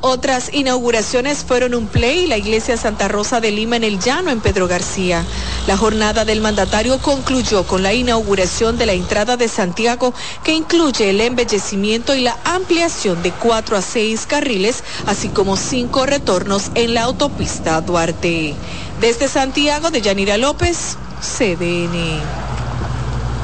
Otras 0.00 0.50
inauguraciones 0.54 1.44
fueron 1.44 1.74
un 1.74 1.86
play 1.86 2.20
y 2.20 2.26
la 2.28 2.38
iglesia 2.38 2.76
Santa 2.76 3.08
Rosa 3.08 3.40
de 3.40 3.50
Lima 3.50 3.76
en 3.76 3.84
el 3.84 3.98
Llano 3.98 4.30
en 4.30 4.40
Pedro 4.40 4.66
García. 4.66 5.24
La 5.66 5.76
jornada 5.76 6.24
del 6.24 6.40
mandatario 6.40 6.98
concluyó 6.98 7.64
con 7.64 7.82
la 7.82 7.92
inauguración 7.92 8.78
de 8.78 8.86
la 8.86 8.94
entrada 8.94 9.36
de 9.36 9.48
Santiago 9.48 10.14
que 10.44 10.54
incluye 10.54 11.10
el 11.10 11.20
embellecimiento 11.20 12.14
y 12.14 12.22
la 12.22 12.38
ampliación 12.44 13.22
de 13.22 13.32
cuatro 13.32 13.76
a 13.76 13.82
seis 13.82 14.24
carriles, 14.26 14.82
así 15.06 15.28
como 15.28 15.56
cinco 15.56 16.06
retornos 16.06 16.70
en 16.74 16.94
la 16.94 17.02
autopista 17.02 17.80
Duarte. 17.82 18.54
Desde 19.00 19.28
Santiago 19.28 19.92
de 19.92 20.00
Yanira 20.00 20.36
López, 20.38 20.96
CDN. 21.20 22.18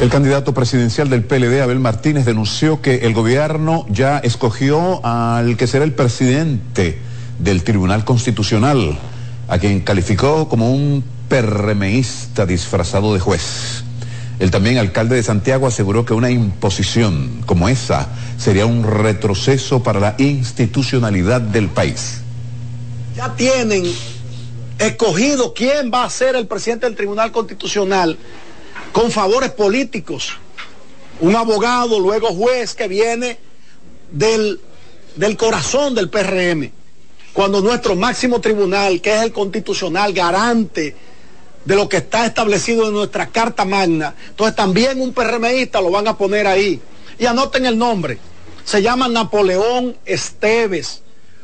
El 0.00 0.08
candidato 0.10 0.52
presidencial 0.52 1.08
del 1.08 1.24
PLD, 1.24 1.62
Abel 1.62 1.78
Martínez, 1.78 2.24
denunció 2.24 2.82
que 2.82 3.06
el 3.06 3.14
gobierno 3.14 3.86
ya 3.88 4.18
escogió 4.18 5.04
al 5.06 5.56
que 5.56 5.68
será 5.68 5.84
el 5.84 5.92
presidente 5.92 6.98
del 7.38 7.62
Tribunal 7.62 8.04
Constitucional, 8.04 8.98
a 9.46 9.58
quien 9.58 9.80
calificó 9.82 10.48
como 10.48 10.72
un 10.72 11.04
perremeísta 11.28 12.46
disfrazado 12.46 13.14
de 13.14 13.20
juez. 13.20 13.84
El 14.40 14.50
también 14.50 14.78
alcalde 14.78 15.14
de 15.14 15.22
Santiago 15.22 15.68
aseguró 15.68 16.04
que 16.04 16.14
una 16.14 16.30
imposición 16.30 17.42
como 17.46 17.68
esa 17.68 18.08
sería 18.38 18.66
un 18.66 18.82
retroceso 18.82 19.84
para 19.84 20.00
la 20.00 20.16
institucionalidad 20.18 21.40
del 21.40 21.68
país. 21.68 22.22
Ya 23.16 23.32
tienen 23.36 23.84
escogido 24.86 25.54
quién 25.54 25.90
va 25.92 26.04
a 26.04 26.10
ser 26.10 26.36
el 26.36 26.46
presidente 26.46 26.86
del 26.86 26.96
Tribunal 26.96 27.32
Constitucional 27.32 28.18
con 28.92 29.10
favores 29.10 29.50
políticos. 29.50 30.36
Un 31.20 31.36
abogado, 31.36 32.00
luego 32.00 32.28
juez 32.28 32.74
que 32.74 32.88
viene 32.88 33.38
del, 34.10 34.60
del 35.16 35.36
corazón 35.36 35.94
del 35.94 36.10
PRM. 36.10 36.70
Cuando 37.32 37.60
nuestro 37.60 37.96
máximo 37.96 38.40
tribunal, 38.40 39.00
que 39.00 39.14
es 39.14 39.22
el 39.22 39.32
constitucional, 39.32 40.12
garante 40.12 40.94
de 41.64 41.74
lo 41.74 41.88
que 41.88 41.96
está 41.96 42.26
establecido 42.26 42.86
en 42.86 42.94
nuestra 42.94 43.26
Carta 43.28 43.64
Magna, 43.64 44.14
entonces 44.28 44.54
también 44.54 45.00
un 45.00 45.12
PRMista 45.12 45.80
lo 45.80 45.90
van 45.90 46.06
a 46.06 46.16
poner 46.16 46.46
ahí. 46.46 46.80
Y 47.18 47.26
anoten 47.26 47.66
el 47.66 47.76
nombre. 47.76 48.18
Se 48.64 48.82
llama 48.82 49.08
Napoleón 49.08 49.96
Esteves, 50.04 51.02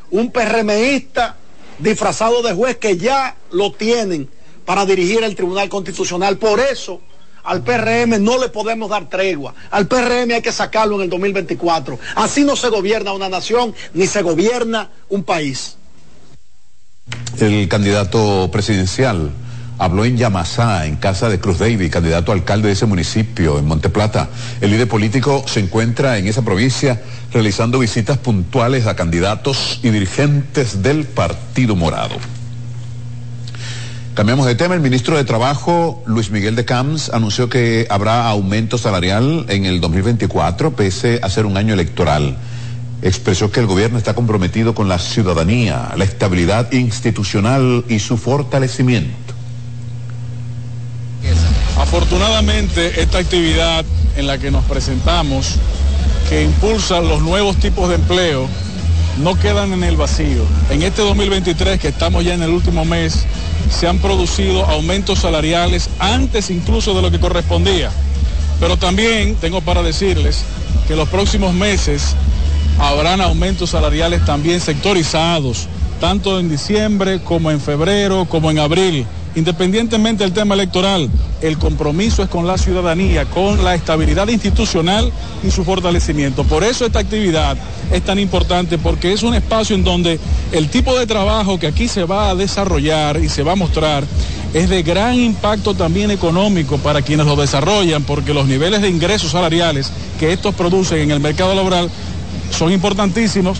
un 0.09 0.31
PRMista 0.31 1.37
disfrazado 1.81 2.41
de 2.41 2.53
juez 2.53 2.77
que 2.77 2.97
ya 2.97 3.35
lo 3.51 3.71
tienen 3.71 4.29
para 4.65 4.85
dirigir 4.85 5.23
el 5.23 5.35
Tribunal 5.35 5.69
Constitucional. 5.69 6.37
Por 6.37 6.59
eso 6.59 7.01
al 7.43 7.63
PRM 7.63 8.23
no 8.23 8.39
le 8.39 8.49
podemos 8.49 8.89
dar 8.89 9.09
tregua. 9.09 9.53
Al 9.71 9.87
PRM 9.87 10.31
hay 10.31 10.41
que 10.41 10.51
sacarlo 10.51 10.95
en 10.95 11.01
el 11.01 11.09
2024. 11.09 11.99
Así 12.15 12.43
no 12.43 12.55
se 12.55 12.69
gobierna 12.69 13.13
una 13.13 13.29
nación 13.29 13.73
ni 13.93 14.07
se 14.07 14.21
gobierna 14.21 14.89
un 15.09 15.23
país. 15.23 15.77
El 17.39 17.67
candidato 17.67 18.49
presidencial 18.51 19.31
habló 19.81 20.05
en 20.05 20.15
Yamasá, 20.15 20.85
en 20.85 20.95
casa 20.95 21.27
de 21.27 21.39
Cruz 21.39 21.57
David, 21.57 21.91
candidato 21.91 22.31
alcalde 22.31 22.67
de 22.67 22.75
ese 22.75 22.85
municipio, 22.85 23.57
en 23.57 23.65
Monteplata. 23.65 24.29
El 24.61 24.69
líder 24.69 24.87
político 24.87 25.43
se 25.47 25.59
encuentra 25.59 26.19
en 26.19 26.27
esa 26.27 26.43
provincia 26.43 27.01
realizando 27.33 27.79
visitas 27.79 28.19
puntuales 28.19 28.85
a 28.85 28.95
candidatos 28.95 29.79
y 29.81 29.89
dirigentes 29.89 30.83
del 30.83 31.05
Partido 31.05 31.75
Morado. 31.75 32.15
Cambiamos 34.13 34.45
de 34.45 34.53
tema. 34.53 34.75
El 34.75 34.81
ministro 34.81 35.17
de 35.17 35.23
Trabajo, 35.23 36.03
Luis 36.05 36.29
Miguel 36.29 36.55
de 36.55 36.63
Camps, 36.63 37.09
anunció 37.09 37.49
que 37.49 37.87
habrá 37.89 38.27
aumento 38.27 38.77
salarial 38.77 39.47
en 39.49 39.65
el 39.65 39.81
2024, 39.81 40.75
pese 40.75 41.19
a 41.23 41.29
ser 41.29 41.47
un 41.47 41.57
año 41.57 41.73
electoral. 41.73 42.37
Expresó 43.01 43.51
que 43.51 43.61
el 43.61 43.65
gobierno 43.65 43.97
está 43.97 44.13
comprometido 44.13 44.75
con 44.75 44.87
la 44.87 44.99
ciudadanía, 44.99 45.93
la 45.97 46.03
estabilidad 46.03 46.71
institucional 46.71 47.83
y 47.89 47.97
su 47.97 48.17
fortalecimiento. 48.17 49.30
Afortunadamente, 51.91 53.01
esta 53.01 53.17
actividad 53.17 53.83
en 54.15 54.25
la 54.25 54.37
que 54.37 54.49
nos 54.49 54.63
presentamos, 54.63 55.55
que 56.29 56.41
impulsa 56.41 57.01
los 57.01 57.21
nuevos 57.21 57.57
tipos 57.57 57.89
de 57.89 57.95
empleo, 57.95 58.47
no 59.21 59.37
quedan 59.37 59.73
en 59.73 59.83
el 59.83 59.97
vacío. 59.97 60.45
En 60.69 60.83
este 60.83 61.01
2023, 61.01 61.81
que 61.81 61.89
estamos 61.89 62.23
ya 62.23 62.33
en 62.33 62.43
el 62.43 62.51
último 62.51 62.85
mes, 62.85 63.25
se 63.69 63.89
han 63.89 63.99
producido 63.99 64.65
aumentos 64.67 65.19
salariales 65.19 65.89
antes 65.99 66.49
incluso 66.49 66.93
de 66.93 67.01
lo 67.01 67.11
que 67.11 67.19
correspondía. 67.19 67.91
Pero 68.61 68.77
también 68.77 69.35
tengo 69.35 69.59
para 69.59 69.83
decirles 69.83 70.45
que 70.87 70.95
los 70.95 71.09
próximos 71.09 71.53
meses 71.53 72.15
habrán 72.79 73.19
aumentos 73.19 73.71
salariales 73.71 74.23
también 74.23 74.61
sectorizados, 74.61 75.67
tanto 75.99 76.39
en 76.39 76.47
diciembre 76.47 77.19
como 77.21 77.51
en 77.51 77.59
febrero, 77.59 78.27
como 78.29 78.49
en 78.49 78.59
abril. 78.59 79.05
Independientemente 79.35 80.23
del 80.23 80.33
tema 80.33 80.55
electoral, 80.55 81.09
el 81.41 81.57
compromiso 81.57 82.21
es 82.21 82.29
con 82.29 82.45
la 82.45 82.57
ciudadanía, 82.57 83.25
con 83.25 83.63
la 83.63 83.75
estabilidad 83.75 84.27
institucional 84.27 85.11
y 85.41 85.51
su 85.51 85.63
fortalecimiento. 85.63 86.43
Por 86.43 86.65
eso 86.65 86.85
esta 86.85 86.99
actividad 86.99 87.57
es 87.91 88.03
tan 88.03 88.19
importante, 88.19 88.77
porque 88.77 89.13
es 89.13 89.23
un 89.23 89.33
espacio 89.33 89.75
en 89.75 89.85
donde 89.85 90.19
el 90.51 90.69
tipo 90.69 90.97
de 90.99 91.07
trabajo 91.07 91.57
que 91.59 91.67
aquí 91.67 91.87
se 91.87 92.03
va 92.03 92.29
a 92.29 92.35
desarrollar 92.35 93.23
y 93.23 93.29
se 93.29 93.43
va 93.43 93.53
a 93.53 93.55
mostrar 93.55 94.03
es 94.53 94.69
de 94.69 94.83
gran 94.83 95.15
impacto 95.15 95.73
también 95.75 96.11
económico 96.11 96.77
para 96.77 97.01
quienes 97.01 97.25
lo 97.25 97.37
desarrollan, 97.37 98.03
porque 98.03 98.33
los 98.33 98.47
niveles 98.47 98.81
de 98.81 98.89
ingresos 98.89 99.31
salariales 99.31 99.91
que 100.19 100.33
estos 100.33 100.53
producen 100.55 100.99
en 100.99 101.11
el 101.11 101.21
mercado 101.21 101.55
laboral 101.55 101.89
son 102.51 102.73
importantísimos. 102.73 103.59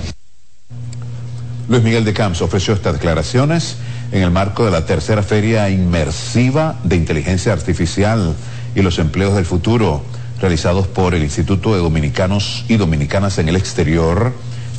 Luis 1.69 1.82
Miguel 1.82 2.03
de 2.03 2.13
Camps 2.13 2.41
ofreció 2.41 2.74
estas 2.74 2.93
declaraciones 2.93 3.78
en 4.12 4.22
el 4.22 4.32
marco 4.32 4.66
de 4.66 4.72
la 4.72 4.86
tercera 4.86 5.24
feria 5.24 5.70
inmersiva 5.70 6.76
de 6.84 6.95
inteligencia 6.95 7.53
artificial 7.53 8.36
y 8.76 8.82
los 8.82 8.99
empleos 8.99 9.36
del 9.36 9.45
futuro, 9.45 10.03
realizados 10.39 10.88
por 10.88 11.16
el 11.16 11.24
Instituto 11.24 11.74
de 11.74 11.80
Dominicanos 11.80 12.66
y 12.68 12.78
Dominicanas 12.78 13.38
en 13.38 13.49
el 13.49 13.55
exterior 13.55 14.34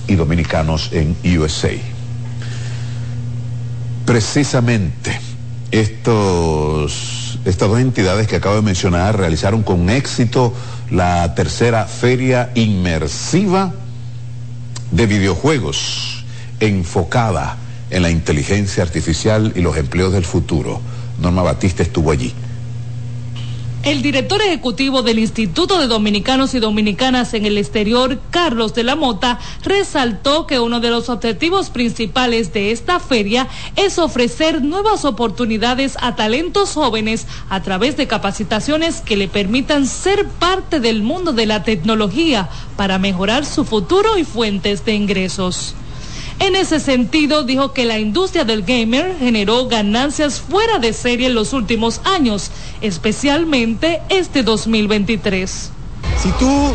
y 0.07 0.16
dominicanos 0.16 0.91
en 0.93 1.16
USA. 1.39 1.70
Precisamente 4.05 5.18
estos, 5.70 7.39
estas 7.45 7.68
dos 7.68 7.78
entidades 7.78 8.26
que 8.26 8.37
acabo 8.37 8.57
de 8.57 8.62
mencionar 8.62 9.16
realizaron 9.16 9.62
con 9.62 9.89
éxito 9.89 10.53
la 10.91 11.35
tercera 11.35 11.87
feria 11.87 12.51
inmersiva 12.55 13.73
de 14.90 15.07
videojuegos 15.07 16.24
enfocada 16.61 17.57
en 17.93 18.02
la 18.02 18.10
inteligencia 18.10 18.82
artificial 18.82 19.52
y 19.55 19.60
los 19.60 19.77
empleos 19.77 20.12
del 20.12 20.24
futuro. 20.24 20.81
Norma 21.20 21.43
Batista 21.43 21.82
estuvo 21.82 22.10
allí. 22.10 22.32
El 23.82 24.01
director 24.01 24.40
ejecutivo 24.40 25.02
del 25.02 25.19
Instituto 25.19 25.81
de 25.81 25.89
Dominicanos 25.89 26.55
y 26.55 26.60
Dominicanas 26.60 27.35
en 27.35 27.47
el 27.47 27.59
Exterior, 27.59 28.20
Carlos 28.31 28.74
de 28.74 28.85
la 28.85 28.94
Mota, 28.94 29.40
resaltó 29.64 30.47
que 30.47 30.60
uno 30.60 30.78
de 30.78 30.89
los 30.89 31.09
objetivos 31.09 31.69
principales 31.69 32.52
de 32.52 32.70
esta 32.70 33.01
feria 33.01 33.48
es 33.74 33.98
ofrecer 33.98 34.62
nuevas 34.62 35.05
oportunidades 35.05 35.97
a 36.01 36.14
talentos 36.14 36.74
jóvenes 36.74 37.27
a 37.48 37.60
través 37.62 37.97
de 37.97 38.06
capacitaciones 38.06 39.01
que 39.01 39.16
le 39.16 39.27
permitan 39.27 39.89
ser 39.89 40.28
parte 40.28 40.78
del 40.78 41.02
mundo 41.02 41.32
de 41.32 41.47
la 41.47 41.64
tecnología 41.64 42.48
para 42.77 43.01
mejorar 43.01 43.44
su 43.44 43.64
futuro 43.64 44.16
y 44.16 44.23
fuentes 44.23 44.85
de 44.85 44.94
ingresos. 44.94 45.74
En 46.39 46.57
ese 46.57 46.81
sentido, 46.81 47.45
dijo 47.45 47.73
que 47.73 47.85
la 47.85 47.99
industria 47.99 48.45
del 48.45 48.63
gamer 48.63 49.17
generó 49.19 49.69
ganancias 49.69 50.41
fuera 50.41 50.79
de 50.79 50.93
serie 50.93 51.29
en 51.29 51.35
los 51.35 51.53
últimos 51.53 52.01
años, 52.05 52.51
especialmente 52.81 54.03
este 54.09 54.43
2023. 54.43 55.71
Si 56.23 56.31
tú 56.33 56.75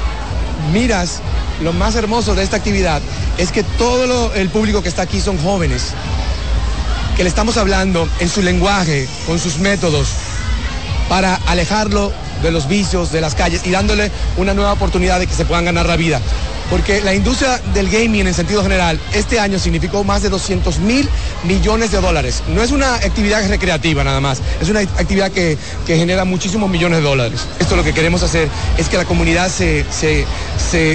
miras 0.71 1.21
lo 1.61 1.73
más 1.73 1.95
hermoso 1.95 2.35
de 2.35 2.43
esta 2.43 2.57
actividad, 2.57 3.01
es 3.37 3.51
que 3.51 3.63
todo 3.63 4.33
el 4.33 4.49
público 4.49 4.81
que 4.81 4.89
está 4.89 5.03
aquí 5.03 5.19
son 5.19 5.37
jóvenes, 5.37 5.93
que 7.15 7.23
le 7.23 7.29
estamos 7.29 7.57
hablando 7.57 8.07
en 8.19 8.29
su 8.29 8.41
lenguaje, 8.41 9.07
con 9.25 9.39
sus 9.39 9.57
métodos, 9.57 10.09
para 11.09 11.35
alejarlo 11.47 12.11
de 12.43 12.51
los 12.51 12.67
vicios, 12.67 13.11
de 13.11 13.21
las 13.21 13.33
calles 13.33 13.65
y 13.65 13.71
dándole 13.71 14.11
una 14.37 14.53
nueva 14.53 14.73
oportunidad 14.73 15.19
de 15.19 15.27
que 15.27 15.33
se 15.33 15.45
puedan 15.45 15.65
ganar 15.65 15.87
la 15.87 15.95
vida 15.95 16.21
porque 16.69 17.01
la 17.01 17.13
industria 17.13 17.59
del 17.73 17.89
gaming 17.89 18.27
en 18.27 18.33
sentido 18.33 18.63
general 18.63 18.99
este 19.13 19.39
año 19.39 19.59
significó 19.59 20.03
más 20.03 20.21
de 20.21 20.29
200 20.29 20.79
mil 20.79 21.07
millones 21.43 21.91
de 21.91 22.01
dólares. 22.01 22.43
No 22.53 22.61
es 22.61 22.71
una 22.71 22.95
actividad 22.95 23.47
recreativa 23.47 24.03
nada 24.03 24.19
más, 24.19 24.41
es 24.61 24.69
una 24.69 24.81
actividad 24.81 25.31
que, 25.31 25.57
genera 25.85 26.25
muchísimos 26.25 26.69
millones 26.69 26.99
de 26.99 27.05
dólares. 27.05 27.47
Esto 27.59 27.75
lo 27.75 27.83
que 27.83 27.93
queremos 27.93 28.21
hacer 28.23 28.49
es 28.77 28.89
que 28.89 28.97
la 28.97 29.05
comunidad 29.05 29.49
se, 29.49 29.85
se, 29.89 30.25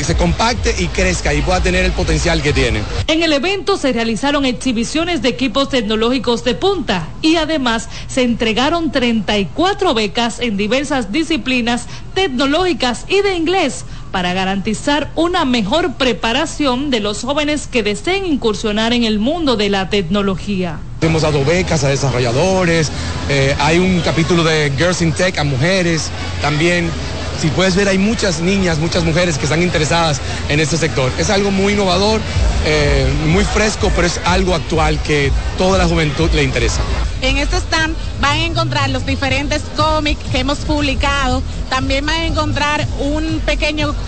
se 0.05 0.15
compacte 0.17 0.75
y 0.79 0.87
crezca 0.89 1.35
y 1.35 1.43
pueda 1.43 1.61
tener 1.61 1.85
el 1.85 1.93
potencial 1.93 2.43
que 2.43 2.53
tiene. 2.53 2.83
En 3.07 3.23
el 3.23 3.33
evento 3.33 3.77
se 3.77 3.93
realizaron 3.93 4.45
exhibiciones 4.45 5.23
de 5.23 5.31
equipos 5.31 5.71
tecnológicos 5.71 6.45
de 6.45 6.55
punta 6.55 7.09
y 7.23 7.37
además 7.37 7.89
se 8.09 8.23
entregaron 8.23 8.93
34 8.93 9.95
becas 9.95 10.41
en 10.41 10.57
diversas 10.57 11.11
disciplinas 11.11 11.87
tecnológicas 12.15 13.07
y 13.09 13.23
de 13.23 13.35
inglés 13.35 13.85
para 14.13 14.35
garantizar 14.35 15.11
una 15.17 15.45
mejor 15.45 15.95
preparación 15.95 16.91
de 16.91 17.01
los 17.01 17.23
jóvenes 17.23 17.67
que 17.67 17.83
deseen 17.83 18.27
incursionar 18.27 18.93
en 18.93 19.05
el 19.05 19.19
mundo 19.19 19.57
de 19.57 19.71
la 19.71 19.89
tecnología. 19.89 20.79
Hemos 21.01 21.23
dado 21.23 21.45
becas 21.45 21.83
a 21.83 21.89
desarrolladores, 21.89 22.93
eh, 23.29 23.57
hay 23.59 23.79
un 23.79 24.01
capítulo 24.03 24.45
de 24.45 24.71
Girls 24.77 25.03
in 25.03 25.13
Tech 25.13 25.37
a 25.39 25.45
mujeres 25.45 26.11
también. 26.41 26.91
Si 27.41 27.49
puedes 27.49 27.75
ver, 27.75 27.89
hay 27.89 27.99
muchas 27.99 28.41
niñas, 28.41 28.79
muchas 28.79 29.03
mujeres 29.03 29.39
que 29.39 29.45
están 29.45 29.63
interesadas 29.63 30.21
en 30.49 30.61
este 30.61 30.77
sector. 30.77 31.11
Es 31.19 31.31
algo 31.31 31.51
muy 31.51 31.73
innovador, 31.73 32.21
eh, 32.65 33.07
muy 33.27 33.45
fresco, 33.45 33.91
pero 33.97 34.07
es 34.07 34.21
algo 34.25 34.55
actual 34.55 35.03
que 35.03 35.33
toda 35.59 35.79
la 35.79 35.87
juventud 35.87 36.31
le 36.35 36.45
interesa. 36.45 36.83
En 37.23 37.37
este 37.37 37.57
stand 37.59 37.95
van 38.21 38.33
a 38.33 38.45
encontrar 38.45 38.91
los 38.91 39.07
diferentes 39.07 39.63
cómics 39.77 40.21
que 40.33 40.41
hemos 40.41 40.59
publicado. 40.59 41.41
También 41.71 42.05
van 42.05 42.17
a 42.17 42.27
encontrar 42.27 42.85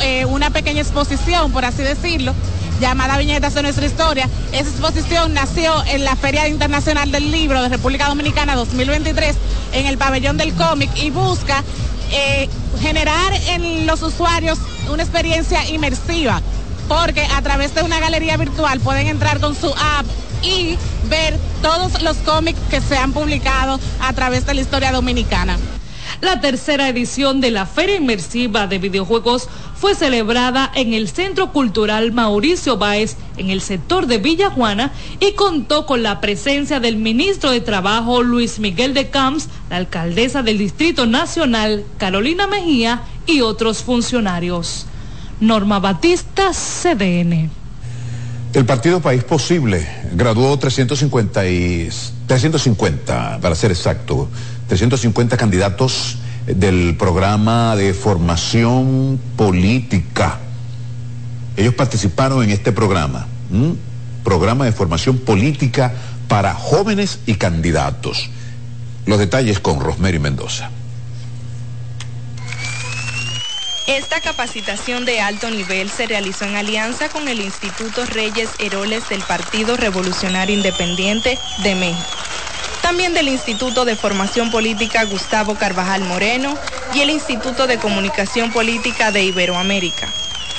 eh, 0.00 0.24
una 0.26 0.50
pequeña 0.50 0.80
exposición, 0.80 1.52
por 1.52 1.64
así 1.64 1.82
decirlo, 1.82 2.34
llamada 2.80 3.16
Viñetas 3.16 3.54
de 3.54 3.62
nuestra 3.62 3.86
historia. 3.86 4.28
Esa 4.50 4.68
exposición 4.68 5.32
nació 5.32 5.72
en 5.86 6.04
la 6.04 6.16
Feria 6.16 6.48
Internacional 6.48 7.12
del 7.12 7.30
Libro 7.30 7.62
de 7.62 7.68
República 7.68 8.08
Dominicana 8.08 8.56
2023 8.56 9.36
en 9.74 9.86
el 9.86 9.96
pabellón 9.96 10.36
del 10.36 10.52
cómic 10.52 10.90
y 10.96 11.10
busca 11.10 11.62
eh, 12.10 12.48
generar 12.80 13.32
en 13.46 13.86
los 13.86 14.02
usuarios 14.02 14.58
una 14.92 15.04
experiencia 15.04 15.64
inmersiva, 15.68 16.42
porque 16.88 17.24
a 17.24 17.40
través 17.42 17.76
de 17.76 17.82
una 17.82 18.00
galería 18.00 18.36
virtual 18.36 18.80
pueden 18.80 19.06
entrar 19.06 19.38
con 19.38 19.54
su 19.54 19.68
app 19.68 20.04
y 20.44 20.76
ver 21.08 21.38
todos 21.62 22.02
los 22.02 22.16
cómics 22.18 22.60
que 22.70 22.80
se 22.80 22.96
han 22.96 23.12
publicado 23.12 23.80
a 24.00 24.12
través 24.12 24.46
de 24.46 24.54
la 24.54 24.60
historia 24.60 24.92
dominicana. 24.92 25.58
La 26.20 26.40
tercera 26.40 26.88
edición 26.88 27.40
de 27.40 27.50
la 27.50 27.66
Feria 27.66 27.96
Inmersiva 27.96 28.66
de 28.66 28.78
Videojuegos 28.78 29.48
fue 29.74 29.94
celebrada 29.94 30.70
en 30.74 30.94
el 30.94 31.08
Centro 31.08 31.52
Cultural 31.52 32.12
Mauricio 32.12 32.78
Báez 32.78 33.16
en 33.36 33.50
el 33.50 33.60
sector 33.60 34.06
de 34.06 34.18
Villa 34.18 34.50
Juana 34.50 34.92
y 35.20 35.32
contó 35.32 35.86
con 35.86 36.02
la 36.02 36.20
presencia 36.20 36.80
del 36.80 36.96
ministro 36.96 37.50
de 37.50 37.60
Trabajo 37.60 38.22
Luis 38.22 38.58
Miguel 38.58 38.94
de 38.94 39.10
Camps, 39.10 39.48
la 39.70 39.76
alcaldesa 39.76 40.42
del 40.42 40.58
Distrito 40.58 41.06
Nacional 41.06 41.84
Carolina 41.98 42.46
Mejía 42.46 43.02
y 43.26 43.40
otros 43.40 43.82
funcionarios. 43.82 44.86
Norma 45.40 45.80
Batista, 45.80 46.52
CDN. 46.52 47.63
El 48.54 48.66
partido 48.66 49.00
País 49.00 49.24
Posible 49.24 49.84
graduó 50.12 50.56
350 50.56 51.48
y 51.48 51.88
350, 52.28 53.40
para 53.42 53.56
ser 53.56 53.72
exacto, 53.72 54.28
350 54.68 55.36
candidatos 55.36 56.18
del 56.46 56.96
programa 56.96 57.74
de 57.74 57.92
formación 57.94 59.18
política. 59.36 60.38
Ellos 61.56 61.74
participaron 61.74 62.44
en 62.44 62.50
este 62.50 62.70
programa, 62.70 63.26
programa 64.22 64.66
de 64.66 64.70
formación 64.70 65.18
política 65.18 65.92
para 66.28 66.54
jóvenes 66.54 67.18
y 67.26 67.34
candidatos. 67.34 68.30
Los 69.04 69.18
detalles 69.18 69.58
con 69.58 69.80
Rosemary 69.80 70.20
Mendoza. 70.20 70.70
Esta 73.86 74.22
capacitación 74.22 75.04
de 75.04 75.20
alto 75.20 75.50
nivel 75.50 75.90
se 75.90 76.06
realizó 76.06 76.46
en 76.46 76.56
alianza 76.56 77.10
con 77.10 77.28
el 77.28 77.40
Instituto 77.42 78.06
Reyes 78.06 78.48
Heroles 78.58 79.10
del 79.10 79.22
Partido 79.22 79.76
Revolucionario 79.76 80.56
Independiente 80.56 81.38
de 81.58 81.74
México. 81.74 82.08
También 82.80 83.12
del 83.12 83.28
Instituto 83.28 83.84
de 83.84 83.94
Formación 83.94 84.50
Política 84.50 85.04
Gustavo 85.04 85.56
Carvajal 85.56 86.02
Moreno 86.02 86.56
y 86.94 87.00
el 87.00 87.10
Instituto 87.10 87.66
de 87.66 87.76
Comunicación 87.78 88.52
Política 88.52 89.12
de 89.12 89.24
Iberoamérica. 89.24 90.08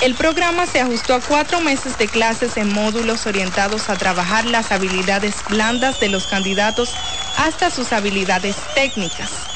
El 0.02 0.14
programa 0.14 0.66
se 0.66 0.80
ajustó 0.80 1.14
a 1.14 1.20
cuatro 1.20 1.60
meses 1.60 1.98
de 1.98 2.06
clases 2.06 2.56
en 2.56 2.72
módulos 2.72 3.26
orientados 3.26 3.90
a 3.90 3.96
trabajar 3.96 4.44
las 4.44 4.70
habilidades 4.70 5.34
blandas 5.48 5.98
de 5.98 6.10
los 6.10 6.26
candidatos 6.26 6.90
hasta 7.36 7.70
sus 7.70 7.92
habilidades 7.92 8.56
técnicas. 8.76 9.55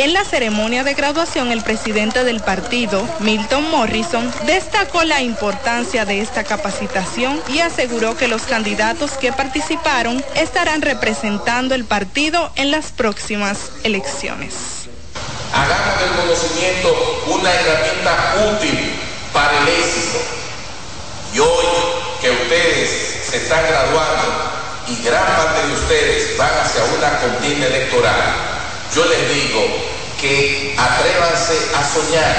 En 0.00 0.14
la 0.14 0.24
ceremonia 0.24 0.82
de 0.82 0.94
graduación, 0.94 1.52
el 1.52 1.60
presidente 1.60 2.24
del 2.24 2.40
partido, 2.40 3.06
Milton 3.18 3.70
Morrison, 3.70 4.32
destacó 4.46 5.04
la 5.04 5.20
importancia 5.20 6.06
de 6.06 6.22
esta 6.22 6.42
capacitación 6.42 7.38
y 7.48 7.58
aseguró 7.58 8.16
que 8.16 8.26
los 8.26 8.44
candidatos 8.44 9.10
que 9.18 9.30
participaron 9.30 10.24
estarán 10.36 10.80
representando 10.80 11.74
el 11.74 11.84
partido 11.84 12.50
en 12.56 12.70
las 12.70 12.92
próximas 12.92 13.58
elecciones. 13.84 14.54
Hagamos 15.52 16.00
del 16.00 16.10
conocimiento 16.22 17.22
una 17.26 17.52
herramienta 17.52 18.56
útil 18.56 18.92
para 19.34 19.58
el 19.58 19.68
éxito. 19.68 20.18
Y 21.34 21.40
hoy 21.40 21.66
que 22.22 22.30
ustedes 22.30 23.26
se 23.28 23.36
están 23.36 23.66
graduando 23.68 24.50
y 24.88 25.04
gran 25.04 25.26
parte 25.26 25.66
de 25.66 25.74
ustedes 25.74 26.38
van 26.38 26.52
hacia 26.58 26.84
una 26.84 27.18
contienda 27.18 27.66
electoral, 27.66 28.34
yo 28.94 29.04
les 29.04 29.28
digo 29.34 29.89
que 30.20 30.76
atrévanse 30.76 31.56
a 31.74 31.82
soñar, 31.82 32.36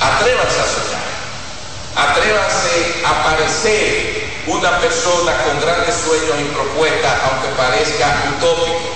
atrévanse 0.00 0.60
a 0.60 0.66
soñar, 0.66 1.10
atrévanse 1.96 3.02
a 3.04 3.24
parecer 3.24 4.30
una 4.46 4.78
persona 4.78 5.32
con 5.44 5.60
grandes 5.60 5.94
sueños 5.96 6.36
y 6.40 6.44
propuestas, 6.54 7.12
aunque 7.24 7.48
parezca 7.56 8.22
utópico, 8.36 8.94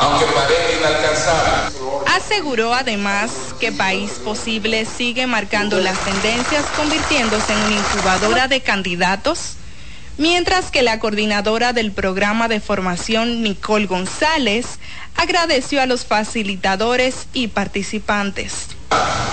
aunque 0.00 0.26
parezca 0.26 0.72
inalcanzable. 0.72 1.74
Aseguró 2.16 2.74
además 2.74 3.30
que 3.60 3.70
País 3.70 4.12
Posible 4.24 4.84
sigue 4.84 5.26
marcando 5.26 5.78
las 5.78 5.98
tendencias, 6.00 6.64
convirtiéndose 6.76 7.52
en 7.52 7.58
una 7.60 7.76
incubadora 7.76 8.48
de 8.48 8.60
candidatos 8.60 9.56
mientras 10.18 10.70
que 10.70 10.82
la 10.82 10.98
coordinadora 10.98 11.72
del 11.72 11.92
programa 11.92 12.48
de 12.48 12.60
formación, 12.60 13.42
Nicole 13.42 13.86
González, 13.86 14.78
agradeció 15.16 15.82
a 15.82 15.86
los 15.86 16.04
facilitadores 16.04 17.26
y 17.32 17.48
participantes. 17.48 18.68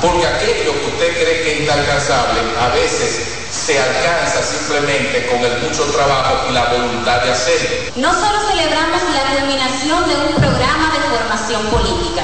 Porque 0.01 0.25
aquello 0.25 0.73
que 0.73 0.85
usted 0.87 1.13
cree 1.21 1.43
que 1.43 1.53
es 1.53 1.61
inalcanzable, 1.61 2.41
a 2.59 2.69
veces 2.69 3.41
se 3.51 3.77
alcanza 3.77 4.41
simplemente 4.41 5.27
con 5.27 5.39
el 5.39 5.61
mucho 5.61 5.83
trabajo 5.91 6.47
y 6.49 6.53
la 6.53 6.65
voluntad 6.65 7.21
de 7.23 7.31
hacerlo. 7.31 7.69
No 7.97 8.13
solo 8.13 8.39
celebramos 8.49 9.01
la 9.13 9.39
culminación 9.39 10.09
de 10.09 10.15
un 10.15 10.35
programa 10.35 10.93
de 10.93 11.17
formación 11.17 11.65
política, 11.67 12.23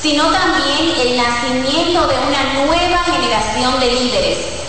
sino 0.00 0.32
también 0.32 0.94
el 1.00 1.16
nacimiento 1.16 2.06
de 2.08 2.14
una 2.14 2.64
nueva 2.64 3.04
generación 3.04 3.78
de 3.80 3.92
líderes 3.92 4.65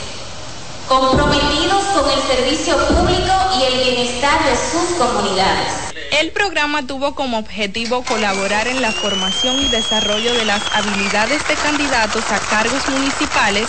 comprometidos 0.87 1.83
con 1.93 2.09
el 2.09 2.21
servicio 2.21 2.77
público 2.87 3.33
y 3.59 3.63
el 3.63 3.83
bienestar 3.83 4.43
de 4.45 4.55
sus 4.55 4.97
comunidades. 4.97 5.93
El 6.19 6.31
programa 6.31 6.85
tuvo 6.87 7.13
como 7.13 7.37
objetivo 7.37 8.03
colaborar 8.03 8.67
en 8.67 8.81
la 8.81 8.91
formación 8.91 9.59
y 9.59 9.67
desarrollo 9.69 10.33
de 10.33 10.45
las 10.45 10.61
habilidades 10.73 11.45
de 11.47 11.55
candidatos 11.55 12.23
a 12.31 12.39
cargos 12.49 12.87
municipales 12.89 13.67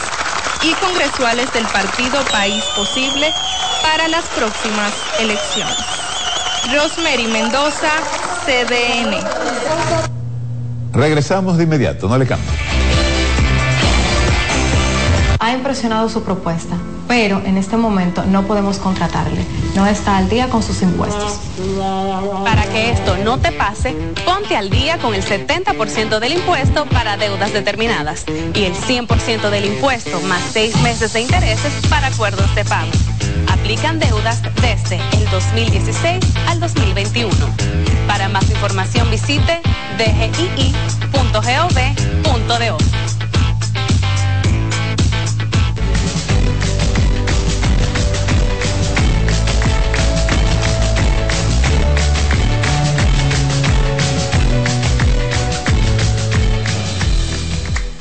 y 0.62 0.72
congresuales 0.74 1.52
del 1.52 1.66
partido 1.66 2.22
País 2.30 2.62
Posible 2.76 3.32
para 3.82 4.08
las 4.08 4.24
próximas 4.26 4.92
elecciones. 5.18 5.76
Rosemary 6.72 7.26
Mendoza, 7.26 7.90
CDN. 8.44 9.16
Regresamos 10.92 11.56
de 11.56 11.64
inmediato, 11.64 12.08
no 12.08 12.18
le 12.18 12.26
cambie. 12.26 12.77
Ha 15.48 15.52
impresionado 15.52 16.10
su 16.10 16.22
propuesta 16.22 16.76
pero 17.08 17.42
en 17.44 17.56
este 17.56 17.76
momento 17.78 18.22
no 18.26 18.46
podemos 18.46 18.78
contratarle. 18.78 19.44
No 19.74 19.86
está 19.86 20.18
al 20.18 20.28
día 20.28 20.48
con 20.50 20.62
sus 20.62 20.82
impuestos. 20.82 21.40
Para 22.44 22.64
que 22.64 22.90
esto 22.90 23.16
no 23.24 23.38
te 23.38 23.50
pase, 23.50 23.96
ponte 24.26 24.56
al 24.56 24.68
día 24.68 24.98
con 24.98 25.14
el 25.14 25.24
70% 25.24 26.18
del 26.20 26.34
impuesto 26.34 26.84
para 26.86 27.16
deudas 27.16 27.52
determinadas 27.52 28.26
y 28.54 28.64
el 28.64 28.74
100% 28.74 29.48
del 29.50 29.64
impuesto 29.64 30.20
más 30.22 30.42
seis 30.52 30.76
meses 30.82 31.14
de 31.14 31.22
intereses 31.22 31.72
para 31.88 32.08
acuerdos 32.08 32.54
de 32.54 32.66
pago. 32.66 32.90
Aplican 33.50 33.98
deudas 33.98 34.42
desde 34.60 35.00
el 35.12 35.30
2016 35.30 36.22
al 36.46 36.60
2021. 36.60 37.34
Para 38.06 38.28
más 38.28 38.50
información 38.50 39.10
visite 39.10 39.62
dgii.gov.do. 39.96 40.58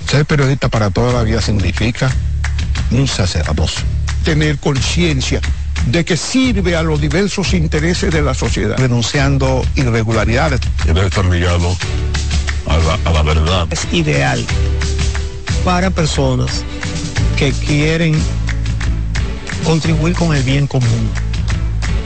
Ser 0.09 0.25
periodista 0.25 0.69
para 0.69 0.89
toda 0.89 1.11
la 1.11 1.23
vida 1.23 1.41
significa 1.41 2.09
un 2.91 3.07
sacerdocio. 3.09 3.83
Tener 4.23 4.57
conciencia 4.57 5.41
de 5.87 6.05
que 6.05 6.15
sirve 6.15 6.77
a 6.77 6.83
los 6.83 7.01
diversos 7.01 7.53
intereses 7.53 8.13
de 8.13 8.21
la 8.21 8.33
sociedad. 8.33 8.77
Denunciando 8.77 9.65
irregularidades. 9.75 10.61
Debe 10.85 11.07
estar 11.07 11.25
ligado 11.25 11.75
a 12.67 12.77
la, 12.77 12.99
a 13.03 13.11
la 13.11 13.21
verdad. 13.21 13.67
Es 13.69 13.85
ideal 13.91 14.45
para 15.65 15.89
personas 15.89 16.63
que 17.37 17.51
quieren 17.51 18.17
contribuir 19.65 20.15
con 20.15 20.33
el 20.33 20.43
bien 20.43 20.67
común. 20.67 21.09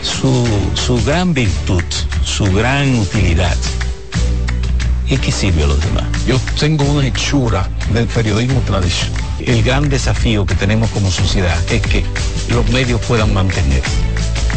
Su, 0.02 0.48
su 0.74 1.04
gran 1.06 1.36
virtud, 1.36 1.84
su 2.24 2.46
gran 2.52 2.96
utilidad 2.96 3.56
es 5.16 5.20
que 5.20 5.32
sirve 5.32 5.64
a 5.64 5.68
los 5.68 5.80
demás. 5.80 6.06
Yo 6.26 6.40
tengo 6.60 6.84
una 6.86 7.06
hechura 7.06 7.70
del 7.94 8.08
periodismo 8.08 8.62
tradicional. 8.62 9.22
El 9.40 9.64
gran 9.64 9.90
desafío 9.90 10.46
que 10.46 10.56
tenemos 10.56 10.90
como 10.92 11.12
sociedad 11.12 11.58
es 11.72 11.82
que 11.82 12.04
los 12.50 12.70
medios 12.70 13.02
puedan 13.02 13.34
mantener. 13.34 13.82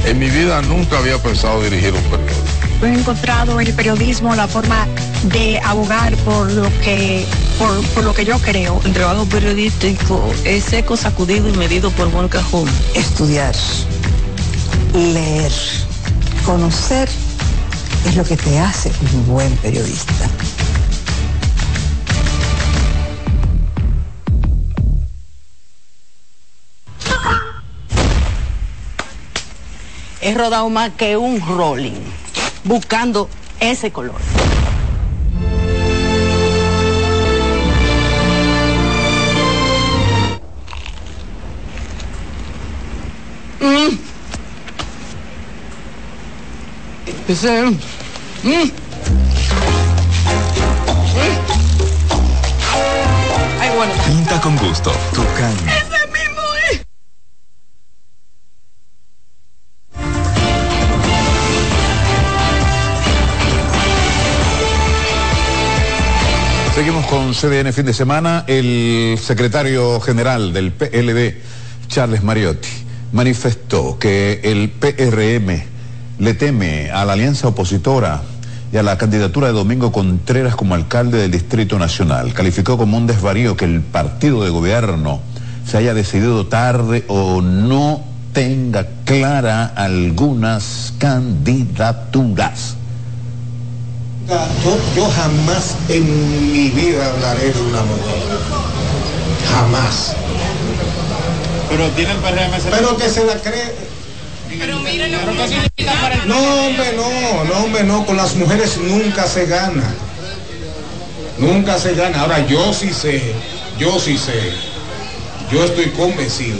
En 0.06 0.18
mi 0.18 0.30
vida 0.30 0.60
nunca 0.62 0.98
había 0.98 1.18
pensado 1.22 1.62
dirigir 1.62 1.92
un 1.94 2.02
periódico 2.02 2.54
he 2.82 2.92
encontrado 2.92 3.60
en 3.60 3.66
el 3.66 3.72
periodismo 3.72 4.34
la 4.34 4.46
forma 4.46 4.86
de 5.32 5.58
abogar 5.60 6.14
por 6.18 6.50
lo 6.52 6.64
que 6.80 7.24
por, 7.58 7.82
por 7.88 8.04
lo 8.04 8.14
que 8.14 8.24
yo 8.24 8.38
creo. 8.38 8.80
El 8.84 8.92
trabajo 8.92 9.24
periodístico 9.26 10.32
es 10.44 10.64
seco, 10.64 10.96
sacudido 10.96 11.48
y 11.48 11.52
medido 11.52 11.90
por 11.90 12.10
buen 12.10 12.28
cajón. 12.28 12.68
Estudiar, 12.94 13.54
leer, 14.92 15.52
conocer 16.44 17.08
es 18.06 18.16
lo 18.16 18.24
que 18.24 18.36
te 18.36 18.58
hace 18.58 18.92
un 19.14 19.26
buen 19.26 19.50
periodista. 19.56 20.28
He 30.26 30.32
rodado 30.32 30.70
más 30.70 30.90
que 30.92 31.18
un 31.18 31.38
rolling, 31.38 32.00
buscando 32.64 33.28
ese 33.60 33.92
color. 33.92 34.18
Mm. 43.60 43.98
Ese, 47.28 47.62
mm. 47.66 47.78
Mm. 48.44 48.70
Ay, 53.60 53.70
bueno. 53.76 53.92
Pinta 54.06 54.40
con 54.40 54.56
gusto, 54.56 54.90
Tucán. 55.12 55.54
Ese 55.68 55.83
Seguimos 66.84 67.06
con 67.06 67.32
CDN 67.32 67.72
fin 67.72 67.86
de 67.86 67.94
semana. 67.94 68.44
El 68.46 69.18
secretario 69.18 69.98
general 70.00 70.52
del 70.52 70.70
PLD, 70.70 71.34
Charles 71.88 72.22
Mariotti, 72.22 72.68
manifestó 73.10 73.98
que 73.98 74.42
el 74.44 74.68
PRM 74.68 75.62
le 76.18 76.34
teme 76.34 76.90
a 76.90 77.06
la 77.06 77.14
alianza 77.14 77.48
opositora 77.48 78.20
y 78.70 78.76
a 78.76 78.82
la 78.82 78.98
candidatura 78.98 79.46
de 79.46 79.54
Domingo 79.54 79.92
Contreras 79.92 80.56
como 80.56 80.74
alcalde 80.74 81.16
del 81.16 81.30
Distrito 81.30 81.78
Nacional. 81.78 82.34
Calificó 82.34 82.76
como 82.76 82.98
un 82.98 83.06
desvarío 83.06 83.56
que 83.56 83.64
el 83.64 83.80
partido 83.80 84.44
de 84.44 84.50
gobierno 84.50 85.22
se 85.66 85.78
haya 85.78 85.94
decidido 85.94 86.48
tarde 86.48 87.06
o 87.08 87.40
no 87.40 88.04
tenga 88.34 88.86
clara 89.06 89.72
algunas 89.74 90.92
candidaturas. 90.98 92.76
Yo, 94.26 94.78
yo 94.96 95.10
jamás 95.10 95.74
en 95.88 96.52
mi 96.52 96.70
vida 96.70 97.06
hablaré 97.06 97.50
de 97.52 97.60
una 97.60 97.82
mujer. 97.82 98.22
Jamás. 99.52 100.14
Pero 101.68 101.88
tiene 101.90 102.12
el 102.12 102.18
PRM 102.18 102.56
ese- 102.56 102.70
Pero 102.70 102.96
que 102.96 103.08
se 103.10 103.24
la 103.26 103.34
cree. 103.34 103.74
Pero 104.58 104.78
miren 104.80 105.12
lo 105.12 105.18
que 105.18 106.26
No, 106.26 106.66
hombre, 106.66 106.92
no, 106.96 107.44
no, 107.44 107.64
hombre, 107.64 107.84
no. 107.84 108.06
Con 108.06 108.16
las 108.16 108.34
mujeres 108.36 108.78
nunca 108.78 109.26
se 109.26 109.46
gana. 109.46 109.94
Nunca 111.38 111.78
se 111.78 111.94
gana. 111.94 112.20
Ahora 112.22 112.46
yo 112.46 112.72
sí 112.72 112.90
sé, 112.92 113.20
yo 113.78 113.98
sí 113.98 114.16
sé, 114.16 114.52
yo 115.52 115.64
estoy 115.64 115.90
convencido 115.90 116.58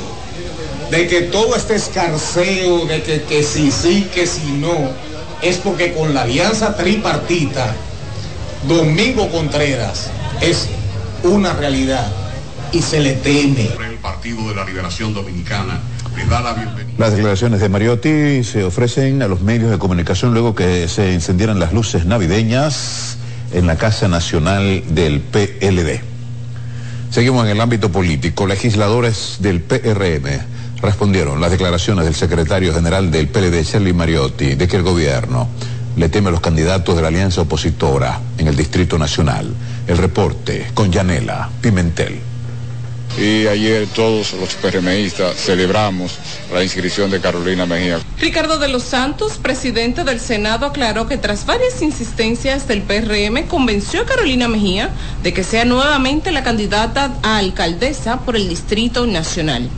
de 0.90 1.06
que 1.06 1.22
todo 1.22 1.56
este 1.56 1.76
escarceo, 1.76 2.84
de 2.86 3.02
que, 3.02 3.22
que 3.22 3.42
si 3.42 3.70
sí, 3.70 4.08
que 4.12 4.26
si 4.26 4.42
no, 4.58 4.90
es 5.44 5.58
porque 5.58 5.92
con 5.92 6.14
la 6.14 6.22
alianza 6.22 6.74
tripartita, 6.74 7.74
Domingo 8.66 9.30
Contreras 9.30 10.10
es 10.40 10.68
una 11.22 11.52
realidad 11.52 12.10
y 12.72 12.80
se 12.80 13.00
le 13.00 13.12
teme. 13.12 13.68
El 13.86 13.96
Partido 13.96 14.48
de 14.48 14.54
la 14.54 14.64
Liberación 14.64 15.12
Dominicana 15.12 15.80
le 16.16 16.24
da 16.24 16.40
la 16.40 16.54
bienvenida. 16.54 16.94
Las 16.96 17.12
declaraciones 17.12 17.60
de 17.60 17.68
Mariotti 17.68 18.42
se 18.42 18.64
ofrecen 18.64 19.20
a 19.20 19.28
los 19.28 19.42
medios 19.42 19.70
de 19.70 19.78
comunicación 19.78 20.32
luego 20.32 20.54
que 20.54 20.88
se 20.88 21.12
encendieran 21.12 21.60
las 21.60 21.74
luces 21.74 22.06
navideñas 22.06 23.18
en 23.52 23.66
la 23.66 23.76
Casa 23.76 24.08
Nacional 24.08 24.82
del 24.94 25.20
PLD. 25.20 26.00
Seguimos 27.10 27.44
en 27.44 27.52
el 27.52 27.60
ámbito 27.60 27.92
político. 27.92 28.46
Legisladores 28.46 29.36
del 29.40 29.60
PRM 29.60 30.53
respondieron 30.84 31.40
las 31.40 31.50
declaraciones 31.50 32.04
del 32.04 32.14
secretario 32.14 32.74
general 32.74 33.10
del 33.10 33.28
PLD, 33.28 33.64
Charlie 33.64 33.92
Mariotti, 33.92 34.54
de 34.54 34.68
que 34.68 34.76
el 34.76 34.82
gobierno 34.82 35.48
le 35.96 36.08
teme 36.08 36.28
a 36.28 36.32
los 36.32 36.40
candidatos 36.40 36.94
de 36.96 37.02
la 37.02 37.08
alianza 37.08 37.40
opositora 37.40 38.20
en 38.38 38.48
el 38.48 38.56
Distrito 38.56 38.98
Nacional. 38.98 39.52
El 39.86 39.98
reporte 39.98 40.70
con 40.74 40.92
Yanela 40.92 41.48
Pimentel. 41.60 42.20
Y 43.16 43.46
ayer 43.46 43.86
todos 43.94 44.32
los 44.32 44.54
PRMistas 44.54 45.36
celebramos 45.36 46.18
la 46.52 46.64
inscripción 46.64 47.10
de 47.12 47.20
Carolina 47.20 47.64
Mejía. 47.64 48.00
Ricardo 48.18 48.58
de 48.58 48.66
los 48.66 48.82
Santos, 48.82 49.38
presidente 49.38 50.02
del 50.02 50.18
Senado, 50.18 50.66
aclaró 50.66 51.06
que 51.06 51.16
tras 51.16 51.46
varias 51.46 51.80
insistencias 51.80 52.66
del 52.66 52.82
PRM 52.82 53.46
convenció 53.46 54.02
a 54.02 54.04
Carolina 54.04 54.48
Mejía 54.48 54.90
de 55.22 55.32
que 55.32 55.44
sea 55.44 55.64
nuevamente 55.64 56.32
la 56.32 56.42
candidata 56.42 57.14
a 57.22 57.38
alcaldesa 57.38 58.20
por 58.20 58.34
el 58.34 58.48
Distrito 58.48 59.06
Nacional. 59.06 59.70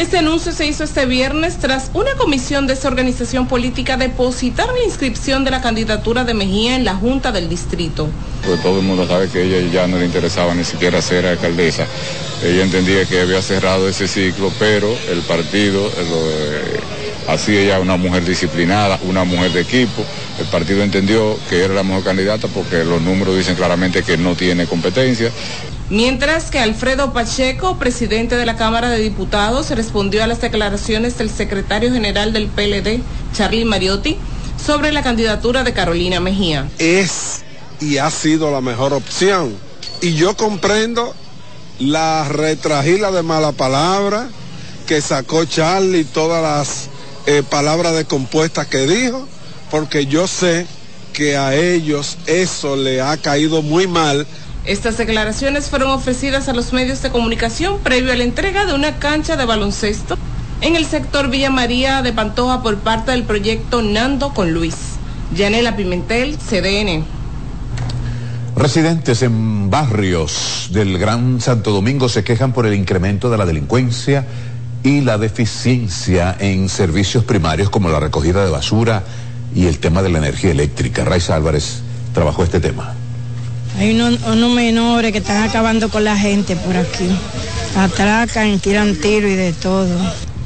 Este 0.00 0.16
anuncio 0.16 0.52
se 0.52 0.64
hizo 0.64 0.82
este 0.82 1.04
viernes 1.04 1.58
tras 1.58 1.90
una 1.92 2.14
comisión 2.14 2.66
de 2.66 2.72
esa 2.72 2.88
organización 2.88 3.46
política 3.46 3.98
depositar 3.98 4.66
la 4.66 4.82
inscripción 4.82 5.44
de 5.44 5.50
la 5.50 5.60
candidatura 5.60 6.24
de 6.24 6.32
Mejía 6.32 6.74
en 6.74 6.86
la 6.86 6.94
Junta 6.94 7.32
del 7.32 7.50
Distrito. 7.50 8.08
Pues 8.46 8.62
todo 8.62 8.78
el 8.78 8.86
mundo 8.86 9.06
sabe 9.06 9.28
que 9.28 9.42
ella 9.42 9.70
ya 9.70 9.86
no 9.86 9.98
le 9.98 10.06
interesaba 10.06 10.54
ni 10.54 10.64
siquiera 10.64 11.02
ser 11.02 11.26
alcaldesa. 11.26 11.84
Ella 12.42 12.62
entendía 12.62 13.04
que 13.04 13.20
había 13.20 13.42
cerrado 13.42 13.90
ese 13.90 14.08
ciclo, 14.08 14.50
pero 14.58 14.88
el 15.10 15.20
partido, 15.20 15.86
eh, 15.88 15.92
eh, 15.98 16.80
así 17.28 17.54
ella 17.54 17.78
una 17.78 17.98
mujer 17.98 18.24
disciplinada, 18.24 18.98
una 19.06 19.24
mujer 19.24 19.52
de 19.52 19.60
equipo, 19.60 20.02
el 20.38 20.46
partido 20.46 20.82
entendió 20.82 21.38
que 21.50 21.62
era 21.62 21.74
la 21.74 21.82
mejor 21.82 22.04
candidata 22.04 22.48
porque 22.48 22.84
los 22.86 23.02
números 23.02 23.36
dicen 23.36 23.54
claramente 23.54 24.02
que 24.02 24.16
no 24.16 24.34
tiene 24.34 24.64
competencia. 24.64 25.30
Mientras 25.90 26.52
que 26.52 26.60
Alfredo 26.60 27.12
Pacheco, 27.12 27.76
presidente 27.76 28.36
de 28.36 28.46
la 28.46 28.56
Cámara 28.56 28.90
de 28.90 29.00
Diputados, 29.00 29.70
respondió 29.70 30.22
a 30.22 30.28
las 30.28 30.40
declaraciones 30.40 31.18
del 31.18 31.30
secretario 31.30 31.92
general 31.92 32.32
del 32.32 32.46
PLD, 32.46 33.02
Charlie 33.34 33.64
Mariotti, 33.64 34.16
sobre 34.64 34.92
la 34.92 35.02
candidatura 35.02 35.64
de 35.64 35.72
Carolina 35.72 36.20
Mejía. 36.20 36.68
es 36.78 37.42
y 37.80 37.96
ha 37.98 38.10
sido 38.10 38.52
la 38.52 38.60
mejor 38.60 38.92
opción. 38.92 39.56
Y 40.00 40.14
yo 40.14 40.36
comprendo 40.36 41.14
la 41.80 42.28
retragila 42.28 43.10
de 43.10 43.22
mala 43.22 43.52
palabra 43.52 44.28
que 44.86 45.00
sacó 45.00 45.44
Charlie, 45.44 46.04
todas 46.04 46.42
las 46.42 46.88
eh, 47.26 47.42
palabras 47.42 47.94
descompuestas 47.94 48.66
que 48.66 48.86
dijo, 48.86 49.26
porque 49.70 50.06
yo 50.06 50.26
sé 50.26 50.66
que 51.12 51.36
a 51.36 51.54
ellos 51.54 52.18
eso 52.26 52.76
le 52.76 53.00
ha 53.00 53.16
caído 53.16 53.62
muy 53.62 53.86
mal. 53.86 54.26
Estas 54.70 54.96
declaraciones 54.96 55.68
fueron 55.68 55.90
ofrecidas 55.90 56.48
a 56.48 56.52
los 56.52 56.72
medios 56.72 57.02
de 57.02 57.10
comunicación 57.10 57.80
previo 57.80 58.12
a 58.12 58.16
la 58.16 58.22
entrega 58.22 58.66
de 58.66 58.72
una 58.72 59.00
cancha 59.00 59.36
de 59.36 59.44
baloncesto 59.44 60.16
en 60.60 60.76
el 60.76 60.86
sector 60.86 61.28
Villa 61.28 61.50
María 61.50 62.02
de 62.02 62.12
Pantoja 62.12 62.62
por 62.62 62.78
parte 62.78 63.10
del 63.10 63.24
proyecto 63.24 63.82
Nando 63.82 64.32
con 64.32 64.52
Luis. 64.52 64.76
Yanela 65.34 65.74
Pimentel, 65.74 66.38
CDN. 66.38 67.04
Residentes 68.54 69.22
en 69.22 69.70
barrios 69.70 70.68
del 70.70 70.98
Gran 70.98 71.40
Santo 71.40 71.72
Domingo 71.72 72.08
se 72.08 72.22
quejan 72.22 72.52
por 72.52 72.64
el 72.64 72.74
incremento 72.74 73.28
de 73.28 73.38
la 73.38 73.46
delincuencia 73.46 74.24
y 74.84 75.00
la 75.00 75.18
deficiencia 75.18 76.36
en 76.38 76.68
servicios 76.68 77.24
primarios 77.24 77.70
como 77.70 77.88
la 77.88 77.98
recogida 77.98 78.44
de 78.44 78.52
basura 78.52 79.02
y 79.52 79.66
el 79.66 79.80
tema 79.80 80.00
de 80.00 80.10
la 80.10 80.18
energía 80.18 80.52
eléctrica. 80.52 81.04
Raiza 81.04 81.34
Álvarez 81.34 81.80
trabajó 82.14 82.44
este 82.44 82.60
tema. 82.60 82.99
Hay 83.78 83.94
unos, 83.94 84.20
menores 84.54 85.12
que 85.12 85.18
están 85.18 85.42
acabando 85.48 85.88
con 85.88 86.04
la 86.04 86.16
gente 86.16 86.56
por 86.56 86.76
aquí. 86.76 87.08
Atracan, 87.76 88.58
tiran 88.58 88.96
tiro 88.96 89.28
y 89.28 89.34
de 89.34 89.52
todo. 89.52 89.96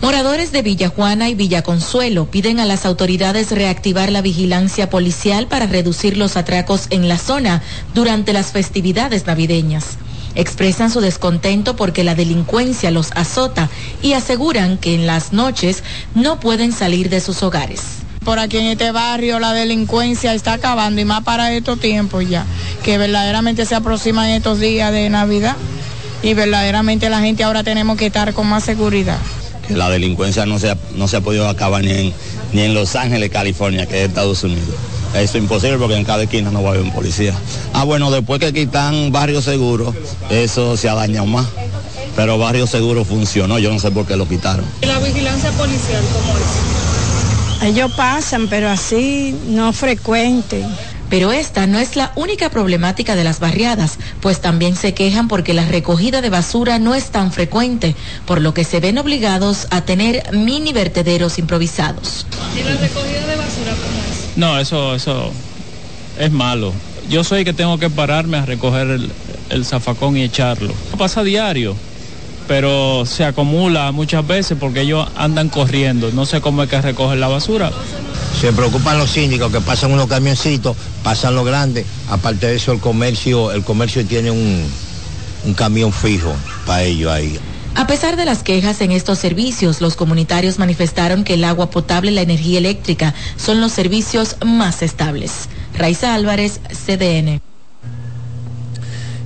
Moradores 0.02 0.52
de 0.52 0.60
Villa 0.60 0.90
Juana 0.90 1.30
y 1.30 1.34
Villa 1.34 1.62
Consuelo 1.62 2.26
piden 2.26 2.60
a 2.60 2.66
las 2.66 2.84
autoridades 2.84 3.50
reactivar 3.50 4.12
la 4.12 4.20
vigilancia 4.20 4.90
policial 4.90 5.46
para 5.46 5.66
reducir 5.66 6.18
los 6.18 6.36
atracos 6.36 6.88
en 6.90 7.08
la 7.08 7.16
zona 7.16 7.62
durante 7.94 8.34
las 8.34 8.52
festividades 8.52 9.26
navideñas. 9.26 9.96
Expresan 10.34 10.90
su 10.90 11.00
descontento 11.00 11.74
porque 11.76 12.04
la 12.04 12.14
delincuencia 12.14 12.90
los 12.90 13.12
azota 13.12 13.70
y 14.02 14.12
aseguran 14.12 14.76
que 14.76 14.94
en 14.94 15.06
las 15.06 15.32
noches 15.32 15.82
no 16.14 16.38
pueden 16.38 16.72
salir 16.72 17.08
de 17.08 17.20
sus 17.20 17.42
hogares. 17.42 18.03
Por 18.24 18.38
aquí 18.38 18.56
en 18.56 18.66
este 18.66 18.90
barrio 18.90 19.38
la 19.38 19.52
delincuencia 19.52 20.32
está 20.34 20.54
acabando 20.54 21.00
y 21.00 21.04
más 21.04 21.22
para 21.24 21.52
estos 21.52 21.78
tiempos 21.78 22.26
ya, 22.28 22.46
que 22.82 22.96
verdaderamente 22.96 23.66
se 23.66 23.74
aproximan 23.74 24.30
estos 24.30 24.58
días 24.60 24.90
de 24.92 25.10
Navidad 25.10 25.56
y 26.22 26.32
verdaderamente 26.32 27.10
la 27.10 27.20
gente 27.20 27.44
ahora 27.44 27.62
tenemos 27.62 27.98
que 27.98 28.06
estar 28.06 28.32
con 28.32 28.46
más 28.46 28.64
seguridad. 28.64 29.18
que 29.68 29.74
la 29.74 29.90
delincuencia 29.90 30.46
no 30.46 30.58
se 30.58 30.70
ha, 30.70 30.78
no 30.94 31.06
se 31.06 31.18
ha 31.18 31.20
podido 31.20 31.48
acabar 31.48 31.84
ni 31.84 31.90
en, 31.90 32.14
ni 32.52 32.62
en 32.62 32.74
Los 32.74 32.96
Ángeles, 32.96 33.30
California, 33.30 33.86
que 33.86 34.02
es 34.02 34.08
Estados 34.08 34.42
Unidos. 34.42 34.74
Eso 35.14 35.36
es 35.38 35.42
imposible 35.42 35.78
porque 35.78 35.96
en 35.96 36.04
cada 36.04 36.24
esquina 36.24 36.50
no 36.50 36.62
va 36.62 36.70
a 36.70 36.72
haber 36.72 36.82
un 36.82 36.92
policía. 36.92 37.34
Ah, 37.72 37.84
bueno, 37.84 38.10
después 38.10 38.40
que 38.40 38.52
quitan 38.52 39.12
barrio 39.12 39.42
seguro, 39.42 39.94
eso 40.30 40.76
se 40.76 40.88
ha 40.88 40.94
dañado 40.94 41.26
más. 41.26 41.46
Pero 42.16 42.38
barrio 42.38 42.66
seguro 42.66 43.04
funcionó, 43.04 43.58
yo 43.58 43.72
no 43.72 43.78
sé 43.78 43.90
por 43.90 44.06
qué 44.06 44.16
lo 44.16 44.26
quitaron. 44.26 44.64
¿Y 44.82 44.86
la 44.86 44.98
vigilancia 44.98 45.50
policial 45.52 46.02
cómo 46.12 46.38
es? 46.38 46.73
Ellos 47.62 47.92
pasan, 47.92 48.48
pero 48.48 48.68
así 48.68 49.34
no 49.46 49.72
frecuente. 49.72 50.64
Pero 51.10 51.32
esta 51.32 51.66
no 51.66 51.78
es 51.78 51.96
la 51.96 52.12
única 52.16 52.50
problemática 52.50 53.14
de 53.14 53.24
las 53.24 53.38
barriadas, 53.38 53.98
pues 54.20 54.40
también 54.40 54.74
se 54.74 54.94
quejan 54.94 55.28
porque 55.28 55.54
la 55.54 55.64
recogida 55.66 56.20
de 56.20 56.30
basura 56.30 56.78
no 56.78 56.94
es 56.94 57.10
tan 57.10 57.30
frecuente, 57.30 57.94
por 58.26 58.40
lo 58.40 58.54
que 58.54 58.64
se 58.64 58.80
ven 58.80 58.98
obligados 58.98 59.68
a 59.70 59.82
tener 59.82 60.24
mini 60.32 60.72
vertederos 60.72 61.38
improvisados. 61.38 62.26
¿Y 62.58 62.62
la 62.64 62.74
recogida 62.76 63.26
de 63.26 63.36
basura 63.36 63.72
cómo 63.72 64.00
es? 64.00 64.36
No, 64.36 64.58
eso, 64.58 64.94
eso 64.94 65.30
es 66.18 66.32
malo. 66.32 66.72
Yo 67.08 67.22
soy 67.22 67.44
que 67.44 67.52
tengo 67.52 67.78
que 67.78 67.90
pararme 67.90 68.38
a 68.38 68.46
recoger 68.46 68.88
el, 68.88 69.12
el 69.50 69.64
zafacón 69.64 70.16
y 70.16 70.22
echarlo. 70.22 70.74
Pasa 70.98 71.22
diario, 71.22 71.76
pero 72.46 73.04
se 73.06 73.24
acumula 73.24 73.92
muchas 73.92 74.26
veces 74.26 74.56
porque 74.58 74.82
ellos 74.82 75.08
andan 75.16 75.48
corriendo. 75.48 76.10
No 76.12 76.26
sé 76.26 76.40
cómo 76.40 76.62
es 76.62 76.68
que 76.68 76.80
recogen 76.80 77.20
la 77.20 77.28
basura. 77.28 77.70
Se 78.40 78.52
preocupan 78.52 78.98
los 78.98 79.10
síndicos 79.10 79.50
que 79.52 79.60
pasan 79.60 79.92
unos 79.92 80.06
camioncitos, 80.06 80.76
pasan 81.02 81.34
los 81.34 81.46
grandes. 81.46 81.86
Aparte 82.08 82.46
de 82.46 82.56
eso, 82.56 82.72
el 82.72 82.80
comercio, 82.80 83.52
el 83.52 83.64
comercio 83.64 84.04
tiene 84.04 84.30
un, 84.30 84.64
un 85.44 85.54
camión 85.54 85.92
fijo 85.92 86.34
para 86.66 86.82
ellos 86.82 87.10
ahí. 87.10 87.38
A 87.76 87.86
pesar 87.88 88.16
de 88.16 88.24
las 88.24 88.42
quejas 88.42 88.80
en 88.82 88.92
estos 88.92 89.18
servicios, 89.18 89.80
los 89.80 89.96
comunitarios 89.96 90.58
manifestaron 90.58 91.24
que 91.24 91.34
el 91.34 91.44
agua 91.44 91.70
potable 91.70 92.12
y 92.12 92.14
la 92.14 92.22
energía 92.22 92.58
eléctrica 92.58 93.14
son 93.36 93.60
los 93.60 93.72
servicios 93.72 94.36
más 94.44 94.82
estables. 94.82 95.48
Raiza 95.76 96.14
Álvarez, 96.14 96.60
CDN. 96.68 97.40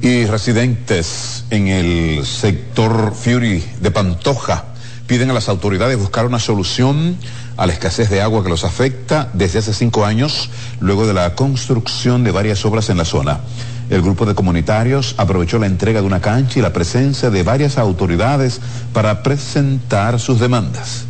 Y 0.00 0.26
residentes 0.26 1.44
en 1.50 1.66
el 1.66 2.24
sector 2.24 3.12
Fury 3.14 3.64
de 3.80 3.90
Pantoja 3.90 4.66
piden 5.08 5.30
a 5.30 5.32
las 5.32 5.48
autoridades 5.48 5.98
buscar 5.98 6.24
una 6.24 6.38
solución 6.38 7.16
a 7.56 7.66
la 7.66 7.72
escasez 7.72 8.08
de 8.08 8.22
agua 8.22 8.44
que 8.44 8.48
los 8.48 8.62
afecta 8.62 9.28
desde 9.32 9.58
hace 9.58 9.74
cinco 9.74 10.04
años, 10.04 10.50
luego 10.78 11.06
de 11.06 11.14
la 11.14 11.34
construcción 11.34 12.22
de 12.22 12.30
varias 12.30 12.64
obras 12.64 12.90
en 12.90 12.98
la 12.98 13.04
zona. 13.04 13.40
El 13.90 14.02
grupo 14.02 14.24
de 14.24 14.36
comunitarios 14.36 15.16
aprovechó 15.18 15.58
la 15.58 15.66
entrega 15.66 16.00
de 16.00 16.06
una 16.06 16.20
cancha 16.20 16.60
y 16.60 16.62
la 16.62 16.72
presencia 16.72 17.30
de 17.30 17.42
varias 17.42 17.76
autoridades 17.76 18.60
para 18.92 19.24
presentar 19.24 20.20
sus 20.20 20.38
demandas 20.38 21.07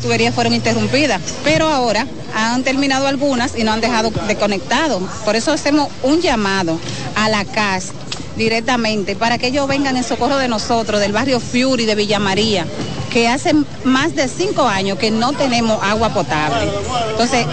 tuberías 0.00 0.34
fueron 0.34 0.54
interrumpidas, 0.54 1.20
pero 1.44 1.68
ahora 1.68 2.06
han 2.34 2.62
terminado 2.62 3.06
algunas 3.06 3.56
y 3.56 3.64
no 3.64 3.72
han 3.72 3.80
dejado 3.80 4.10
de 4.10 4.36
conectado. 4.36 5.00
Por 5.24 5.36
eso 5.36 5.52
hacemos 5.52 5.88
un 6.02 6.20
llamado 6.20 6.78
a 7.14 7.28
la 7.28 7.44
CAS 7.44 7.92
directamente 8.36 9.16
para 9.16 9.38
que 9.38 9.48
ellos 9.48 9.66
vengan 9.66 9.96
en 9.96 10.04
socorro 10.04 10.36
de 10.36 10.48
nosotros, 10.48 11.00
del 11.00 11.12
barrio 11.12 11.40
Fury 11.40 11.86
de 11.86 11.94
Villa 11.94 12.18
María, 12.18 12.66
que 13.10 13.28
hace 13.28 13.54
más 13.84 14.14
de 14.14 14.28
cinco 14.28 14.66
años 14.66 14.98
que 14.98 15.10
no 15.10 15.32
tenemos 15.32 15.82
agua 15.82 16.10
potable. 16.12 16.70
Entonces, 17.10 17.46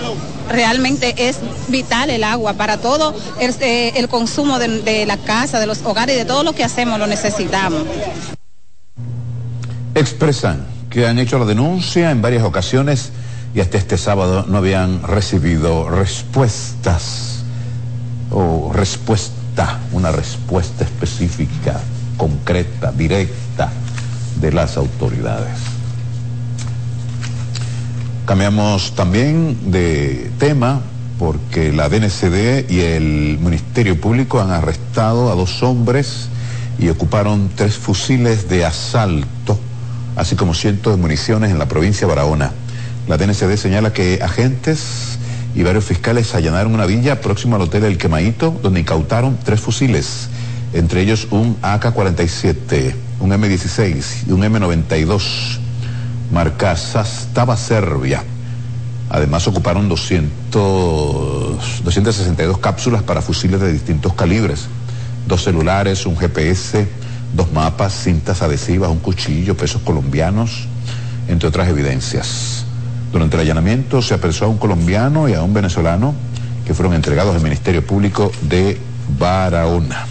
realmente 0.49 1.15
es 1.17 1.37
vital 1.69 2.09
el 2.09 2.23
agua 2.23 2.53
para 2.53 2.77
todo 2.77 3.15
el, 3.39 3.55
eh, 3.61 4.07
consumo 4.09 4.59
de, 4.59 4.81
de 4.81 5.05
la 5.05 5.17
casa, 5.17 5.59
de 5.59 5.67
los 5.67 5.81
hogares 5.83 6.15
y 6.15 6.19
de 6.19 6.25
todo 6.25 6.43
lo 6.43 6.53
que 6.53 6.63
hacemos 6.63 6.99
lo 6.99 7.07
necesitamos. 7.07 7.83
Expresan 9.95 10.73
que 10.93 11.07
han 11.07 11.17
hecho 11.17 11.39
la 11.39 11.45
denuncia 11.45 12.11
en 12.11 12.21
varias 12.21 12.43
ocasiones 12.43 13.11
y 13.55 13.61
hasta 13.61 13.79
este 13.79 13.97
sábado 13.97 14.45
no 14.47 14.59
habían 14.59 15.01
recibido 15.01 15.89
respuestas 15.89 17.43
o 18.29 18.71
respuesta, 18.71 19.79
una 19.91 20.11
respuesta 20.11 20.83
específica, 20.83 21.79
concreta, 22.15 22.91
directa 22.91 23.71
de 24.39 24.51
las 24.51 24.77
autoridades. 24.77 25.57
Cambiamos 28.27 28.93
también 28.93 29.71
de 29.71 30.31
tema 30.37 30.79
porque 31.17 31.73
la 31.73 31.89
DNCD 31.89 32.69
y 32.69 32.81
el 32.81 33.39
Ministerio 33.41 33.99
Público 33.99 34.39
han 34.39 34.51
arrestado 34.51 35.31
a 35.31 35.35
dos 35.35 35.63
hombres 35.63 36.27
y 36.77 36.89
ocuparon 36.89 37.49
tres 37.55 37.77
fusiles 37.77 38.47
de 38.47 38.63
asalto 38.63 39.57
así 40.15 40.35
como 40.35 40.53
cientos 40.53 40.95
de 40.95 41.01
municiones 41.01 41.51
en 41.51 41.59
la 41.59 41.67
provincia 41.67 42.07
de 42.07 42.13
Barahona. 42.13 42.51
La 43.07 43.17
DNCD 43.17 43.55
señala 43.57 43.91
que 43.93 44.19
agentes 44.21 45.17
y 45.55 45.63
varios 45.63 45.85
fiscales 45.85 46.33
allanaron 46.35 46.73
una 46.73 46.85
villa 46.85 47.21
próxima 47.21 47.57
al 47.57 47.63
hotel 47.63 47.83
El 47.83 47.97
Quemaito, 47.97 48.57
donde 48.63 48.79
incautaron 48.79 49.37
tres 49.43 49.59
fusiles, 49.59 50.29
entre 50.73 51.01
ellos 51.01 51.27
un 51.31 51.57
AK-47, 51.61 52.93
un 53.19 53.31
M16 53.31 54.27
y 54.27 54.31
un 54.31 54.41
M92, 54.41 55.21
marca 56.31 56.75
Sastava 56.75 57.57
Serbia. 57.57 58.23
Además 59.09 59.47
ocuparon 59.47 59.89
200, 59.89 61.83
262 61.83 62.57
cápsulas 62.57 63.03
para 63.03 63.21
fusiles 63.21 63.59
de 63.59 63.71
distintos 63.71 64.13
calibres, 64.13 64.65
dos 65.27 65.43
celulares, 65.43 66.05
un 66.07 66.17
GPS, 66.17 66.87
dos 67.33 67.51
mapas, 67.51 67.93
cintas 67.93 68.41
adhesivas, 68.41 68.89
un 68.89 68.99
cuchillo, 68.99 69.57
pesos 69.57 69.81
colombianos, 69.81 70.67
entre 71.27 71.49
otras 71.49 71.67
evidencias. 71.67 72.65
Durante 73.11 73.35
el 73.35 73.41
allanamiento 73.41 74.01
se 74.01 74.13
apresó 74.13 74.45
a 74.45 74.47
un 74.47 74.57
colombiano 74.57 75.27
y 75.27 75.33
a 75.33 75.41
un 75.43 75.53
venezolano 75.53 76.13
que 76.65 76.73
fueron 76.73 76.93
entregados 76.93 77.35
al 77.35 77.41
Ministerio 77.41 77.85
Público 77.85 78.31
de 78.41 78.77
Barahona. 79.19 80.05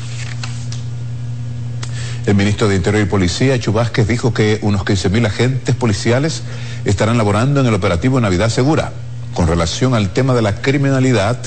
El 2.27 2.36
ministro 2.36 2.69
de 2.69 2.77
Interior 2.77 3.03
y 3.03 3.11
Policía, 3.11 3.59
Chubásquez, 3.59 4.07
dijo 4.07 4.32
que 4.32 4.61
unos 4.62 4.82
15.000 4.82 5.27
agentes 5.27 5.74
policiales 5.74 6.43
estarán 6.85 7.19
laborando 7.19 7.61
en 7.61 7.66
el 7.66 7.74
operativo 7.74 8.20
Navidad 8.20 8.49
Segura. 8.49 8.93
Con 9.35 9.49
relación 9.49 9.94
al 9.94 10.12
tema 10.12 10.35
de 10.35 10.43
la 10.43 10.57
criminalidad, 10.57 11.39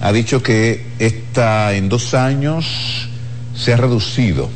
ha 0.00 0.12
dicho 0.12 0.42
que 0.42 0.86
esta 0.98 1.74
en 1.74 1.88
dos 1.88 2.14
años 2.14 3.08
se 3.54 3.72
ha 3.72 3.76
reducido 3.76 4.50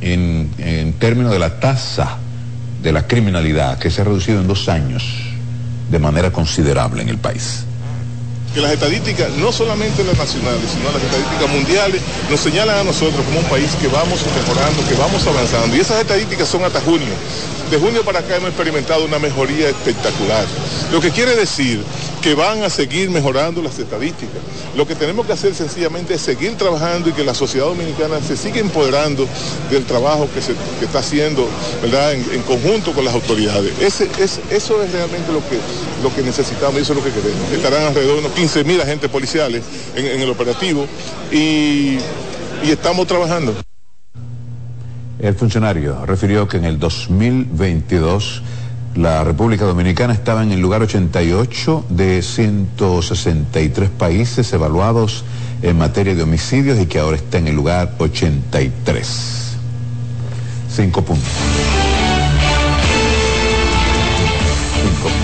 en, 0.00 0.50
en 0.58 0.92
términos 0.94 1.32
de 1.32 1.38
la 1.38 1.60
tasa 1.60 2.18
de 2.82 2.92
la 2.92 3.06
criminalidad 3.06 3.78
que 3.78 3.90
se 3.90 4.00
ha 4.00 4.04
reducido 4.04 4.40
en 4.40 4.46
dos 4.46 4.68
años 4.68 5.04
de 5.90 5.98
manera 5.98 6.30
considerable 6.30 7.02
en 7.02 7.08
el 7.08 7.18
país 7.18 7.64
que 8.54 8.60
las 8.60 8.72
estadísticas, 8.72 9.30
no 9.32 9.52
solamente 9.52 10.04
las 10.04 10.16
nacionales, 10.16 10.70
sino 10.70 10.90
las 10.92 11.02
estadísticas 11.02 11.50
mundiales, 11.50 12.00
nos 12.30 12.40
señalan 12.40 12.78
a 12.78 12.84
nosotros 12.84 13.24
como 13.26 13.40
un 13.40 13.46
país 13.46 13.70
que 13.80 13.88
vamos 13.88 14.20
mejorando, 14.24 14.86
que 14.88 14.94
vamos 14.94 15.26
avanzando. 15.26 15.76
Y 15.76 15.80
esas 15.80 16.00
estadísticas 16.00 16.48
son 16.48 16.64
hasta 16.64 16.80
junio. 16.80 17.12
De 17.70 17.78
junio 17.78 18.04
para 18.04 18.20
acá 18.20 18.36
hemos 18.36 18.50
experimentado 18.50 19.04
una 19.04 19.18
mejoría 19.18 19.68
espectacular. 19.68 20.44
Lo 20.92 21.00
que 21.00 21.10
quiere 21.10 21.34
decir 21.34 21.82
que 22.24 22.34
van 22.34 22.62
a 22.62 22.70
seguir 22.70 23.10
mejorando 23.10 23.60
las 23.60 23.78
estadísticas. 23.78 24.40
Lo 24.74 24.86
que 24.86 24.94
tenemos 24.94 25.26
que 25.26 25.32
hacer 25.34 25.54
sencillamente 25.54 26.14
es 26.14 26.22
seguir 26.22 26.56
trabajando 26.56 27.10
y 27.10 27.12
que 27.12 27.22
la 27.22 27.34
sociedad 27.34 27.66
dominicana 27.66 28.18
se 28.26 28.34
siga 28.34 28.60
empoderando 28.60 29.28
del 29.70 29.84
trabajo 29.84 30.26
que 30.32 30.40
se 30.40 30.52
está 30.82 31.00
haciendo 31.00 31.46
¿verdad? 31.82 32.14
En, 32.14 32.42
conjunto 32.44 32.92
con 32.92 33.04
las 33.04 33.12
autoridades. 33.12 33.72
Ese, 33.78 34.08
es, 34.18 34.40
eso 34.50 34.82
es 34.82 34.90
realmente 34.92 35.32
lo 35.32 35.40
que, 35.50 35.58
lo 36.02 36.14
que 36.14 36.22
necesitamos 36.22 36.78
y 36.78 36.82
eso 36.82 36.94
es 36.94 36.98
lo 36.98 37.04
que 37.04 37.10
queremos. 37.10 37.52
Estarán 37.52 37.88
alrededor 37.88 38.14
de 38.14 38.20
unos 38.20 38.32
15 38.44 38.64
mil 38.64 38.78
agentes 38.78 39.08
policiales 39.08 39.64
en, 39.96 40.20
el 40.20 40.28
operativo 40.28 40.86
y, 41.32 41.96
y 42.62 42.70
estamos 42.70 43.06
trabajando. 43.06 43.54
El 45.18 45.34
funcionario 45.34 46.04
refirió 46.04 46.46
que 46.46 46.58
en 46.58 46.66
el 46.66 46.78
2022 46.78 48.42
la 48.96 49.24
República 49.24 49.64
Dominicana 49.64 50.12
estaba 50.12 50.42
en 50.42 50.52
el 50.52 50.60
lugar 50.60 50.82
88 50.82 51.86
de 51.88 52.20
163 52.20 53.88
países 53.88 54.52
evaluados 54.52 55.24
en 55.62 55.78
materia 55.78 56.14
de 56.14 56.22
homicidios 56.22 56.78
y 56.78 56.84
que 56.84 56.98
ahora 56.98 57.16
está 57.16 57.38
en 57.38 57.48
el 57.48 57.56
lugar 57.56 57.94
83. 57.96 59.56
Cinco 60.68 61.02
puntos. 61.02 61.32
Cinco. 64.82 65.23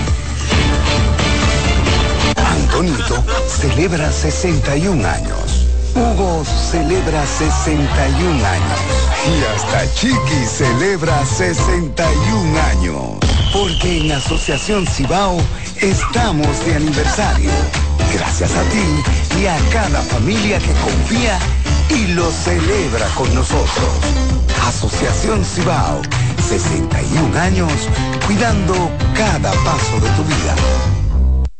celebra 3.61 4.11
61 4.11 5.07
años. 5.07 5.67
Hugo 5.93 6.43
celebra 6.71 7.23
61 7.27 8.31
años. 8.43 8.79
Y 9.27 9.43
hasta 9.53 9.93
Chiqui 9.93 10.45
celebra 10.47 11.23
61 11.23 12.59
años. 12.59 13.19
Porque 13.53 13.99
en 13.99 14.13
Asociación 14.13 14.87
Cibao 14.87 15.37
estamos 15.79 16.65
de 16.65 16.75
aniversario. 16.75 17.51
Gracias 18.11 18.51
a 18.55 18.63
ti 18.63 19.39
y 19.39 19.45
a 19.45 19.57
cada 19.71 20.01
familia 20.01 20.57
que 20.57 20.73
confía 20.81 21.37
y 21.89 22.07
lo 22.13 22.31
celebra 22.31 23.05
con 23.15 23.33
nosotros. 23.35 23.91
Asociación 24.67 25.45
Cibao, 25.45 26.01
61 26.49 27.39
años 27.39 27.71
cuidando 28.25 28.73
cada 29.15 29.51
paso 29.63 29.99
de 29.99 30.09
tu 30.17 30.23
vida. 30.23 31.00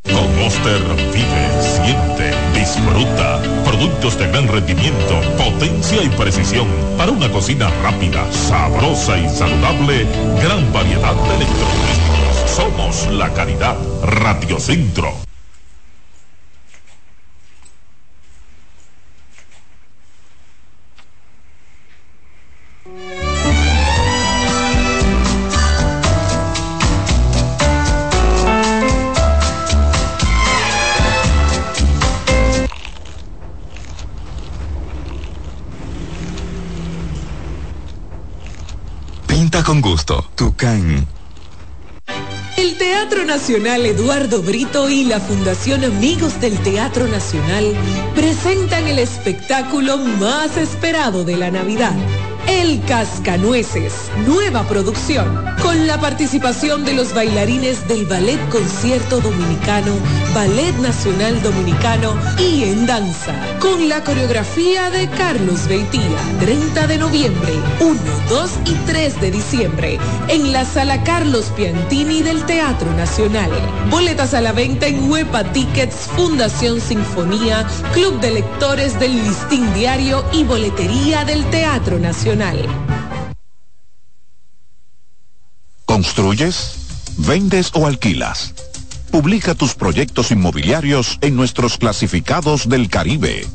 Con 0.04 0.36
Monster 0.38 0.82
vive, 1.14 1.62
siente, 1.62 2.34
disfruta. 2.54 3.42
Productos 3.64 4.18
de 4.18 4.28
gran 4.28 4.48
rendimiento, 4.48 5.22
potencia 5.38 6.04
y 6.04 6.10
precisión 6.10 6.68
para 6.98 7.12
una 7.12 7.32
cocina 7.32 7.70
rápida, 7.84 8.32
sabrosa 8.32 9.18
y 9.18 9.30
saludable. 9.30 10.06
Gran 10.42 10.72
variedad 10.74 11.16
de 11.16 11.36
electrodomésticos. 11.36 12.52
Somos 12.52 13.08
la 13.14 13.32
calidad. 13.34 13.78
Radiocentro. 14.04 15.31
Con 39.72 39.80
gusto. 39.80 40.30
Tucán. 40.36 41.08
El 42.58 42.78
Teatro 42.78 43.24
Nacional 43.24 43.86
Eduardo 43.86 44.42
Brito 44.42 44.90
y 44.90 45.06
la 45.06 45.22
Fundación 45.22 45.86
Amigos 45.86 46.42
del 46.42 46.60
Teatro 46.60 47.08
Nacional 47.08 47.72
presentan 48.14 48.86
el 48.88 49.00
espectáculo 49.00 49.98
más 49.98 50.58
esperado 50.58 51.24
de 51.24 51.38
la 51.38 51.52
Navidad. 51.52 51.96
El 52.48 52.82
Cascanueces, 52.86 54.10
nueva 54.26 54.64
producción, 54.64 55.46
con 55.62 55.88
la 55.88 56.00
participación 56.00 56.84
de 56.84 56.94
los 56.94 57.14
bailarines 57.14 57.88
del 57.88 58.06
Ballet 58.06 58.40
Concierto 58.50 59.20
Dominicano, 59.22 59.94
Ballet 60.34 60.76
Nacional 60.78 61.42
Dominicano 61.42 62.16
y 62.40 62.64
en 62.64 62.86
danza, 62.88 63.34
con 63.60 63.88
la 63.88 64.04
coreografía 64.04 64.90
de 64.90 65.10
Carlos 65.10 65.68
Beitía, 65.68 66.02
30 66.40 66.88
de 66.88 66.98
noviembre, 66.98 67.54
1, 67.80 68.00
2 68.30 68.52
y 68.66 68.74
3 68.88 69.22
de 69.22 69.32
diciembre, 69.32 70.00
en 70.28 70.52
la 70.52 70.66
Sala 70.66 71.04
Carlos 71.04 71.52
Piantini 71.56 72.22
del 72.22 72.44
Teatro 72.46 72.92
Nacional. 72.94 73.52
Boletas 73.90 74.34
a 74.34 74.42
la 74.42 74.52
venta 74.52 74.88
en 74.88 75.10
Huepa 75.10 75.44
Tickets, 75.52 76.10
Fundación 76.16 76.82
Sinfonía, 76.82 77.68
Club 77.94 78.20
de 78.20 78.32
Lectores 78.32 79.00
del 79.00 79.14
Listín 79.24 79.74
Diario 79.74 80.24
y 80.34 80.44
Boletería 80.44 81.24
del 81.26 81.44
Teatro 81.52 82.00
Nacional. 82.00 82.31
¿Construyes? 85.86 86.76
¿Vendes 87.18 87.72
o 87.74 87.88
alquilas? 87.88 88.54
Publica 89.12 89.56
tus 89.56 89.76
proyectos 89.76 90.32
inmobiliarios 90.32 91.18
en 91.22 91.36
nuestros 91.36 91.78
clasificados 91.78 92.70
del 92.70 92.88
Caribe. 92.90 93.46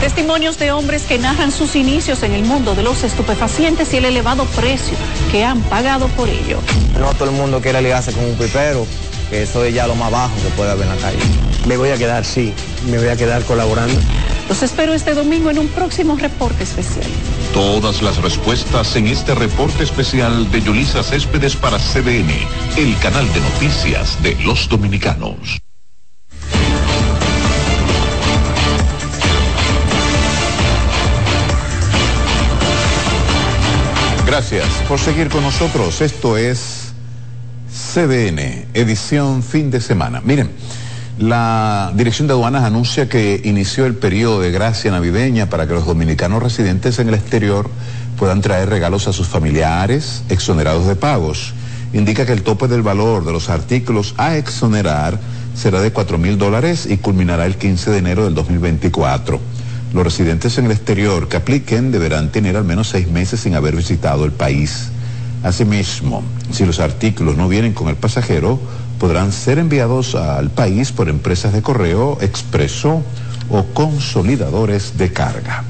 Testimonios 0.00 0.58
de 0.58 0.72
hombres 0.72 1.02
que 1.02 1.18
narran 1.18 1.52
sus 1.52 1.76
inicios 1.76 2.22
en 2.22 2.32
el 2.32 2.42
mundo 2.42 2.74
de 2.74 2.82
los 2.82 3.04
estupefacientes 3.04 3.92
y 3.92 3.98
el 3.98 4.06
elevado 4.06 4.44
precio 4.46 4.96
que 5.30 5.44
han 5.44 5.60
pagado 5.62 6.08
por 6.08 6.28
ello. 6.28 6.58
No 6.98 7.12
todo 7.14 7.28
el 7.28 7.36
mundo 7.36 7.60
quiere 7.60 7.80
ligarse 7.82 8.12
con 8.12 8.24
un 8.24 8.34
pipero, 8.36 8.86
que 9.30 9.42
eso 9.42 9.64
es 9.64 9.74
ya 9.74 9.86
lo 9.86 9.94
más 9.94 10.10
bajo 10.10 10.34
que 10.36 10.48
puede 10.56 10.70
haber 10.70 10.86
en 10.86 10.94
la 10.94 11.00
calle. 11.00 11.18
Me 11.66 11.76
voy 11.76 11.90
a 11.90 11.96
quedar, 11.96 12.24
sí, 12.24 12.52
me 12.90 12.98
voy 12.98 13.08
a 13.08 13.16
quedar 13.16 13.42
colaborando. 13.44 13.98
Los 14.48 14.62
espero 14.62 14.92
este 14.92 15.14
domingo 15.14 15.50
en 15.50 15.58
un 15.58 15.68
próximo 15.68 16.16
reporte 16.16 16.64
especial. 16.64 17.06
Todas 17.52 18.02
las 18.02 18.18
respuestas 18.18 18.94
en 18.96 19.06
este 19.06 19.34
reporte 19.34 19.84
especial 19.84 20.50
de 20.50 20.60
Yulisa 20.60 21.02
Céspedes 21.02 21.56
para 21.56 21.78
CDN, 21.78 22.30
el 22.76 22.98
canal 22.98 23.32
de 23.32 23.40
noticias 23.40 24.22
de 24.22 24.34
los 24.44 24.68
dominicanos. 24.68 25.60
Gracias 34.26 34.66
por 34.88 34.98
seguir 34.98 35.28
con 35.28 35.42
nosotros. 35.42 36.00
Esto 36.00 36.36
es 36.36 36.83
CDN, 37.74 38.66
edición 38.72 39.42
fin 39.42 39.72
de 39.72 39.80
semana. 39.80 40.20
Miren, 40.24 40.48
la 41.18 41.92
Dirección 41.96 42.28
de 42.28 42.34
Aduanas 42.34 42.62
anuncia 42.62 43.08
que 43.08 43.40
inició 43.44 43.84
el 43.86 43.96
periodo 43.96 44.40
de 44.40 44.52
gracia 44.52 44.92
navideña 44.92 45.50
para 45.50 45.66
que 45.66 45.74
los 45.74 45.84
dominicanos 45.84 46.40
residentes 46.40 47.00
en 47.00 47.08
el 47.08 47.14
exterior 47.14 47.68
puedan 48.16 48.42
traer 48.42 48.68
regalos 48.68 49.08
a 49.08 49.12
sus 49.12 49.26
familiares 49.26 50.22
exonerados 50.28 50.86
de 50.86 50.94
pagos. 50.94 51.52
Indica 51.92 52.24
que 52.24 52.32
el 52.32 52.42
tope 52.42 52.68
del 52.68 52.82
valor 52.82 53.24
de 53.24 53.32
los 53.32 53.48
artículos 53.50 54.14
a 54.18 54.36
exonerar 54.36 55.18
será 55.56 55.80
de 55.80 55.92
4 55.92 56.16
mil 56.16 56.38
dólares 56.38 56.86
y 56.88 56.98
culminará 56.98 57.44
el 57.44 57.56
15 57.56 57.90
de 57.90 57.98
enero 57.98 58.24
del 58.24 58.34
2024. 58.34 59.40
Los 59.92 60.04
residentes 60.04 60.58
en 60.58 60.66
el 60.66 60.72
exterior 60.72 61.26
que 61.26 61.38
apliquen 61.38 61.90
deberán 61.90 62.30
tener 62.30 62.56
al 62.56 62.64
menos 62.64 62.88
seis 62.88 63.08
meses 63.08 63.40
sin 63.40 63.56
haber 63.56 63.74
visitado 63.74 64.24
el 64.24 64.32
país. 64.32 64.90
Asimismo, 65.44 66.22
si 66.50 66.64
los 66.64 66.80
artículos 66.80 67.36
no 67.36 67.48
vienen 67.48 67.74
con 67.74 67.88
el 67.88 67.96
pasajero, 67.96 68.58
podrán 68.98 69.30
ser 69.30 69.58
enviados 69.58 70.14
al 70.14 70.50
país 70.50 70.90
por 70.90 71.10
empresas 71.10 71.52
de 71.52 71.60
correo, 71.60 72.16
expreso 72.22 73.02
o 73.50 73.64
consolidadores 73.74 74.96
de 74.96 75.12
carga. 75.12 75.62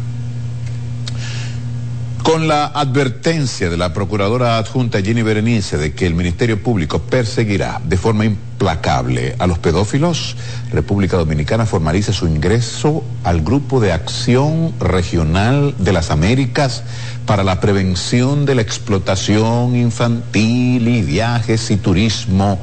Con 2.24 2.48
la 2.48 2.64
advertencia 2.64 3.68
de 3.68 3.76
la 3.76 3.92
procuradora 3.92 4.56
adjunta 4.56 5.02
Jenny 5.02 5.20
Berenice 5.20 5.76
de 5.76 5.92
que 5.92 6.06
el 6.06 6.14
Ministerio 6.14 6.60
Público 6.60 7.00
perseguirá 7.00 7.82
de 7.84 7.98
forma 7.98 8.24
implacable 8.24 9.36
a 9.38 9.46
los 9.46 9.58
pedófilos, 9.58 10.34
República 10.72 11.18
Dominicana 11.18 11.66
formaliza 11.66 12.14
su 12.14 12.26
ingreso 12.26 13.04
al 13.24 13.42
Grupo 13.42 13.78
de 13.78 13.92
Acción 13.92 14.72
Regional 14.80 15.74
de 15.76 15.92
las 15.92 16.10
Américas 16.10 16.82
para 17.26 17.44
la 17.44 17.60
prevención 17.60 18.46
de 18.46 18.54
la 18.54 18.62
explotación 18.62 19.76
infantil 19.76 20.88
y 20.88 21.02
viajes 21.02 21.70
y 21.70 21.76
turismo 21.76 22.58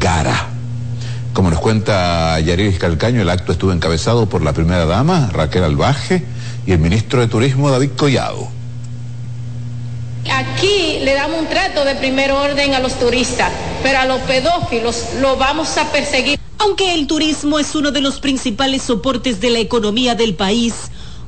GARA. 0.00 0.48
Como 1.32 1.50
nos 1.50 1.60
cuenta 1.60 2.40
Yariris 2.40 2.80
Calcaño, 2.80 3.22
el 3.22 3.30
acto 3.30 3.52
estuvo 3.52 3.70
encabezado 3.70 4.28
por 4.28 4.42
la 4.42 4.52
primera 4.52 4.84
dama, 4.84 5.30
Raquel 5.32 5.62
Albaje, 5.62 6.24
y 6.66 6.72
el 6.72 6.80
ministro 6.80 7.20
de 7.20 7.28
Turismo, 7.28 7.70
David 7.70 7.90
Collado. 7.96 8.55
Aquí 10.32 10.98
le 11.02 11.14
damos 11.14 11.40
un 11.40 11.46
trato 11.46 11.84
de 11.84 11.94
primer 11.94 12.32
orden 12.32 12.74
a 12.74 12.80
los 12.80 12.98
turistas, 12.98 13.52
pero 13.82 13.98
a 13.98 14.06
los 14.06 14.20
pedófilos 14.22 15.14
lo 15.20 15.36
vamos 15.36 15.76
a 15.78 15.90
perseguir. 15.92 16.38
Aunque 16.58 16.94
el 16.94 17.06
turismo 17.06 17.58
es 17.58 17.74
uno 17.74 17.90
de 17.90 18.00
los 18.00 18.20
principales 18.20 18.82
soportes 18.82 19.40
de 19.40 19.50
la 19.50 19.58
economía 19.58 20.14
del 20.14 20.34
país, 20.34 20.74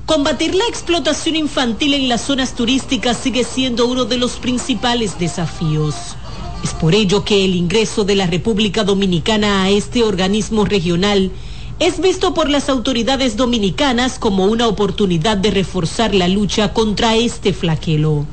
combatir 0.07 0.55
la 0.55 0.65
explotación 0.65 1.37
infantil 1.37 1.95
en 1.95 2.09
las 2.09 2.23
zonas 2.23 2.55
turísticas 2.55 3.19
sigue 3.19 3.45
siendo 3.45 3.87
uno 3.87 4.05
de 4.05 4.17
los 4.17 4.33
principales 4.33 5.19
desafíos. 5.19 5.95
Es 6.65 6.75
por 6.75 6.95
ello 6.95 7.25
que 7.25 7.45
el 7.45 7.55
ingreso 7.55 8.05
de 8.05 8.17
la 8.17 8.27
República 8.27 8.85
Dominicana 8.85 9.63
a 9.63 9.71
este 9.71 10.03
organismo 10.03 10.65
regional 10.65 11.31
es 11.79 12.01
visto 12.01 12.35
por 12.35 12.51
las 12.51 12.69
autoridades 12.69 13.37
dominicanas 13.37 14.19
como 14.19 14.47
una 14.47 14.67
oportunidad 14.67 15.37
de 15.37 15.53
reforzar 15.53 16.15
la 16.15 16.27
lucha 16.27 16.73
contra 16.73 17.15
este 17.15 17.53
flaquelo. 17.53 18.27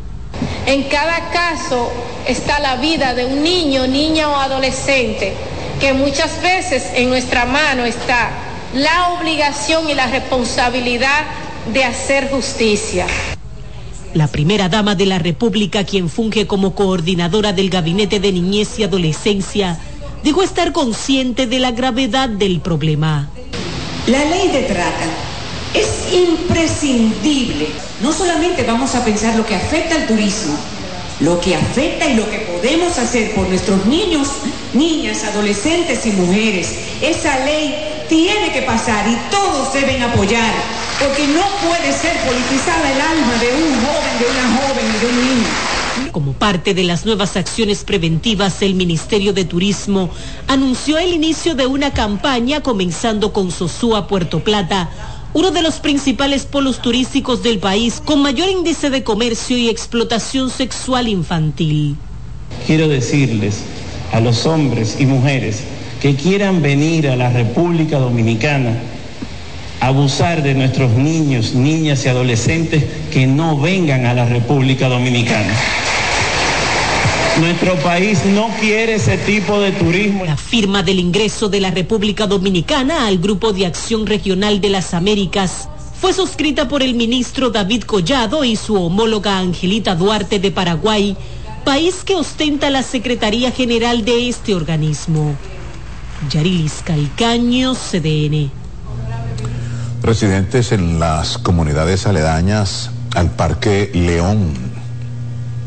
En 0.66 0.84
cada 0.84 1.30
caso 1.30 1.92
está 2.28 2.60
la 2.60 2.78
vida 2.78 3.14
de 3.14 3.26
un 3.26 3.44
niño, 3.44 3.86
niña 3.86 4.30
o 4.30 4.36
adolescente, 4.36 5.34
que 5.80 5.94
muchas 5.94 6.42
veces 6.42 6.88
en 6.96 7.10
nuestra 7.10 7.46
mano 7.46 7.86
está 7.86 8.32
la 8.74 9.14
obligación 9.14 9.88
y 9.90 9.94
la 9.94 10.08
responsabilidad 10.08 11.24
de 11.72 11.84
hacer 11.84 12.30
justicia. 12.30 13.06
La 14.16 14.28
primera 14.28 14.68
dama 14.68 14.96
de 14.96 15.06
la 15.06 15.20
República, 15.20 15.84
quien 15.84 16.10
funge 16.10 16.48
como 16.48 16.74
coordinadora 16.74 17.54
del 17.54 17.70
Gabinete 17.70 18.20
de 18.20 18.32
Niñez 18.32 18.80
y 18.80 18.84
Adolescencia, 18.84 19.78
dijo 20.24 20.42
estar 20.42 20.72
consciente 20.72 21.46
de 21.46 21.60
la 21.60 21.72
gravedad 21.72 22.28
del 22.28 22.60
problema. 22.60 23.30
La 24.08 24.24
ley 24.26 24.48
de 24.50 24.64
trata 24.64 25.25
es 25.76 26.14
imprescindible. 26.14 27.68
No 28.02 28.12
solamente 28.14 28.64
vamos 28.64 28.96
a 28.96 29.04
pensar 29.04 29.36
lo 29.36 29.46
que 29.46 29.56
afecta 29.56 29.96
al 29.96 30.08
turismo, 30.08 30.56
lo 31.20 31.40
que 31.40 31.56
afecta 31.56 32.08
y 32.08 32.16
lo 32.16 32.30
que 32.30 32.40
podemos 32.40 32.98
hacer 32.98 33.34
por 33.36 33.48
nuestros 33.48 33.86
niños, 33.86 34.28
niñas, 34.74 35.24
adolescentes 35.24 36.06
y 36.06 36.12
mujeres. 36.12 36.70
Esa 37.02 37.46
ley 37.46 37.76
tiene 38.10 38.52
que 38.52 38.62
pasar 38.62 39.08
y 39.08 39.18
todos 39.32 39.74
deben 39.74 40.02
apoyar, 40.04 40.54
porque 41.00 41.28
no 41.28 41.44
puede 41.68 41.92
ser 41.92 42.18
politizada 42.26 42.92
el 42.92 43.02
alma 43.02 43.34
de 43.40 43.48
un 43.48 43.74
joven, 43.86 44.20
de 44.20 44.26
una 44.32 44.58
joven 44.58 44.86
y 44.96 45.00
de 45.00 45.08
un 45.08 45.28
niño. 45.28 45.48
Como 46.12 46.34
parte 46.34 46.74
de 46.74 46.84
las 46.84 47.06
nuevas 47.06 47.38
acciones 47.38 47.84
preventivas, 47.84 48.62
el 48.62 48.76
Ministerio 48.76 49.32
de 49.32 49.46
Turismo 49.46 50.10
anunció 50.48 50.98
el 50.98 51.14
inicio 51.14 51.56
de 51.56 51.68
una 51.68 51.94
campaña 51.94 52.62
comenzando 52.62 53.32
con 53.32 53.52
Sosúa, 53.52 54.08
Puerto 54.08 54.42
Plata, 54.42 54.90
uno 55.36 55.52
de 55.52 55.62
los 55.62 55.82
principales 55.82 56.46
polos 56.46 56.82
turísticos 56.82 57.44
del 57.44 57.60
país 57.60 58.02
con 58.04 58.22
mayor 58.22 58.48
índice 58.48 58.90
de 58.90 59.04
comercio 59.04 59.58
y 59.58 59.68
explotación 59.68 60.50
sexual 60.50 61.10
infantil. 61.10 61.98
Quiero 62.66 62.88
decirles 62.88 63.58
a 64.14 64.22
los 64.22 64.46
hombres 64.46 64.96
y 64.98 65.06
mujeres 65.06 65.60
que 66.02 66.16
quieran 66.16 66.62
venir 66.62 67.10
a 67.10 67.18
la 67.18 67.30
República 67.30 68.00
Dominicana 68.00 68.80
abusar 69.82 70.42
de 70.42 70.54
nuestros 70.54 70.92
niños, 70.92 71.54
niñas 71.54 72.06
y 72.06 72.08
adolescentes 72.08 72.86
que 73.12 73.28
no 73.28 73.60
vengan 73.60 74.06
a 74.06 74.14
la 74.14 74.26
República 74.26 74.88
Dominicana. 74.88 75.54
Nuestro 77.40 77.76
país 77.76 78.24
no 78.26 78.48
quiere 78.62 78.96
ese 78.96 79.18
tipo 79.18 79.60
de 79.60 79.74
turismo. 79.74 80.24
La 80.24 80.38
firma 80.38 80.84
del 80.84 81.00
ingreso 81.00 81.50
de 81.50 81.60
la 81.60 81.70
República 81.70 82.28
Dominicana 82.28 83.08
al 83.08 83.18
Grupo 83.18 83.52
de 83.52 83.66
Acción 83.66 84.06
Regional 84.06 84.62
de 84.62 84.70
las 84.70 84.94
Américas 84.94 85.68
fue 86.00 86.14
suscrita 86.14 86.70
por 86.70 86.82
el 86.82 86.94
ministro 86.94 87.50
David 87.50 87.84
Collado 87.84 88.46
y 88.46 88.56
su 88.56 88.76
homóloga 88.76 89.38
Angelita 89.38 89.96
Duarte 89.96 90.40
de 90.40 90.52
Paraguay, 90.52 91.18
país 91.66 92.06
que 92.06 92.16
ostenta 92.16 92.70
la 92.70 92.84
Secretaría 92.84 93.52
General 93.52 94.06
de 94.06 94.30
este 94.30 94.56
organismo. 94.56 95.36
Yarilis 96.30 96.84
Calcaño, 96.86 97.76
CDN. 97.76 98.50
Residentes 100.02 100.72
en 100.72 101.00
las 101.00 101.38
comunidades 101.38 102.08
aledañas 102.08 102.92
al 103.14 103.32
Parque 103.32 103.92
León 103.94 104.75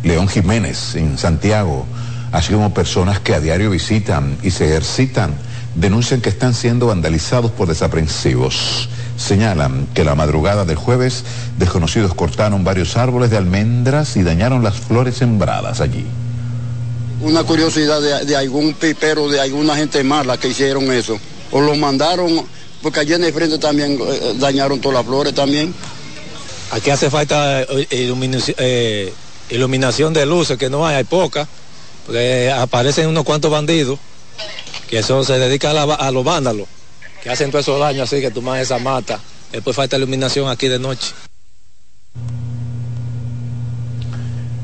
León 0.09 0.27
Jiménez 0.27 0.97
en 0.97 1.19
Santiago, 1.19 1.87
así 2.33 2.53
como 2.53 2.73
personas 2.73 3.21
que 3.21 3.35
a 3.35 3.41
diario 3.41 3.71
visitan 3.71 4.39
y 4.43 4.51
se 4.51 4.65
ejercitan, 4.65 5.35
denuncian 5.75 6.23
que 6.23 6.31
están 6.31 6.55
siendo 6.55 6.87
vandalizados 6.87 7.51
por 7.51 7.69
desaprensivos. 7.69 8.89
Señalan 9.19 9.87
que 9.95 10.05
la 10.05 10.15
madrugada 10.15 10.65
del 10.65 10.77
jueves 10.77 11.25
desconocidos 11.59 12.15
cortaron 12.15 12.65
varios 12.65 12.97
árboles 12.97 13.31
de 13.31 13.37
almendras 13.37 14.17
y 14.17 14.23
dañaron 14.23 14.65
las 14.65 14.77
flores 14.77 15.17
sembradas 15.17 15.81
allí. 15.81 16.07
Una 17.21 17.45
curiosidad 17.45 18.01
de, 18.01 18.37
algún 18.37 18.73
pipero, 18.75 19.29
de 19.29 19.41
alguna 19.41 19.77
gente 19.77 20.03
mala 20.05 20.39
que 20.39 20.49
hicieron 20.49 20.91
eso. 20.91 21.19
O 21.51 21.61
lo 21.61 21.77
mandaron, 21.77 22.47
porque 22.81 23.01
allí 23.01 23.13
en 23.13 23.25
el 23.25 23.33
frente 23.33 23.59
también 23.59 23.99
eh, 24.01 24.35
dañaron 24.39 24.81
todas 24.81 24.99
las 24.99 25.07
flores 25.07 25.35
también. 25.35 25.75
Aquí 26.71 26.91
hace 26.91 27.11
falta 27.11 27.63
eh, 27.63 27.87
iluminación. 27.91 28.57
Eh, 28.59 29.13
iluminación 29.51 30.13
de 30.13 30.27
luces, 30.27 30.59
que 30.59 30.71
no 30.71 30.87
hay, 30.87 30.97
hay 30.97 31.05
poca, 31.05 31.49
porque 32.07 32.51
aparecen 32.51 33.09
unos 33.09 33.25
cuantos 33.25 33.51
bandidos, 33.51 33.99
que 34.89 34.99
eso 34.99 35.23
se 35.25 35.39
dedica 35.39 35.71
a, 35.71 36.11
los 36.11 36.25
vándalos, 36.25 36.67
que 37.23 37.31
hacen 37.31 37.51
todos 37.51 37.65
esos 37.65 37.79
daños 37.81 38.11
así, 38.11 38.21
que 38.21 38.31
toman 38.31 38.59
esa 38.59 38.79
mata. 38.79 39.21
Después 39.53 39.77
falta 39.77 39.97
iluminación 39.97 40.49
aquí 40.49 40.69
de 40.69 40.79
noche. 40.79 41.13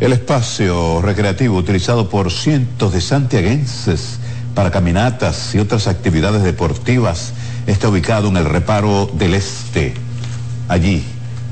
El 0.00 0.12
espacio 0.12 1.00
recreativo 1.02 1.56
utilizado 1.56 2.08
por 2.08 2.30
cientos 2.30 2.92
de 2.92 3.00
santiaguenses 3.00 4.18
para 4.54 4.70
caminatas 4.70 5.54
y 5.54 5.58
otras 5.58 5.86
actividades 5.86 6.42
deportivas 6.42 7.32
está 7.66 7.88
ubicado 7.88 8.28
en 8.28 8.36
el 8.36 8.44
reparo 8.44 9.10
del 9.14 9.34
este, 9.34 9.94
allí 10.68 11.04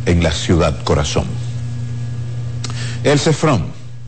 en 0.06 0.22
la 0.22 0.32
ciudad 0.32 0.82
corazón. 0.84 1.41
El 3.04 3.18
CEFRON, 3.18 3.64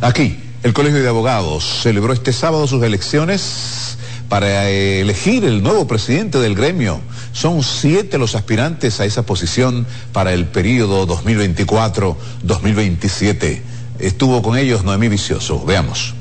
Aquí, 0.00 0.40
el 0.62 0.72
Colegio 0.72 1.00
de 1.00 1.08
Abogados 1.08 1.82
celebró 1.82 2.12
este 2.12 2.32
sábado 2.32 2.66
sus 2.66 2.82
elecciones 2.82 3.96
para 4.28 4.68
elegir 4.68 5.44
el 5.44 5.62
nuevo 5.62 5.86
presidente 5.86 6.38
del 6.38 6.56
gremio 6.56 7.00
son 7.36 7.62
siete 7.62 8.16
los 8.16 8.34
aspirantes 8.34 8.98
a 8.98 9.04
esa 9.04 9.26
posición 9.26 9.86
para 10.12 10.32
el 10.32 10.46
periodo 10.46 11.06
2024-2027. 11.06 13.60
Estuvo 13.98 14.40
con 14.40 14.56
ellos 14.56 14.84
Noemí 14.84 15.08
Vicioso. 15.08 15.62
Veamos. 15.62 16.14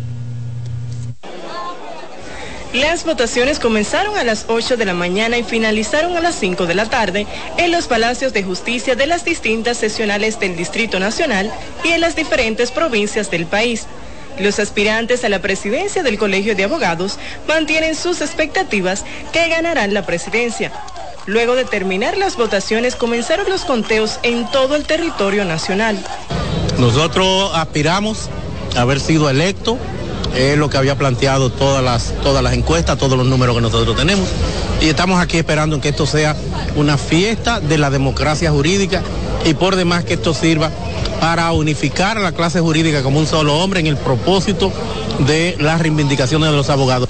Las 2.74 3.06
votaciones 3.06 3.60
comenzaron 3.60 4.18
a 4.18 4.26
las 4.26 4.48
8 4.50 4.76
de 4.76 4.84
la 4.84 4.94
mañana 4.94 5.38
y 5.38 5.44
finalizaron 5.44 6.18
a 6.18 6.20
las 6.20 6.36
5 6.36 6.66
de 6.66 6.76
la 6.76 6.90
tarde 6.90 7.26
en 7.56 7.72
los 7.72 7.88
palacios 7.88 8.34
de 8.34 8.44
justicia 8.44 8.96
de 8.96 9.08
las 9.08 9.24
distintas 9.24 9.78
sesionales 9.78 10.42
del 10.42 10.58
Distrito 10.58 11.00
Nacional 11.00 11.50
y 11.86 11.92
en 11.92 12.02
las 12.02 12.18
diferentes 12.18 12.72
provincias 12.72 13.32
del 13.32 13.46
país. 13.46 13.88
Los 14.38 14.60
aspirantes 14.60 15.24
a 15.24 15.30
la 15.30 15.40
presidencia 15.40 16.04
del 16.04 16.18
Colegio 16.18 16.58
de 16.58 16.66
Abogados 16.66 17.18
mantienen 17.48 17.96
sus 17.96 18.20
expectativas 18.20 19.06
que 19.32 19.48
ganarán 19.48 19.94
la 19.94 20.06
presidencia. 20.06 20.74
Luego 21.28 21.56
de 21.56 21.66
terminar 21.66 22.18
las 22.18 22.38
votaciones 22.38 22.96
comenzaron 22.96 23.50
los 23.50 23.66
conteos 23.66 24.20
en 24.22 24.50
todo 24.52 24.76
el 24.76 24.86
territorio 24.86 25.44
nacional. 25.44 25.98
Nosotros 26.78 27.52
aspiramos 27.56 28.30
a 28.76 28.82
haber 28.82 29.00
sido 29.00 29.28
electos, 29.28 29.78
es 30.36 30.56
lo 30.56 30.70
que 30.70 30.78
había 30.78 30.96
planteado 30.98 31.50
todas 31.50 31.84
las, 31.84 32.14
todas 32.22 32.44
las 32.44 32.54
encuestas, 32.54 33.00
todos 33.00 33.18
los 33.18 33.26
números 33.26 33.56
que 33.56 33.62
nosotros 33.62 33.96
tenemos, 33.96 34.28
y 34.82 34.90
estamos 34.90 35.20
aquí 35.20 35.38
esperando 35.38 35.82
que 35.82 35.90
esto 35.90 36.06
sea 36.06 36.36
una 36.76 36.98
fiesta 36.98 37.60
de 37.60 37.80
la 37.80 37.90
democracia 37.90 38.52
jurídica 38.52 39.02
y 39.46 39.56
por 39.56 39.76
demás 39.76 40.04
que 40.04 40.16
esto 40.16 40.34
sirva 40.34 40.70
para 41.20 41.52
unificar 41.54 42.20
a 42.20 42.22
la 42.22 42.34
clase 42.34 42.60
jurídica 42.60 43.02
como 43.02 43.20
un 43.20 43.26
solo 43.26 43.58
hombre 43.58 43.80
en 43.80 43.88
el 43.88 43.98
propósito 43.98 44.72
de 45.26 45.56
las 45.60 45.82
reivindicaciones 45.82 46.52
de 46.52 46.56
los 46.56 46.70
abogados 46.70 47.10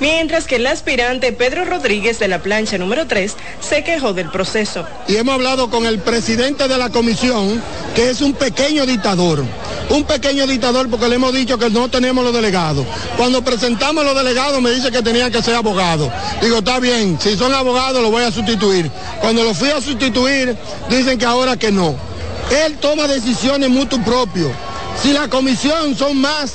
mientras 0.00 0.46
que 0.46 0.56
el 0.56 0.66
aspirante 0.66 1.32
Pedro 1.32 1.64
Rodríguez 1.64 2.18
de 2.18 2.28
la 2.28 2.40
plancha 2.40 2.78
número 2.78 3.06
3 3.06 3.34
se 3.60 3.84
quejó 3.84 4.12
del 4.12 4.30
proceso. 4.30 4.84
Y 5.08 5.16
hemos 5.16 5.34
hablado 5.34 5.70
con 5.70 5.86
el 5.86 5.98
presidente 5.98 6.68
de 6.68 6.78
la 6.78 6.90
comisión, 6.90 7.62
que 7.94 8.10
es 8.10 8.20
un 8.20 8.34
pequeño 8.34 8.86
dictador. 8.86 9.44
Un 9.88 10.04
pequeño 10.04 10.46
dictador 10.46 10.90
porque 10.90 11.08
le 11.08 11.14
hemos 11.14 11.32
dicho 11.32 11.58
que 11.58 11.70
no 11.70 11.88
tenemos 11.88 12.24
los 12.24 12.34
delegados. 12.34 12.84
Cuando 13.16 13.42
presentamos 13.42 14.04
los 14.04 14.16
delegados 14.16 14.60
me 14.60 14.70
dice 14.70 14.90
que 14.90 15.02
tenían 15.02 15.30
que 15.30 15.42
ser 15.42 15.54
abogados. 15.54 16.10
Digo, 16.42 16.58
está 16.58 16.80
bien, 16.80 17.18
si 17.20 17.36
son 17.36 17.54
abogados 17.54 18.02
los 18.02 18.10
voy 18.10 18.24
a 18.24 18.32
sustituir. 18.32 18.90
Cuando 19.20 19.44
los 19.44 19.56
fui 19.56 19.70
a 19.70 19.80
sustituir, 19.80 20.56
dicen 20.88 21.18
que 21.18 21.24
ahora 21.24 21.56
que 21.56 21.70
no. 21.70 21.94
Él 22.50 22.76
toma 22.78 23.08
decisiones 23.08 23.68
mutuo 23.68 24.00
propio. 24.02 24.50
Si 25.02 25.12
la 25.12 25.28
comisión 25.28 25.96
son 25.96 26.16
más, 26.16 26.54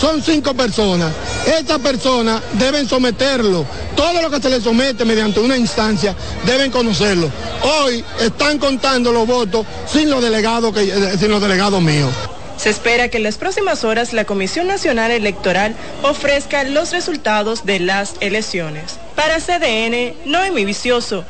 son 0.00 0.22
cinco 0.22 0.54
personas. 0.54 1.12
Estas 1.48 1.78
personas 1.78 2.42
deben 2.52 2.86
someterlo. 2.86 3.64
Todo 3.96 4.20
lo 4.20 4.30
que 4.30 4.40
se 4.40 4.50
les 4.50 4.62
somete 4.62 5.06
mediante 5.06 5.40
una 5.40 5.56
instancia 5.56 6.14
deben 6.44 6.70
conocerlo. 6.70 7.30
Hoy 7.62 8.04
están 8.20 8.58
contando 8.58 9.12
los 9.12 9.26
votos 9.26 9.64
sin 9.90 10.10
los 10.10 10.22
delegados, 10.22 10.76
eh, 10.76 11.16
sin 11.18 11.30
los 11.30 11.40
delegados 11.40 11.80
míos. 11.80 12.10
Se 12.58 12.68
espera 12.70 13.08
que 13.08 13.16
en 13.16 13.22
las 13.22 13.38
próximas 13.38 13.84
horas 13.84 14.12
la 14.12 14.24
Comisión 14.24 14.66
Nacional 14.66 15.10
Electoral 15.10 15.74
ofrezca 16.02 16.64
los 16.64 16.92
resultados 16.92 17.64
de 17.64 17.80
las 17.80 18.14
elecciones. 18.20 18.98
Para 19.14 19.38
CDN, 19.38 20.14
Noemi 20.26 20.64
Vicioso. 20.64 21.24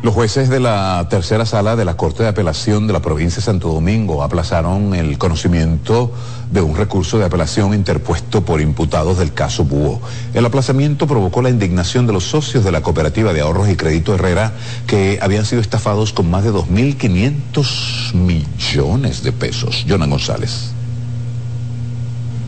Los 0.00 0.14
jueces 0.14 0.48
de 0.48 0.60
la 0.60 1.08
tercera 1.10 1.44
sala 1.44 1.74
de 1.74 1.84
la 1.84 1.96
Corte 1.96 2.22
de 2.22 2.28
Apelación 2.28 2.86
de 2.86 2.92
la 2.92 3.02
provincia 3.02 3.38
de 3.38 3.42
Santo 3.42 3.68
Domingo 3.72 4.22
aplazaron 4.22 4.94
el 4.94 5.18
conocimiento 5.18 6.12
de 6.52 6.60
un 6.60 6.76
recurso 6.76 7.18
de 7.18 7.24
apelación 7.24 7.74
interpuesto 7.74 8.44
por 8.44 8.60
imputados 8.60 9.18
del 9.18 9.34
caso 9.34 9.64
Búho. 9.64 10.00
El 10.34 10.46
aplazamiento 10.46 11.08
provocó 11.08 11.42
la 11.42 11.50
indignación 11.50 12.06
de 12.06 12.12
los 12.12 12.24
socios 12.24 12.62
de 12.62 12.70
la 12.70 12.80
Cooperativa 12.80 13.32
de 13.32 13.40
Ahorros 13.40 13.68
y 13.68 13.76
Crédito 13.76 14.14
Herrera 14.14 14.52
que 14.86 15.18
habían 15.20 15.44
sido 15.44 15.60
estafados 15.60 16.12
con 16.12 16.30
más 16.30 16.44
de 16.44 16.52
2.500 16.52 18.14
millones 18.14 19.24
de 19.24 19.32
pesos. 19.32 19.84
Jonan 19.88 20.10
González. 20.10 20.77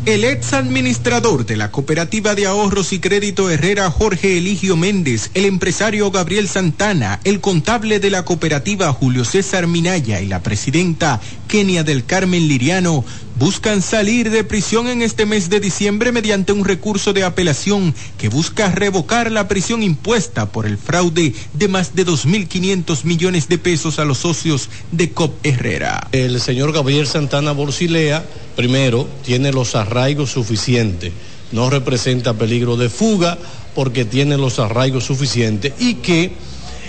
El 0.07 0.25
ex 0.25 0.55
administrador 0.55 1.45
de 1.45 1.59
la 1.59 1.71
Cooperativa 1.71 2.35
de 2.35 2.47
Ahorros 2.47 2.95
y 2.95 3.01
Crédito 3.01 3.51
Herrera 3.51 3.91
Jorge 3.91 4.39
Eligio 4.39 4.75
Méndez, 4.75 5.31
el 5.35 5.45
empresario 5.45 6.11
Gabriel 6.11 6.49
Santana, 6.49 7.21
el 7.25 7.43
contable 7.43 8.01
de 8.01 8.09
la 8.09 8.25
cooperativa 8.25 8.91
Julio 8.95 9.27
César 9.27 9.67
Minaya 9.67 10.23
y 10.23 10.27
la 10.27 10.43
presidenta 10.43 11.21
Kenia 11.49 11.85
del 11.85 12.07
Carmen 12.07 12.49
Liriano 12.49 13.05
buscan 13.41 13.81
salir 13.81 14.31
de 14.31 14.45
prisión 14.45 14.87
en 14.87 15.01
este 15.01 15.25
mes 15.25 15.49
de 15.49 15.61
diciembre 15.61 16.13
mediante 16.13 16.53
un 16.53 16.63
recurso 16.63 17.15
de 17.15 17.25
apelación 17.25 17.95
que 18.19 18.29
busca 18.29 18.71
revocar 18.71 19.33
la 19.33 19.49
prisión 19.49 19.83
impuesta 19.83 20.53
por 20.53 20.67
el 20.67 20.77
fraude 20.77 21.33
de 21.55 21.69
más 21.69 21.95
de 21.95 22.05
2.500 22.07 23.05
millones 23.05 23.49
de 23.49 23.57
pesos 23.57 23.99
a 23.99 24.05
los 24.05 24.19
socios 24.19 24.69
de 24.93 25.13
COP 25.13 25.35
Herrera. 25.43 26.07
El 26.13 26.39
señor 26.39 26.73
Gabriel 26.73 27.07
Santana 27.07 27.53
Borsilea, 27.53 28.27
primero, 28.57 29.09
tiene 29.25 29.53
los 29.53 29.75
arraigos 29.75 30.31
suficientes, 30.31 31.15
no 31.51 31.71
representa 31.71 32.35
peligro 32.35 32.77
de 32.77 32.91
fuga 32.91 33.39
porque 33.75 34.05
tiene 34.05 34.37
los 34.37 34.59
arraigos 34.59 35.05
suficientes 35.05 35.73
y 35.79 35.95
que 35.95 36.33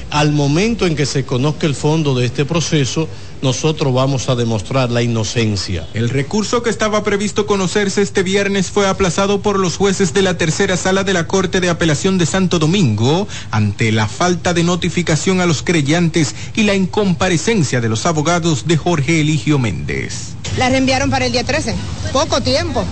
al 0.09 0.33
momento 0.33 0.85
en 0.85 0.97
que 0.97 1.05
se 1.05 1.23
conozca 1.23 1.65
el 1.65 1.75
fondo 1.75 2.13
de 2.13 2.25
este 2.25 2.43
proceso, 2.43 3.07
nosotros 3.41 3.93
vamos 3.93 4.29
a 4.29 4.35
demostrar 4.35 4.91
la 4.91 5.01
inocencia. 5.01 5.87
El 5.93 6.09
recurso 6.09 6.63
que 6.63 6.69
estaba 6.69 7.03
previsto 7.03 7.45
conocerse 7.45 8.01
este 8.01 8.23
viernes 8.23 8.69
fue 8.69 8.87
aplazado 8.87 9.41
por 9.41 9.59
los 9.59 9.77
jueces 9.77 10.13
de 10.13 10.21
la 10.21 10.37
tercera 10.37 10.77
sala 10.77 11.03
de 11.03 11.13
la 11.13 11.27
Corte 11.27 11.59
de 11.59 11.69
Apelación 11.69 12.17
de 12.17 12.25
Santo 12.25 12.59
Domingo 12.59 13.27
ante 13.51 13.91
la 13.91 14.07
falta 14.07 14.53
de 14.53 14.63
notificación 14.63 15.41
a 15.41 15.45
los 15.45 15.63
creyentes 15.63 16.35
y 16.55 16.63
la 16.63 16.75
incomparecencia 16.75 17.81
de 17.81 17.89
los 17.89 18.05
abogados 18.05 18.67
de 18.67 18.77
Jorge 18.77 19.21
Eligio 19.21 19.59
Méndez. 19.59 20.33
La 20.57 20.69
reenviaron 20.69 21.09
para 21.09 21.25
el 21.25 21.31
día 21.31 21.43
13. 21.43 21.75
Poco 22.11 22.41
tiempo. 22.41 22.83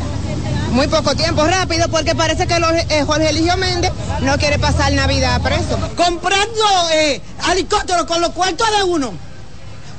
Muy 0.71 0.87
poco 0.87 1.15
tiempo, 1.15 1.45
rápido, 1.45 1.89
porque 1.89 2.13
parece 2.13 2.45
que 2.45 2.59
los, 2.59 2.71
eh, 2.71 3.03
Jorge 3.05 3.29
Eligio 3.29 3.57
Méndez 3.57 3.91
no 4.21 4.37
quiere 4.37 4.59
pasar 4.59 4.93
Navidad 4.93 5.41
preso. 5.41 5.79
Comprando 5.95 6.61
eh, 6.93 7.21
helicópteros 7.51 8.05
con 8.05 8.21
los 8.21 8.31
cuartos 8.31 8.67
de 8.77 8.83
uno 8.83 9.28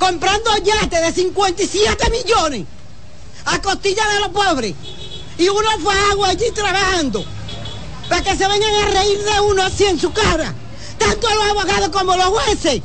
comprando 0.01 0.49
yates 0.57 0.99
de 0.99 1.13
57 1.13 2.09
millones 2.09 2.65
a 3.45 3.61
costilla 3.61 4.03
de 4.07 4.19
los 4.21 4.29
pobres 4.29 4.73
y 5.37 5.47
uno 5.47 5.69
fue 5.79 5.93
agua 6.11 6.29
allí 6.29 6.49
trabajando 6.55 7.23
para 8.09 8.23
que 8.23 8.35
se 8.35 8.47
vengan 8.47 8.73
a 8.73 8.85
reír 8.87 9.23
de 9.23 9.39
uno 9.41 9.61
así 9.61 9.85
en 9.85 9.99
su 9.99 10.11
cara, 10.11 10.55
tanto 10.97 11.29
los 11.29 11.45
abogados 11.51 11.89
como 11.89 12.17
los 12.17 12.25
jueces. 12.25 12.81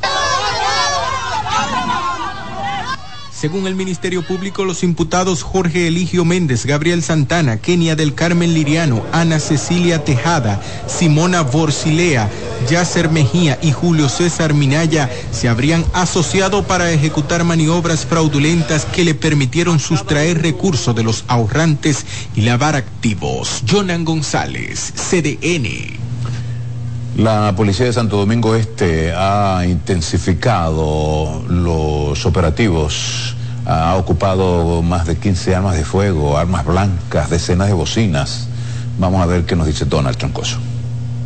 Según 3.38 3.66
el 3.66 3.74
Ministerio 3.74 4.22
Público, 4.22 4.64
los 4.64 4.82
imputados 4.82 5.42
Jorge 5.42 5.88
Eligio 5.88 6.24
Méndez, 6.24 6.64
Gabriel 6.64 7.02
Santana, 7.02 7.58
Kenia 7.58 7.94
del 7.94 8.14
Carmen 8.14 8.54
Liriano, 8.54 9.04
Ana 9.12 9.40
Cecilia 9.40 10.02
Tejada, 10.04 10.58
Simona 10.86 11.42
Borsilea, 11.42 12.30
Yasser 12.70 13.10
Mejía 13.10 13.58
y 13.60 13.72
Julio 13.72 14.08
César 14.08 14.54
Minaya 14.54 15.10
se 15.32 15.50
habrían 15.50 15.84
asociado 15.92 16.62
para 16.62 16.90
ejecutar 16.90 17.44
maniobras 17.44 18.06
fraudulentas 18.06 18.86
que 18.86 19.04
le 19.04 19.14
permitieron 19.14 19.80
sustraer 19.80 20.40
recursos 20.40 20.96
de 20.96 21.02
los 21.02 21.26
ahorrantes 21.28 22.06
y 22.34 22.40
lavar 22.40 22.74
activos. 22.74 23.62
Jonan 23.68 24.06
González, 24.06 24.94
CDN. 24.94 26.05
La 27.16 27.54
policía 27.56 27.86
de 27.86 27.94
Santo 27.94 28.18
Domingo 28.18 28.54
Este 28.56 29.10
ha 29.16 29.64
intensificado 29.66 31.42
los 31.48 32.26
operativos, 32.26 33.34
ha 33.64 33.96
ocupado 33.96 34.82
más 34.82 35.06
de 35.06 35.16
15 35.16 35.54
armas 35.54 35.76
de 35.76 35.84
fuego, 35.84 36.36
armas 36.36 36.66
blancas, 36.66 37.30
decenas 37.30 37.68
de 37.68 37.72
bocinas. 37.72 38.48
Vamos 38.98 39.22
a 39.22 39.26
ver 39.26 39.46
qué 39.46 39.56
nos 39.56 39.66
dice 39.66 39.86
Donald 39.86 40.18
Troncoso. 40.18 40.58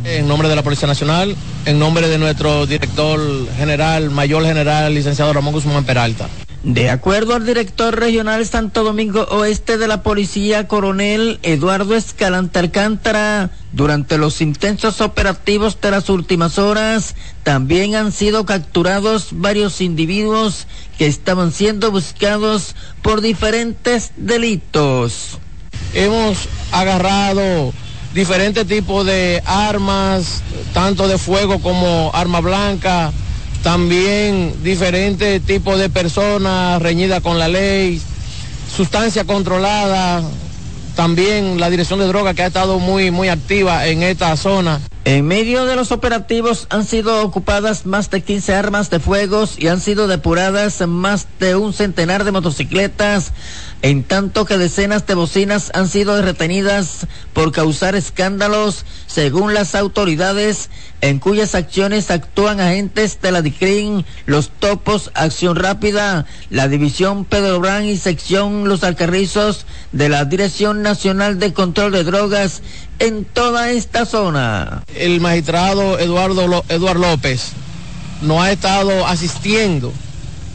En 0.05 0.29
nombre 0.29 0.47
de 0.47 0.55
la 0.55 0.63
Policía 0.63 0.87
Nacional, 0.87 1.35
en 1.65 1.77
nombre 1.77 2.07
de 2.07 2.17
nuestro 2.17 2.65
director 2.65 3.19
general, 3.57 4.11
mayor 4.11 4.45
general, 4.45 4.93
licenciado 4.93 5.33
Ramón 5.33 5.53
Guzmán 5.53 5.83
Peralta. 5.83 6.29
De 6.63 6.91
acuerdo 6.91 7.33
al 7.33 7.43
director 7.43 7.99
regional 7.99 8.45
Santo 8.45 8.83
Domingo 8.83 9.23
Oeste 9.31 9.79
de 9.79 9.87
la 9.87 10.03
Policía, 10.03 10.67
coronel 10.67 11.39
Eduardo 11.41 11.95
Escalante 11.95 12.59
Alcántara, 12.59 13.49
durante 13.71 14.19
los 14.19 14.41
intensos 14.41 15.01
operativos 15.01 15.81
de 15.81 15.89
las 15.89 16.07
últimas 16.09 16.59
horas, 16.59 17.15
también 17.41 17.95
han 17.95 18.11
sido 18.11 18.45
capturados 18.45 19.29
varios 19.31 19.81
individuos 19.81 20.67
que 20.99 21.07
estaban 21.07 21.51
siendo 21.51 21.89
buscados 21.89 22.75
por 23.01 23.21
diferentes 23.21 24.11
delitos. 24.15 25.39
Hemos 25.95 26.47
agarrado 26.71 27.73
diferentes 28.13 28.67
tipos 28.67 29.03
de 29.07 29.41
armas, 29.47 30.43
tanto 30.75 31.07
de 31.07 31.17
fuego 31.17 31.59
como 31.59 32.11
arma 32.13 32.39
blanca 32.39 33.11
también 33.63 34.63
diferentes 34.63 35.41
tipos 35.43 35.77
de 35.77 35.89
personas 35.89 36.81
reñidas 36.81 37.21
con 37.21 37.37
la 37.37 37.47
ley, 37.47 38.01
sustancia 38.75 39.25
controlada, 39.25 40.23
también 40.95 41.59
la 41.59 41.69
dirección 41.69 41.99
de 41.99 42.07
droga 42.07 42.33
que 42.33 42.43
ha 42.43 42.47
estado 42.47 42.79
muy, 42.79 43.11
muy 43.11 43.29
activa 43.29 43.87
en 43.87 44.03
esta 44.03 44.35
zona. 44.35 44.81
En 45.03 45.25
medio 45.25 45.65
de 45.65 45.75
los 45.75 45.91
operativos 45.91 46.67
han 46.69 46.85
sido 46.85 47.23
ocupadas 47.23 47.87
más 47.87 48.11
de 48.11 48.21
15 48.21 48.53
armas 48.53 48.89
de 48.89 48.99
fuego 48.99 49.45
y 49.57 49.67
han 49.67 49.79
sido 49.79 50.07
depuradas 50.07 50.85
más 50.87 51.27
de 51.39 51.55
un 51.55 51.73
centenar 51.73 52.23
de 52.23 52.31
motocicletas, 52.31 53.31
en 53.81 54.03
tanto 54.03 54.45
que 54.45 54.57
decenas 54.57 55.07
de 55.07 55.15
bocinas 55.15 55.71
han 55.73 55.87
sido 55.87 56.21
retenidas 56.21 57.07
por 57.33 57.51
causar 57.51 57.95
escándalos, 57.95 58.85
según 59.07 59.53
las 59.53 59.73
autoridades, 59.73 60.69
en 61.01 61.17
cuyas 61.17 61.55
acciones 61.55 62.11
actúan 62.11 62.59
agentes 62.59 63.19
de 63.21 63.31
la 63.31 63.41
DICRIN, 63.41 64.05
los 64.27 64.49
topos 64.49 65.09
Acción 65.15 65.55
Rápida, 65.55 66.27
la 66.51 66.67
División 66.67 67.25
Pedro 67.25 67.59
Brán 67.59 67.85
y 67.85 67.97
sección 67.97 68.69
Los 68.69 68.83
Alcarrizos 68.83 69.65
de 69.91 70.09
la 70.09 70.25
Dirección 70.25 70.83
Nacional 70.83 71.39
de 71.39 71.53
Control 71.53 71.91
de 71.91 72.03
Drogas 72.03 72.61
en 72.99 73.25
toda 73.25 73.71
esta 73.71 74.05
zona. 74.05 74.83
El 74.95 75.21
magistrado 75.21 75.97
Eduardo, 75.97 76.63
Eduardo 76.69 76.99
López 76.99 77.53
nos 78.21 78.43
ha 78.43 78.51
estado 78.51 79.07
asistiendo 79.07 79.91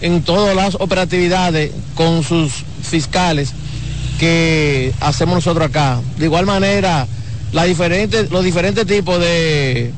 en 0.01 0.23
todas 0.23 0.55
las 0.55 0.75
operatividades 0.77 1.73
con 1.95 2.23
sus 2.23 2.53
fiscales 2.83 3.53
que 4.19 4.93
hacemos 5.01 5.37
nosotros 5.37 5.69
acá. 5.69 6.01
De 6.19 6.27
igual 6.27 6.47
manera, 6.47 7.07
los 7.53 8.45
diferentes 8.45 8.87
tipos 8.87 9.21
de, 9.21 9.93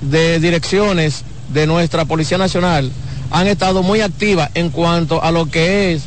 de 0.00 0.40
direcciones 0.40 1.24
de 1.52 1.66
nuestra 1.66 2.04
Policía 2.04 2.38
Nacional 2.38 2.90
han 3.30 3.46
estado 3.46 3.82
muy 3.82 4.00
activas 4.00 4.50
en 4.54 4.70
cuanto 4.70 5.22
a 5.22 5.30
lo 5.30 5.50
que 5.50 5.92
es 5.92 6.02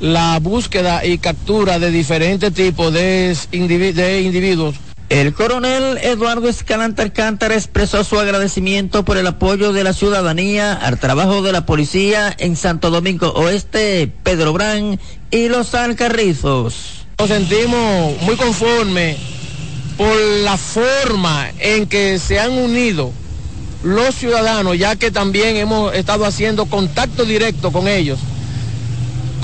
la 0.00 0.38
búsqueda 0.40 1.04
y 1.04 1.18
captura 1.18 1.78
de 1.78 1.90
diferentes 1.90 2.52
tipos 2.52 2.92
de, 2.92 3.36
de 3.52 4.22
individuos 4.22 4.74
el 5.10 5.34
coronel 5.34 5.98
Eduardo 5.98 6.48
Escalante 6.48 7.02
Alcántara 7.02 7.54
expresó 7.54 8.04
su 8.04 8.18
agradecimiento 8.18 9.04
por 9.04 9.18
el 9.18 9.26
apoyo 9.26 9.72
de 9.72 9.84
la 9.84 9.92
ciudadanía 9.92 10.72
al 10.72 10.98
trabajo 10.98 11.42
de 11.42 11.52
la 11.52 11.66
policía 11.66 12.34
en 12.38 12.56
Santo 12.56 12.90
Domingo 12.90 13.28
Oeste, 13.32 14.10
Pedro 14.22 14.52
Brán 14.52 14.98
y 15.30 15.48
Los 15.48 15.74
Alcarrizos. 15.74 17.06
Nos 17.18 17.28
sentimos 17.28 18.20
muy 18.22 18.36
conformes 18.36 19.18
por 19.96 20.16
la 20.42 20.56
forma 20.56 21.50
en 21.58 21.86
que 21.86 22.18
se 22.18 22.40
han 22.40 22.52
unido 22.52 23.12
los 23.82 24.14
ciudadanos, 24.14 24.78
ya 24.78 24.96
que 24.96 25.10
también 25.10 25.56
hemos 25.56 25.94
estado 25.94 26.24
haciendo 26.24 26.66
contacto 26.66 27.24
directo 27.24 27.70
con 27.70 27.86
ellos 27.86 28.18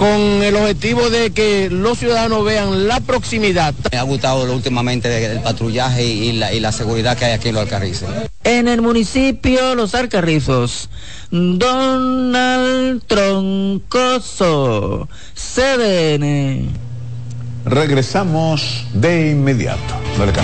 con 0.00 0.42
el 0.42 0.56
objetivo 0.56 1.08
de 1.10 1.30
que 1.30 1.68
los 1.68 1.98
ciudadanos 1.98 2.42
vean 2.42 2.88
la 2.88 3.00
proximidad. 3.00 3.74
Me 3.92 3.98
ha 3.98 4.02
gustado 4.02 4.50
últimamente 4.50 5.26
el 5.26 5.40
patrullaje 5.40 6.02
y 6.02 6.32
la, 6.32 6.54
y 6.54 6.60
la 6.60 6.72
seguridad 6.72 7.18
que 7.18 7.26
hay 7.26 7.32
aquí 7.32 7.50
en 7.50 7.56
los 7.56 7.64
Alcarrizos. 7.64 8.08
En 8.42 8.66
el 8.66 8.80
municipio 8.80 9.74
Los 9.74 9.94
Alcarrizos, 9.94 10.88
Donald 11.30 13.02
Troncoso, 13.06 15.06
CDN. 15.34 16.70
Regresamos 17.66 18.86
de 18.94 19.32
inmediato. 19.32 19.94
Arranque 20.18 20.40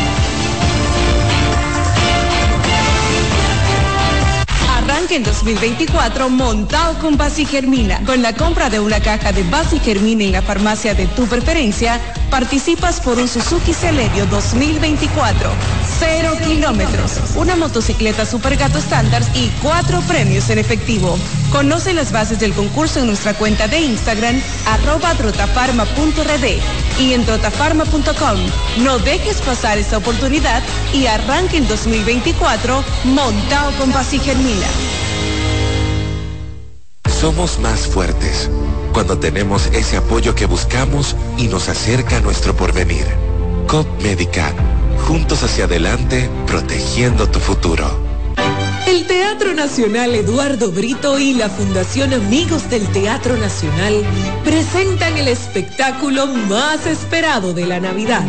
en 5.16 5.22
2024 5.22 6.28
montado 6.28 6.98
con 6.98 7.16
Basi 7.16 7.46
Germina. 7.46 8.02
Con 8.04 8.20
la 8.20 8.34
compra 8.34 8.68
de 8.68 8.80
una 8.80 9.00
caja 9.00 9.32
de 9.32 9.42
Basi 9.44 9.78
Germina 9.78 10.24
en 10.24 10.32
la 10.32 10.42
farmacia 10.42 10.94
de 10.94 11.06
tu 11.06 11.26
preferencia, 11.26 11.98
participas 12.30 13.00
por 13.00 13.18
un 13.18 13.26
Suzuki 13.26 13.72
Celerio 13.72 14.26
2024. 14.26 15.50
Cero 15.98 16.32
kilómetros, 16.46 17.12
una 17.34 17.56
motocicleta 17.56 18.26
Supergato 18.26 18.78
estándar 18.78 19.22
y 19.34 19.48
cuatro 19.62 20.02
premios 20.02 20.50
en 20.50 20.58
efectivo. 20.58 21.18
Conoce 21.50 21.94
las 21.94 22.12
bases 22.12 22.38
del 22.38 22.52
concurso 22.52 23.00
en 23.00 23.06
nuestra 23.06 23.32
cuenta 23.32 23.68
de 23.68 23.80
Instagram, 23.80 24.38
arroba 24.66 25.14
trotafarma.rd 25.14 27.00
y 27.00 27.14
en 27.14 27.24
trotafarma.com. 27.24 28.38
No 28.82 28.98
dejes 28.98 29.40
pasar 29.40 29.78
esta 29.78 29.96
oportunidad 29.96 30.62
y 30.92 31.06
arranque 31.06 31.56
en 31.56 31.68
2024 31.68 32.84
montado 33.04 33.72
con 33.78 33.90
Basi 33.92 34.18
Germina. 34.18 34.66
Somos 37.26 37.58
más 37.58 37.88
fuertes 37.88 38.48
cuando 38.92 39.18
tenemos 39.18 39.66
ese 39.72 39.96
apoyo 39.96 40.36
que 40.36 40.46
buscamos 40.46 41.16
y 41.36 41.48
nos 41.48 41.68
acerca 41.68 42.18
a 42.18 42.20
nuestro 42.20 42.54
porvenir. 42.54 43.04
COP 43.66 44.00
Médica, 44.00 44.54
juntos 45.08 45.42
hacia 45.42 45.64
adelante, 45.64 46.30
protegiendo 46.46 47.28
tu 47.28 47.40
futuro. 47.40 47.84
El 48.86 49.08
Teatro 49.08 49.54
Nacional 49.54 50.14
Eduardo 50.14 50.70
Brito 50.70 51.18
y 51.18 51.34
la 51.34 51.48
Fundación 51.48 52.14
Amigos 52.14 52.70
del 52.70 52.86
Teatro 52.92 53.36
Nacional 53.36 54.04
presentan 54.44 55.16
el 55.16 55.26
espectáculo 55.26 56.28
más 56.28 56.86
esperado 56.86 57.54
de 57.54 57.66
la 57.66 57.80
Navidad. 57.80 58.24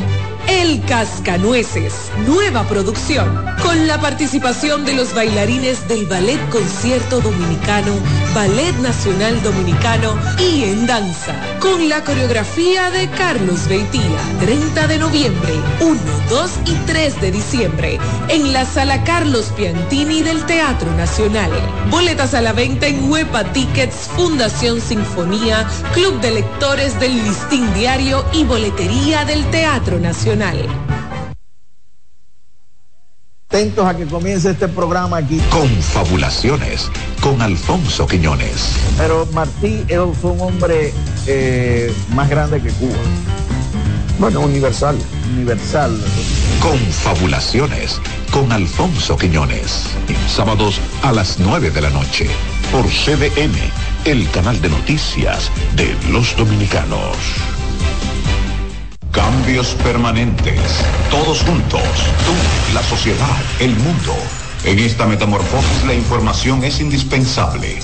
El 0.48 0.82
Cascanueces, 0.86 1.94
nueva 2.26 2.64
producción, 2.70 3.46
con 3.62 3.86
la 3.86 4.00
participación 4.00 4.86
de 4.86 4.94
los 4.94 5.14
bailarines 5.14 5.86
del 5.90 6.06
Ballet 6.06 6.40
Concierto 6.50 7.20
Dominicano, 7.20 7.94
Ballet 8.34 8.74
Nacional 8.78 9.42
Dominicano 9.44 10.18
y 10.40 10.64
en 10.64 10.88
danza, 10.88 11.36
con 11.60 11.90
la 11.90 12.02
coreografía 12.02 12.90
de 12.92 13.10
Carlos 13.10 13.68
Beitía, 13.68 14.22
30 14.40 14.88
de 14.88 14.98
noviembre, 15.00 15.54
1, 15.82 16.00
2 16.30 16.52
y 16.66 16.74
3 16.86 17.22
de 17.22 17.32
diciembre, 17.32 18.00
en 18.30 18.54
la 18.54 18.64
Sala 18.64 19.04
Carlos 19.04 19.52
Piantini 19.58 20.22
del 20.22 20.46
Teatro 20.46 20.90
Nacional. 20.94 21.52
Boletas 21.90 22.34
a 22.34 22.42
la 22.42 22.54
venta 22.54 22.88
en 22.88 23.10
Huepa 23.10 23.44
Tickets, 23.52 24.10
Fundación 24.16 24.80
Sinfonía, 24.80 25.68
Club 25.94 26.22
de 26.22 26.32
Lectores 26.32 26.98
del 27.02 27.22
Listín 27.26 27.74
Diario 27.74 28.24
y 28.32 28.46
Boletería 28.46 29.26
del 29.26 29.44
Teatro 29.52 30.00
Nacional. 30.00 30.37
Atentos 33.50 33.86
a 33.88 33.98
que 33.98 34.06
comience 34.06 34.52
este 34.52 34.68
programa 34.68 35.18
aquí. 35.18 35.42
Confabulaciones 35.50 36.92
con 37.22 37.42
Alfonso 37.42 38.06
Quiñones. 38.06 38.76
Pero 38.98 39.26
Martí 39.34 39.84
fue 40.22 40.32
un 40.32 40.42
hombre 40.42 40.94
eh, 41.26 41.92
más 42.14 42.30
grande 42.30 42.62
que 42.62 42.70
Cuba. 42.70 42.98
Bueno, 44.20 44.42
universal. 44.42 44.96
Universal. 45.34 46.00
Confabulaciones 46.62 48.00
con 48.32 48.52
Alfonso 48.52 49.18
Quiñones. 49.18 49.86
Sábados 50.28 50.80
a 51.02 51.14
las 51.14 51.40
9 51.40 51.72
de 51.72 51.82
la 51.82 51.90
noche. 51.90 52.28
Por 52.72 52.86
CDN, 52.86 53.56
el 54.06 54.30
canal 54.30 54.62
de 54.62 54.70
noticias 54.70 55.50
de 55.76 55.96
los 56.12 56.36
dominicanos. 56.38 57.57
Cambios 59.18 59.74
permanentes. 59.84 60.62
Todos 61.10 61.42
juntos. 61.42 61.82
Tú, 61.82 62.74
la 62.76 62.84
sociedad, 62.84 63.36
el 63.60 63.76
mundo. 63.78 64.14
En 64.64 64.78
esta 64.78 65.08
metamorfosis 65.08 65.86
la 65.88 65.96
información 65.96 66.64
es 66.64 66.80
indispensable. 66.80 67.80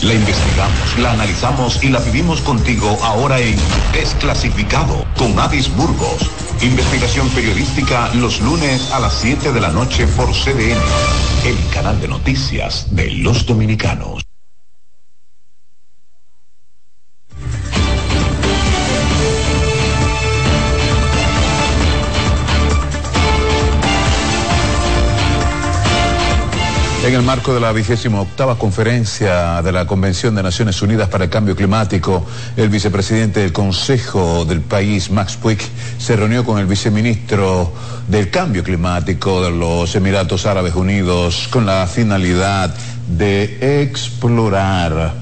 La 0.00 0.14
investigamos, 0.14 0.98
la 0.98 1.12
analizamos 1.12 1.84
y 1.84 1.90
la 1.90 2.00
vivimos 2.00 2.40
contigo 2.40 2.88
ahora 3.02 3.38
en 3.38 3.54
Desclasificado 3.92 5.04
con 5.18 5.38
Adis 5.38 5.68
Burgos. 5.76 6.30
Investigación 6.62 7.28
periodística 7.28 8.08
los 8.14 8.40
lunes 8.40 8.90
a 8.92 9.00
las 9.00 9.12
7 9.12 9.52
de 9.52 9.60
la 9.60 9.68
noche 9.68 10.06
por 10.06 10.30
CDN, 10.32 10.80
el 11.44 11.68
canal 11.74 12.00
de 12.00 12.08
noticias 12.08 12.86
de 12.96 13.10
los 13.10 13.44
dominicanos. 13.44 14.22
En 27.04 27.14
el 27.14 27.22
marco 27.22 27.52
de 27.52 27.58
la 27.58 27.72
vigésima 27.72 28.20
octava 28.20 28.56
conferencia 28.56 29.60
de 29.60 29.72
la 29.72 29.88
Convención 29.88 30.36
de 30.36 30.42
Naciones 30.44 30.80
Unidas 30.82 31.08
para 31.08 31.24
el 31.24 31.30
Cambio 31.30 31.56
Climático, 31.56 32.24
el 32.56 32.68
vicepresidente 32.68 33.40
del 33.40 33.52
Consejo 33.52 34.44
del 34.44 34.60
país, 34.60 35.10
Max 35.10 35.36
Puig, 35.36 35.58
se 35.98 36.14
reunió 36.14 36.44
con 36.44 36.60
el 36.60 36.66
viceministro 36.66 37.72
del 38.06 38.30
Cambio 38.30 38.62
Climático 38.62 39.42
de 39.42 39.50
los 39.50 39.92
Emiratos 39.96 40.46
Árabes 40.46 40.76
Unidos 40.76 41.48
con 41.50 41.66
la 41.66 41.88
finalidad 41.88 42.72
de 43.08 43.82
explorar 43.82 45.12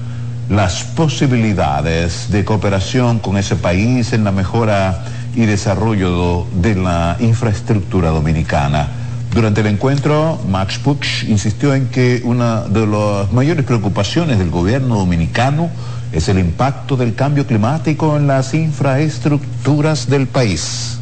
las 0.49 0.83
posibilidades 0.83 2.29
de 2.29 2.45
cooperación 2.45 3.17
con 3.17 3.37
ese 3.37 3.55
país 3.55 4.13
en 4.13 4.23
la 4.23 4.31
mejora 4.31 5.03
y 5.35 5.47
desarrollo 5.47 6.45
de 6.53 6.75
la 6.75 7.17
infraestructura 7.19 8.11
dominicana. 8.11 9.00
Durante 9.33 9.61
el 9.61 9.67
encuentro, 9.67 10.39
Max 10.49 10.77
Puch 10.77 11.23
insistió 11.23 11.73
en 11.73 11.87
que 11.87 12.21
una 12.25 12.63
de 12.63 12.85
las 12.85 13.31
mayores 13.31 13.63
preocupaciones 13.63 14.37
del 14.37 14.49
gobierno 14.49 14.97
dominicano 14.97 15.69
es 16.11 16.27
el 16.27 16.37
impacto 16.37 16.97
del 16.97 17.15
cambio 17.15 17.47
climático 17.47 18.17
en 18.17 18.27
las 18.27 18.53
infraestructuras 18.53 20.09
del 20.09 20.27
país. 20.27 20.97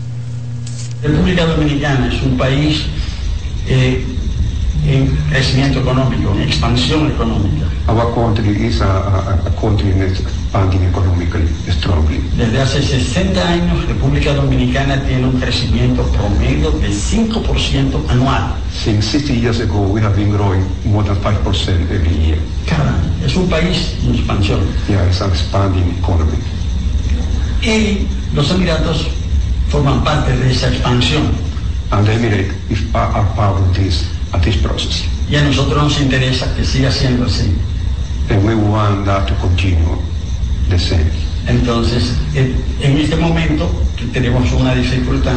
República 1.02 1.46
Dominicana 1.46 2.08
es 2.14 2.22
un 2.22 2.38
país 2.38 2.86
eh, 3.68 4.06
en 4.86 5.08
crecimiento 5.32 5.80
económico, 5.80 6.32
en 6.36 6.42
expansión 6.42 7.08
económica. 7.08 7.66
Our 7.88 8.14
country 8.14 8.68
is 8.68 8.82
a, 8.82 8.86
a, 8.86 9.34
a 9.48 9.56
country 9.60 9.92
expanding 10.50 10.84
economically 10.90 11.46
strongly. 11.70 12.18
Desde 12.36 12.60
hace 12.60 12.82
60 12.82 13.48
años, 13.48 13.86
República 13.88 14.34
Dominicana 14.34 15.00
tiene 15.04 15.28
un 15.28 15.40
crecimiento 15.40 16.04
promedio 16.08 16.72
de 16.72 16.90
5% 16.90 18.10
anual. 18.10 18.56
Since 18.74 19.12
60 19.12 19.34
years 19.34 19.60
ago, 19.60 19.82
we 19.82 20.02
have 20.02 20.16
been 20.16 20.32
growing 20.32 20.66
more 20.86 21.04
than 21.04 21.16
5% 21.18 21.92
every 21.92 22.16
year. 22.18 22.40
Año. 22.66 23.26
Es 23.26 23.36
un 23.36 23.48
país 23.48 23.94
en 24.04 24.16
expansión. 24.16 24.60
Yeah, 24.88 25.06
it's 25.06 25.22
an 25.22 25.30
expanding 25.30 25.96
economy. 26.00 26.38
Y 27.62 28.08
los 28.34 28.50
Emiratos 28.50 29.08
forman 29.70 30.04
parte 30.04 30.36
de 30.36 30.52
esa 30.52 30.70
expansión. 30.70 31.30
And 31.92 32.08
the 32.08 32.14
Emirates 32.14 32.54
are 32.96 33.26
part 33.36 33.60
of 33.60 33.76
this 33.76 34.06
a 34.34 34.40
this 34.40 34.58
process. 34.58 35.04
Y 35.30 35.36
a 35.36 35.44
nosotros 35.44 35.84
nos 35.84 36.02
interesa 36.02 36.52
que 36.56 36.66
siga 36.66 36.92
siendo 36.92 37.26
así. 37.26 37.54
And 38.32 38.44
we 38.46 38.56
want 38.56 39.06
that 39.06 39.28
to 39.28 39.36
continue 39.36 40.10
same. 40.78 41.06
Entonces, 41.48 42.14
en 42.36 42.98
este 42.98 43.16
momento 43.16 43.72
que 43.98 44.06
tenemos 44.08 44.52
una 44.54 44.76
dificultad, 44.76 45.36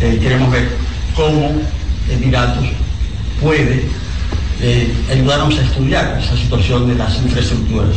eh, 0.00 0.18
queremos 0.20 0.50
ver 0.50 0.68
cómo 1.14 1.52
Emiratos 2.10 2.64
puede 3.40 3.84
eh, 4.60 4.92
ayudarnos 5.10 5.58
a 5.58 5.62
estudiar 5.62 6.20
esa 6.20 6.36
situación 6.36 6.88
de 6.88 6.96
las 6.96 7.16
infraestructuras. 7.18 7.96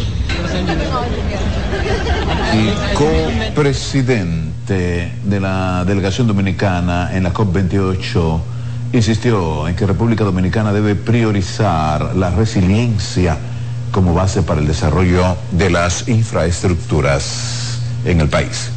El 2.54 2.74
co-presidente 2.94 5.12
de 5.24 5.40
la 5.40 5.84
delegación 5.86 6.28
dominicana 6.28 7.10
en 7.14 7.24
la 7.24 7.34
COP28 7.34 8.40
insistió 8.94 9.68
en 9.68 9.76
que 9.76 9.86
República 9.86 10.24
Dominicana 10.24 10.74
debe 10.74 10.96
priorizar 10.96 12.16
la 12.16 12.30
resiliencia 12.30 13.38
como 13.96 14.14
base 14.14 14.42
para 14.42 14.60
el 14.60 14.68
desarrollo 14.68 15.38
de 15.52 15.70
las 15.70 16.10
infraestructuras 16.10 17.80
en 18.04 18.20
el 18.20 18.28
país. 18.28 18.70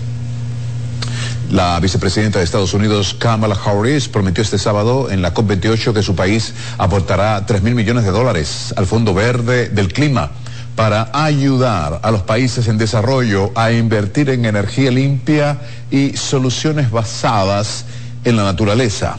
La 1.50 1.80
vicepresidenta 1.80 2.38
de 2.38 2.44
Estados 2.44 2.72
Unidos, 2.72 3.16
Kamala 3.18 3.56
Harris, 3.56 4.06
prometió 4.06 4.44
este 4.44 4.58
sábado 4.58 5.10
en 5.10 5.20
la 5.20 5.34
COP28 5.34 5.92
que 5.92 6.04
su 6.04 6.14
país 6.14 6.54
aportará 6.78 7.44
3 7.44 7.62
mil 7.62 7.74
millones 7.74 8.04
de 8.04 8.12
dólares 8.12 8.72
al 8.76 8.86
Fondo 8.86 9.12
Verde 9.12 9.68
del 9.70 9.92
Clima 9.92 10.30
para 10.76 11.10
ayudar 11.12 11.98
a 12.04 12.12
los 12.12 12.22
países 12.22 12.68
en 12.68 12.78
desarrollo 12.78 13.50
a 13.56 13.72
invertir 13.72 14.30
en 14.30 14.44
energía 14.44 14.92
limpia 14.92 15.58
y 15.90 16.16
soluciones 16.16 16.92
basadas 16.92 17.86
en 18.22 18.36
la 18.36 18.44
naturaleza 18.44 19.18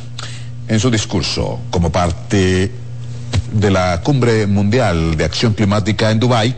en 0.69 0.79
su 0.79 0.89
discurso 0.89 1.59
como 1.69 1.91
parte 1.91 2.71
de 3.51 3.71
la 3.71 4.01
Cumbre 4.01 4.47
Mundial 4.47 5.17
de 5.17 5.23
Acción 5.25 5.53
Climática 5.53 6.11
en 6.11 6.19
Dubái, 6.19 6.55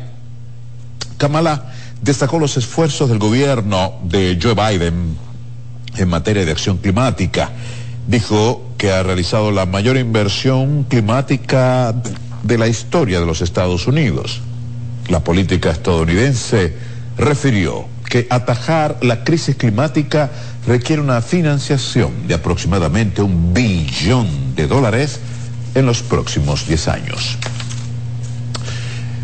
Kamala 1.18 1.72
destacó 2.01 2.39
los 2.39 2.57
esfuerzos 2.57 3.09
del 3.09 3.19
gobierno 3.19 3.93
de 4.03 4.39
Joe 4.41 4.55
Biden 4.55 5.15
en 5.97 6.09
materia 6.09 6.45
de 6.45 6.51
acción 6.51 6.77
climática. 6.77 7.51
Dijo 8.07 8.72
que 8.77 8.91
ha 8.91 9.03
realizado 9.03 9.51
la 9.51 9.65
mayor 9.65 9.97
inversión 9.97 10.84
climática 10.85 11.93
de 12.41 12.57
la 12.57 12.68
historia 12.68 13.19
de 13.19 13.26
los 13.26 13.41
Estados 13.41 13.88
Unidos. 13.88 14.41
La 15.09 15.19
política 15.19 15.69
estadounidense 15.69 16.73
refirió 17.18 17.85
que 18.09 18.27
atajar 18.30 18.97
la 19.01 19.23
crisis 19.23 19.55
climática 19.55 20.31
requiere 20.68 21.01
una 21.01 21.22
financiación 21.22 22.27
de 22.27 22.34
aproximadamente 22.34 23.22
un 23.22 23.53
billón 23.53 24.55
de 24.55 24.68
dólares 24.68 25.19
en 25.76 25.85
los 25.85 26.02
próximos 26.03 26.68
10 26.68 26.88
años. 26.88 27.38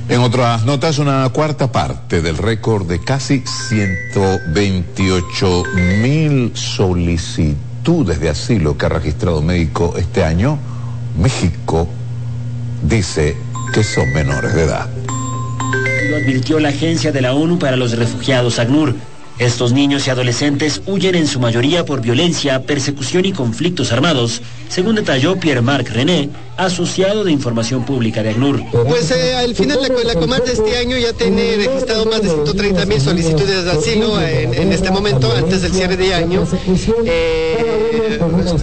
En 0.09 0.21
otras 0.21 0.63
notas, 0.63 0.99
una 0.99 1.27
cuarta 1.29 1.69
parte 1.71 2.21
del 2.21 2.37
récord 2.37 2.87
de 2.87 3.03
casi 3.03 3.43
128 3.45 5.63
mil 6.01 6.55
solicitudes 6.55 8.21
de 8.21 8.29
asilo 8.29 8.77
que 8.77 8.85
ha 8.85 8.89
registrado 8.89 9.41
médico 9.41 9.95
este 9.97 10.23
año, 10.23 10.59
México 11.17 11.89
dice 12.83 13.35
que 13.73 13.83
son 13.83 14.13
menores 14.13 14.53
de 14.53 14.63
edad. 14.63 14.87
Lo 16.09 16.15
advirtió 16.15 16.57
la 16.59 16.69
Agencia 16.69 17.11
de 17.11 17.21
la 17.21 17.33
ONU 17.33 17.59
para 17.59 17.75
los 17.75 17.97
Refugiados, 17.97 18.59
ACNUR. 18.59 18.95
Estos 19.39 19.71
niños 19.71 20.07
y 20.07 20.09
adolescentes 20.09 20.81
huyen 20.87 21.13
en 21.13 21.27
su 21.27 21.39
mayoría 21.39 21.85
por 21.85 22.01
violencia, 22.01 22.63
persecución 22.63 23.25
y 23.25 23.33
conflictos 23.33 23.91
armados, 23.91 24.41
según 24.67 24.95
detalló 24.95 25.35
Pierre-Marc 25.35 25.89
René, 25.91 26.31
asociado 26.57 27.23
de 27.23 27.31
Información 27.31 27.85
Pública 27.85 28.23
de 28.23 28.31
ACNUR. 28.31 28.63
Pues 28.87 29.11
eh, 29.11 29.35
al 29.35 29.53
final 29.53 29.79
la, 29.81 29.89
la 30.13 30.39
de 30.39 30.51
este 30.51 30.77
año 30.77 30.97
ya 30.97 31.13
tiene 31.13 31.55
registrado 31.55 32.05
más 32.07 32.23
de 32.23 32.29
130 32.29 32.85
mil 32.87 32.99
solicitudes 32.99 33.63
de 33.63 33.71
asilo 33.71 34.19
en, 34.19 34.73
este 34.73 34.89
momento, 34.89 35.31
antes 35.31 35.61
del 35.61 35.71
cierre 35.71 35.97
de 35.97 36.15
año. 36.15 36.47
Eh, 37.05 37.66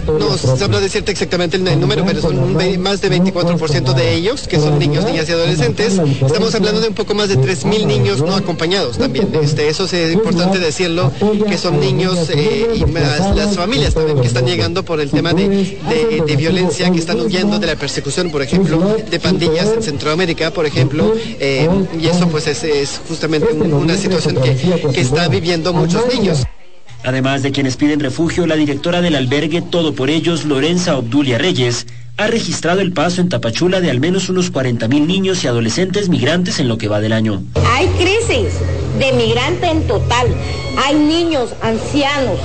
no 0.07 0.37
se 0.37 0.63
habla 0.63 0.79
decirte 0.79 1.11
exactamente 1.11 1.57
el, 1.57 1.79
número, 1.79 2.05
pero 2.05 2.21
son 2.21 2.53
más 2.79 3.01
de 3.01 3.11
24% 3.11 3.93
de 3.93 4.13
ellos, 4.13 4.47
que 4.47 4.59
son 4.59 4.79
niños, 4.79 5.05
niñas 5.05 5.27
y 5.29 5.31
adolescentes. 5.31 5.99
Estamos 6.25 6.53
hablando 6.55 6.81
de 6.81 6.89
un 6.89 6.93
poco 6.93 7.13
más 7.13 7.29
de 7.29 7.37
3 7.37 7.65
mil 7.65 7.87
niños 7.87 8.21
no 8.21 8.35
acompañados 8.35 8.97
también. 8.97 9.29
Este, 9.41 9.67
eso 9.67 9.85
es 9.85 10.13
importante 10.13 10.59
decirlo, 10.59 11.11
que 11.47 11.57
son 11.57 11.79
niños 11.79 12.29
eh, 12.29 12.67
y 12.75 12.85
más 12.85 13.35
las 13.35 13.55
familias 13.55 13.93
también 13.93 14.19
que 14.21 14.27
están 14.27 14.45
llegando 14.45 14.83
por 14.83 14.99
el 14.99 15.09
tema 15.09 15.33
de, 15.33 15.77
de 16.25 16.35
violencia, 16.35 16.91
que 16.91 16.99
están 16.99 17.19
huyendo 17.19 17.59
de 17.59 17.67
la 17.67 17.75
persecución, 17.75 18.31
por 18.31 18.41
ejemplo, 18.41 18.97
de 19.09 19.19
pandillas 19.19 19.67
en 19.75 19.83
Centroamérica, 19.83 20.51
por 20.51 20.65
ejemplo, 20.65 21.13
eh, 21.39 21.69
y 21.99 22.07
eso 22.07 22.27
pues 22.27 22.47
es, 22.47 23.01
justamente 23.07 23.53
una 23.53 23.97
situación 23.97 24.35
que, 24.41 24.55
que 24.93 25.01
está 25.01 25.27
viviendo 25.27 25.73
muchos 25.73 26.01
niños. 26.13 26.43
Además 27.05 27.43
de 27.43 27.51
quienes 27.51 27.77
piden 27.77 27.99
refugio, 27.99 28.47
la 28.47 28.55
directora 28.55 28.99
del 28.99 29.15
albergue 29.15 29.61
Todo 29.61 29.93
por 29.93 30.09
Ellos, 30.09 30.43
Lorenza 30.43 30.97
Obdulia 30.97 31.37
Reyes, 31.37 31.85
ha 32.17 32.25
registrado 32.25 32.81
el 32.81 32.93
paso 32.93 33.21
en 33.21 33.29
Tapachula 33.29 33.79
de 33.79 33.91
al 33.91 33.99
menos 33.99 34.27
unos 34.29 34.49
40 34.49 34.87
mil 34.87 35.05
niños 35.05 35.43
y 35.43 35.47
adolescentes 35.47 36.09
migrantes 36.09 36.59
en 36.59 36.67
lo 36.67 36.79
que 36.79 36.87
va 36.87 36.99
del 36.99 37.13
año. 37.13 37.43
Hay 37.75 37.87
crisis 37.89 38.59
de 38.97 39.11
migrante 39.13 39.67
en 39.67 39.85
total. 39.85 40.33
Hay 40.83 40.95
niños, 40.95 41.53
ancianos, 41.61 42.39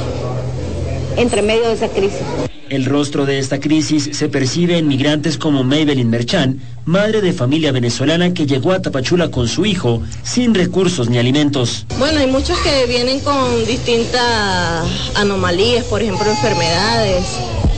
entre 1.16 1.40
medio 1.40 1.68
de 1.68 1.74
esa 1.74 1.88
crisis. 1.88 2.49
El 2.70 2.84
rostro 2.84 3.26
de 3.26 3.40
esta 3.40 3.58
crisis 3.58 4.10
se 4.12 4.28
percibe 4.28 4.78
en 4.78 4.86
migrantes 4.86 5.36
como 5.38 5.64
Maybelline 5.64 6.08
Merchan, 6.08 6.60
madre 6.84 7.20
de 7.20 7.32
familia 7.32 7.72
venezolana 7.72 8.32
que 8.32 8.46
llegó 8.46 8.70
a 8.70 8.80
Tapachula 8.80 9.28
con 9.28 9.48
su 9.48 9.66
hijo 9.66 10.02
sin 10.22 10.54
recursos 10.54 11.10
ni 11.10 11.18
alimentos. 11.18 11.84
Bueno, 11.98 12.20
hay 12.20 12.28
muchos 12.28 12.56
que 12.60 12.86
vienen 12.86 13.18
con 13.20 13.66
distintas 13.66 14.86
anomalías, 15.16 15.84
por 15.86 16.00
ejemplo, 16.00 16.30
enfermedades. 16.30 17.24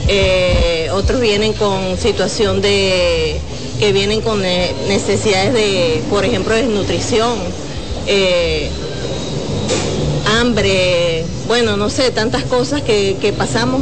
Eh, 0.07 0.89
otros 0.91 1.19
vienen 1.19 1.53
con 1.53 1.97
situación 1.97 2.61
de 2.61 3.41
que 3.79 3.93
vienen 3.93 4.21
con 4.21 4.45
eh, 4.45 4.75
necesidades 4.87 5.55
de, 5.55 6.03
por 6.11 6.23
ejemplo, 6.23 6.53
desnutrición, 6.53 7.39
eh, 8.05 8.69
hambre, 10.39 11.25
bueno, 11.47 11.77
no 11.77 11.89
sé, 11.89 12.11
tantas 12.11 12.43
cosas 12.43 12.83
que, 12.83 13.17
que 13.19 13.33
pasamos. 13.33 13.81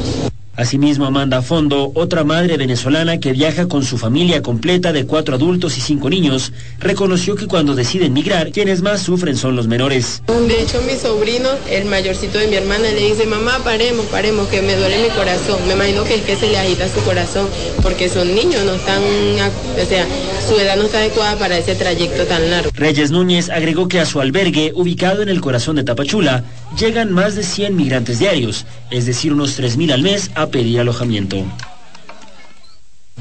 Asimismo, 0.58 1.06
Amanda 1.06 1.42
Fondo, 1.42 1.94
otra 1.96 2.26
madre 2.26 2.58
venezolana 2.58 3.20
que 3.20 3.32
viaja 3.32 3.70
con 3.70 3.86
su 3.86 3.98
familia 3.98 4.42
completa 4.42 4.92
de 4.92 5.06
cuatro 5.06 5.36
adultos 5.36 5.78
y 5.78 5.82
cinco 5.82 6.10
niños, 6.10 6.52
reconoció 6.80 7.36
que 7.36 7.48
cuando 7.48 7.74
deciden 7.74 8.12
migrar, 8.12 8.52
quienes 8.52 8.82
más 8.82 9.02
sufren 9.02 9.38
son 9.38 9.56
los 9.56 9.68
menores. 9.68 10.22
De 10.28 10.62
hecho, 10.62 10.82
mi 10.82 10.98
sobrino, 10.98 11.48
el 11.70 11.86
mayorcito 11.86 12.38
de 12.38 12.48
mi 12.48 12.56
hermana, 12.56 12.84
le 12.92 13.12
dice, 13.12 13.26
mamá, 13.26 13.60
paremos, 13.64 14.06
paremos, 14.08 14.50
que 14.50 14.62
me 14.62 14.76
duele 14.76 15.04
mi 15.04 15.10
corazón. 15.10 15.58
Me 15.68 15.74
imagino 15.74 16.04
que 16.04 16.16
es 16.16 16.22
que 16.24 16.36
se 16.36 16.50
le 16.50 16.58
agita 16.58 16.88
su 16.90 17.00
corazón, 17.02 17.48
porque 17.82 18.10
son 18.10 18.28
niños, 18.36 18.66
no 18.66 18.74
están, 18.74 19.02
o 19.02 19.86
sea, 19.88 20.06
su 20.50 20.60
edad 20.60 20.76
no 20.76 20.84
está 20.84 20.98
adecuada 20.98 21.38
para 21.38 21.58
ese 21.58 21.76
trayecto 21.76 22.26
tan 22.26 22.52
largo. 22.52 22.72
Reyes 22.74 23.10
Núñez 23.10 23.50
agregó 23.50 23.88
que 23.88 24.02
a 24.02 24.06
su 24.06 24.20
albergue, 24.20 24.74
ubicado 24.76 25.22
en 25.22 25.30
el 25.30 25.40
corazón 25.40 25.78
de 25.78 25.84
Tapachula, 25.86 26.44
llegan 26.78 27.12
más 27.14 27.36
de 27.36 27.44
100 27.44 27.76
migrantes 27.76 28.20
diarios, 28.20 28.66
es 28.90 29.06
decir, 29.06 29.34
unos 29.34 29.60
3.000 29.60 29.94
al 29.94 30.02
mes 30.02 30.32
a 30.36 30.48
pedir 30.48 30.80
alojamiento. 30.80 31.38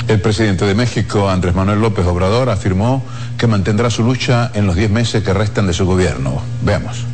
El 0.09 0.21
presidente 0.21 0.65
de 0.65 0.75
México, 0.75 1.29
Andrés 1.29 1.55
Manuel 1.55 1.81
López 1.81 2.07
Obrador, 2.07 2.49
afirmó 2.49 3.03
que 3.37 3.47
mantendrá 3.47 3.91
su 3.91 4.03
lucha 4.03 4.51
en 4.55 4.67
los 4.67 4.77
10 4.77 4.91
meses 4.91 5.23
que 5.23 5.33
restan 5.35 5.67
de 5.67 5.73
su 5.73 5.85
gobierno. 5.85 6.43
Veamos. 6.63 7.05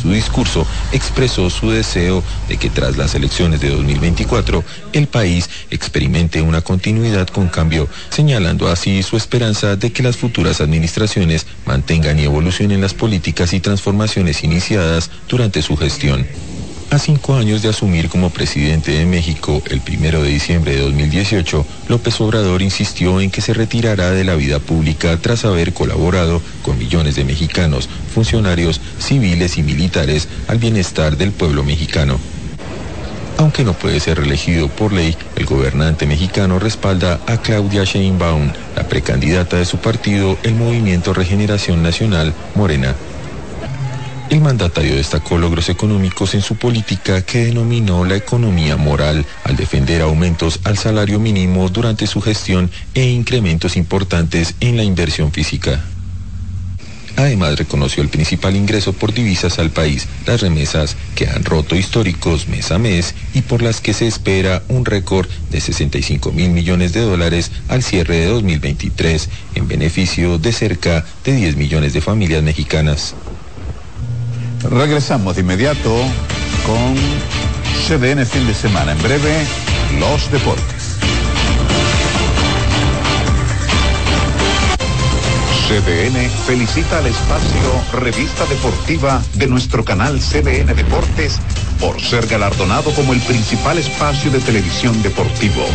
Su 0.00 0.10
discurso 0.12 0.66
expresó 0.92 1.50
su 1.50 1.70
deseo 1.70 2.22
de 2.48 2.56
que 2.56 2.70
tras 2.70 2.96
las 2.96 3.14
elecciones 3.14 3.60
de 3.60 3.70
2024 3.70 4.64
el 4.92 5.06
país 5.08 5.50
experimente 5.70 6.40
una 6.40 6.62
continuidad 6.62 7.28
con 7.28 7.48
cambio, 7.48 7.88
señalando 8.08 8.68
así 8.68 9.02
su 9.02 9.16
esperanza 9.16 9.76
de 9.76 9.92
que 9.92 10.02
las 10.02 10.16
futuras 10.16 10.60
administraciones 10.60 11.46
mantengan 11.66 12.18
y 12.18 12.24
evolucionen 12.24 12.80
las 12.80 12.94
políticas 12.94 13.52
y 13.52 13.60
transformaciones 13.60 14.42
iniciadas 14.42 15.10
durante 15.28 15.60
su 15.60 15.76
gestión. 15.76 16.26
A 16.90 16.98
cinco 16.98 17.36
años 17.36 17.62
de 17.62 17.68
asumir 17.68 18.08
como 18.08 18.30
presidente 18.30 18.90
de 18.90 19.06
México 19.06 19.62
el 19.70 19.80
primero 19.80 20.24
de 20.24 20.30
diciembre 20.30 20.74
de 20.74 20.82
2018, 20.82 21.64
López 21.86 22.20
Obrador 22.20 22.62
insistió 22.62 23.20
en 23.20 23.30
que 23.30 23.40
se 23.40 23.54
retirará 23.54 24.10
de 24.10 24.24
la 24.24 24.34
vida 24.34 24.58
pública 24.58 25.16
tras 25.22 25.44
haber 25.44 25.72
colaborado 25.72 26.42
con 26.62 26.76
millones 26.78 27.14
de 27.14 27.24
mexicanos, 27.24 27.88
funcionarios, 28.12 28.80
civiles 28.98 29.56
y 29.56 29.62
militares 29.62 30.26
al 30.48 30.58
bienestar 30.58 31.16
del 31.16 31.30
pueblo 31.30 31.62
mexicano. 31.62 32.18
Aunque 33.38 33.62
no 33.62 33.72
puede 33.72 34.00
ser 34.00 34.18
reelegido 34.18 34.68
por 34.68 34.92
ley, 34.92 35.16
el 35.36 35.46
gobernante 35.46 36.06
mexicano 36.06 36.58
respalda 36.58 37.20
a 37.26 37.36
Claudia 37.38 37.84
Sheinbaum, 37.84 38.50
la 38.74 38.88
precandidata 38.88 39.56
de 39.56 39.64
su 39.64 39.78
partido, 39.78 40.36
el 40.42 40.56
Movimiento 40.56 41.14
Regeneración 41.14 41.84
Nacional, 41.84 42.34
Morena, 42.56 42.96
el 44.30 44.40
mandatario 44.40 44.94
destacó 44.94 45.38
logros 45.38 45.68
económicos 45.68 46.34
en 46.34 46.40
su 46.40 46.54
política 46.54 47.22
que 47.22 47.46
denominó 47.46 48.04
la 48.04 48.14
economía 48.14 48.76
moral 48.76 49.26
al 49.42 49.56
defender 49.56 50.02
aumentos 50.02 50.60
al 50.62 50.78
salario 50.78 51.18
mínimo 51.18 51.68
durante 51.68 52.06
su 52.06 52.20
gestión 52.20 52.70
e 52.94 53.08
incrementos 53.08 53.76
importantes 53.76 54.54
en 54.60 54.76
la 54.76 54.84
inversión 54.84 55.32
física. 55.32 55.84
Además 57.16 57.58
reconoció 57.58 58.04
el 58.04 58.08
principal 58.08 58.54
ingreso 58.54 58.92
por 58.92 59.12
divisas 59.12 59.58
al 59.58 59.70
país, 59.70 60.06
las 60.26 60.40
remesas 60.40 60.96
que 61.16 61.28
han 61.28 61.44
roto 61.44 61.74
históricos 61.74 62.46
mes 62.46 62.70
a 62.70 62.78
mes 62.78 63.16
y 63.34 63.42
por 63.42 63.62
las 63.62 63.80
que 63.80 63.92
se 63.92 64.06
espera 64.06 64.62
un 64.68 64.84
récord 64.84 65.28
de 65.50 65.60
65 65.60 66.30
mil 66.30 66.50
millones 66.50 66.92
de 66.92 67.00
dólares 67.00 67.50
al 67.68 67.82
cierre 67.82 68.18
de 68.18 68.26
2023 68.26 69.28
en 69.56 69.66
beneficio 69.66 70.38
de 70.38 70.52
cerca 70.52 71.04
de 71.24 71.34
10 71.34 71.56
millones 71.56 71.92
de 71.94 72.00
familias 72.00 72.44
mexicanas. 72.44 73.16
Regresamos 74.62 75.36
de 75.36 75.42
inmediato 75.42 75.90
con 76.66 76.94
CDN 77.86 78.26
fin 78.26 78.46
de 78.46 78.54
semana. 78.54 78.92
En 78.92 79.02
breve, 79.02 79.46
los 79.98 80.30
deportes. 80.30 80.98
CDN 85.66 86.28
felicita 86.46 86.98
al 86.98 87.06
espacio 87.06 88.00
Revista 88.00 88.44
Deportiva 88.46 89.22
de 89.34 89.46
nuestro 89.46 89.84
canal 89.84 90.18
CDN 90.18 90.74
Deportes 90.74 91.38
por 91.80 92.00
ser 92.00 92.26
galardonado 92.26 92.92
como 92.94 93.12
el 93.12 93.20
principal 93.20 93.78
espacio 93.78 94.30
de 94.30 94.38
televisión 94.40 95.02
deportivo. 95.02 95.66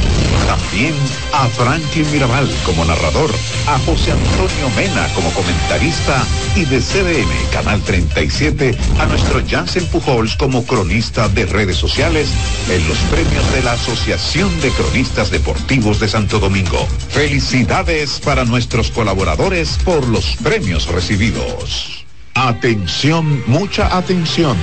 También 0.48 0.94
a 1.34 1.48
Franklin 1.48 2.10
Mirabal 2.12 2.50
como 2.66 2.86
narrador, 2.86 3.32
a 3.68 3.80
José 3.80 4.12
Antonio 4.12 4.70
Mena 4.76 5.08
como 5.16 5.32
comentarista 5.32 6.26
y 6.56 6.66
de 6.66 6.80
CDN 6.80 7.50
Canal 7.52 7.82
37 7.82 8.78
a 9.00 9.06
nuestro 9.08 9.42
Jansen 9.48 9.86
Pujols 9.88 10.36
como 10.36 10.64
cronista 10.66 11.28
de 11.30 11.46
redes 11.46 11.78
sociales 11.78 12.30
en 12.70 12.88
los 12.88 12.98
premios 13.10 13.52
de 13.54 13.64
la 13.64 13.74
Asociación 13.74 14.50
de 14.62 14.70
Cronistas 14.72 15.32
Deportivos 15.32 16.00
de 16.00 16.08
Santo 16.08 16.40
Domingo. 16.40 16.88
Felicidades 17.10 18.20
para 18.24 18.46
nuestros 18.46 18.92
colaboradores 18.92 19.80
por 19.84 20.08
los 20.08 20.36
premios 20.38 20.88
recibidos. 20.88 22.06
Atención, 22.34 23.44
mucha 23.48 23.98
atención. 23.98 24.58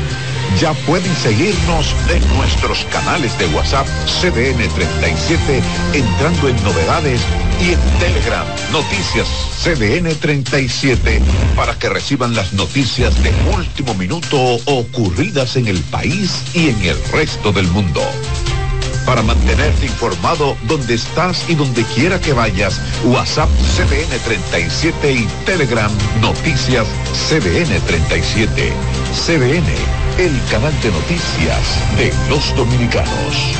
Ya 0.60 0.74
pueden 0.86 1.14
seguirnos 1.16 1.94
en 2.08 2.36
nuestros 2.36 2.84
canales 2.86 3.36
de 3.38 3.46
WhatsApp 3.46 3.86
CDN 4.06 4.68
37 4.68 5.62
entrando 5.92 6.48
en 6.48 6.62
novedades 6.62 7.20
y 7.60 7.72
en 7.72 7.80
Telegram 7.98 8.46
Noticias 8.70 9.28
CDN 9.62 10.14
37 10.18 11.20
para 11.56 11.78
que 11.78 11.88
reciban 11.88 12.34
las 12.34 12.52
noticias 12.52 13.20
de 13.22 13.32
último 13.56 13.94
minuto 13.94 14.38
ocurridas 14.66 15.56
en 15.56 15.68
el 15.68 15.80
país 15.84 16.42
y 16.54 16.68
en 16.68 16.82
el 16.82 17.04
resto 17.12 17.52
del 17.52 17.66
mundo 17.68 18.02
para 19.06 19.22
mantenerte 19.22 19.86
informado 19.86 20.56
donde 20.68 20.94
estás 20.94 21.48
y 21.48 21.54
donde 21.54 21.84
quiera 21.84 22.20
que 22.20 22.32
vayas. 22.32 22.80
WhatsApp 23.04 23.48
CDN 23.76 24.18
37 24.24 25.12
y 25.12 25.26
Telegram 25.44 25.90
Noticias 26.20 26.86
CDN 27.28 27.80
37. 27.86 28.72
CDN, 29.12 29.66
el 30.18 30.32
canal 30.50 30.72
de 30.82 30.90
noticias 30.90 31.96
de 31.96 32.12
los 32.28 32.54
dominicanos. 32.54 33.56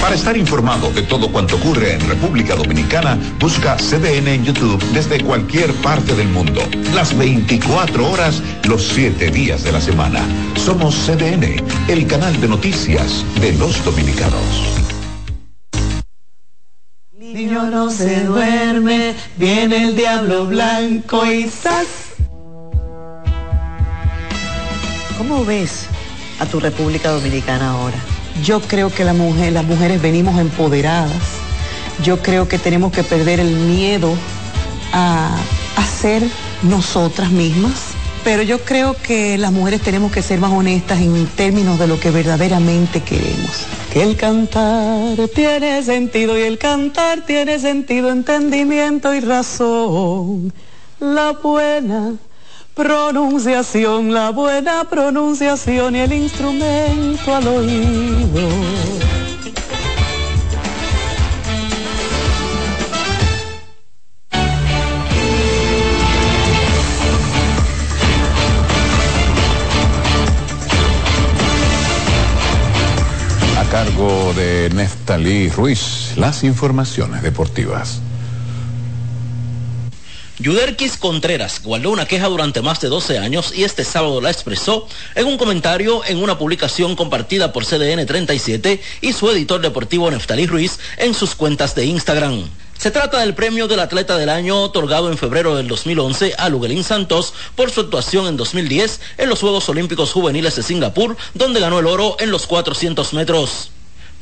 Para 0.00 0.14
estar 0.14 0.36
informado 0.36 0.90
de 0.92 1.02
todo 1.02 1.30
cuanto 1.32 1.56
ocurre 1.56 1.94
en 1.94 2.08
República 2.08 2.54
Dominicana, 2.54 3.18
busca 3.40 3.76
CDN 3.76 4.28
en 4.28 4.44
YouTube 4.44 4.82
desde 4.92 5.22
cualquier 5.22 5.72
parte 5.74 6.14
del 6.14 6.28
mundo. 6.28 6.60
Las 6.94 7.16
24 7.16 8.10
horas, 8.10 8.42
los 8.68 8.82
7 8.88 9.30
días 9.30 9.64
de 9.64 9.72
la 9.72 9.80
semana. 9.80 10.20
Somos 10.56 10.94
CDN, 10.94 11.56
el 11.88 12.06
canal 12.06 12.40
de 12.40 12.48
noticias 12.48 13.24
de 13.40 13.52
los 13.54 13.84
dominicanos. 13.84 14.82
Niño 17.16 17.62
no 17.70 17.90
se 17.90 18.24
duerme, 18.24 19.14
viene 19.38 19.84
el 19.84 19.96
diablo 19.96 20.46
blanco 20.46 21.24
y 21.24 21.44
¡zas! 21.44 22.11
¿Cómo 25.22 25.44
ves 25.44 25.86
a 26.40 26.46
tu 26.46 26.58
República 26.58 27.10
Dominicana 27.10 27.70
ahora? 27.70 27.94
Yo 28.42 28.60
creo 28.60 28.90
que 28.92 29.04
la 29.04 29.12
mujer, 29.12 29.52
las 29.52 29.64
mujeres 29.64 30.02
venimos 30.02 30.36
empoderadas. 30.40 31.22
Yo 32.02 32.20
creo 32.20 32.48
que 32.48 32.58
tenemos 32.58 32.90
que 32.90 33.04
perder 33.04 33.38
el 33.38 33.54
miedo 33.54 34.12
a, 34.92 35.32
a 35.76 35.84
ser 35.84 36.24
nosotras 36.64 37.30
mismas. 37.30 37.92
Pero 38.24 38.42
yo 38.42 38.64
creo 38.64 38.96
que 39.00 39.38
las 39.38 39.52
mujeres 39.52 39.80
tenemos 39.82 40.10
que 40.10 40.22
ser 40.22 40.40
más 40.40 40.50
honestas 40.50 41.00
en 41.00 41.24
términos 41.28 41.78
de 41.78 41.86
lo 41.86 42.00
que 42.00 42.10
verdaderamente 42.10 43.00
queremos. 43.04 43.64
Que 43.92 44.02
el 44.02 44.16
cantar 44.16 45.28
tiene 45.32 45.84
sentido 45.84 46.36
y 46.36 46.42
el 46.42 46.58
cantar 46.58 47.24
tiene 47.24 47.60
sentido, 47.60 48.10
entendimiento 48.10 49.14
y 49.14 49.20
razón. 49.20 50.52
La 50.98 51.30
buena 51.30 52.16
pronunciación, 52.74 54.14
la 54.14 54.30
buena 54.30 54.84
pronunciación 54.88 55.94
y 55.96 56.00
el 56.00 56.12
instrumento 56.12 57.34
al 57.34 57.48
oído. 57.48 58.48
A 73.58 73.64
cargo 73.70 74.32
de 74.34 74.70
Neftalí 74.74 75.50
Ruiz, 75.50 76.14
las 76.16 76.42
informaciones 76.44 77.22
deportivas. 77.22 78.00
Yuderquis 80.42 80.96
Contreras 80.96 81.62
guardó 81.62 81.90
una 81.90 82.06
queja 82.06 82.26
durante 82.26 82.62
más 82.62 82.80
de 82.80 82.88
12 82.88 83.16
años 83.18 83.52
y 83.54 83.62
este 83.62 83.84
sábado 83.84 84.20
la 84.20 84.32
expresó 84.32 84.88
en 85.14 85.26
un 85.26 85.38
comentario 85.38 86.04
en 86.04 86.20
una 86.20 86.36
publicación 86.36 86.96
compartida 86.96 87.52
por 87.52 87.64
CDN 87.64 88.04
37 88.04 88.82
y 89.02 89.12
su 89.12 89.30
editor 89.30 89.60
deportivo 89.60 90.10
Neftalí 90.10 90.48
Ruiz 90.48 90.80
en 90.96 91.14
sus 91.14 91.36
cuentas 91.36 91.76
de 91.76 91.86
Instagram. 91.86 92.50
Se 92.76 92.90
trata 92.90 93.20
del 93.20 93.34
premio 93.36 93.68
del 93.68 93.78
atleta 93.78 94.18
del 94.18 94.30
año 94.30 94.60
otorgado 94.60 95.12
en 95.12 95.16
febrero 95.16 95.54
del 95.54 95.68
2011 95.68 96.34
a 96.36 96.48
Luguelín 96.48 96.82
Santos 96.82 97.34
por 97.54 97.70
su 97.70 97.82
actuación 97.82 98.26
en 98.26 98.36
2010 98.36 99.00
en 99.18 99.28
los 99.28 99.38
Juegos 99.38 99.68
Olímpicos 99.68 100.10
Juveniles 100.10 100.56
de 100.56 100.64
Singapur, 100.64 101.16
donde 101.34 101.60
ganó 101.60 101.78
el 101.78 101.86
oro 101.86 102.16
en 102.18 102.32
los 102.32 102.48
400 102.48 103.12
metros 103.12 103.70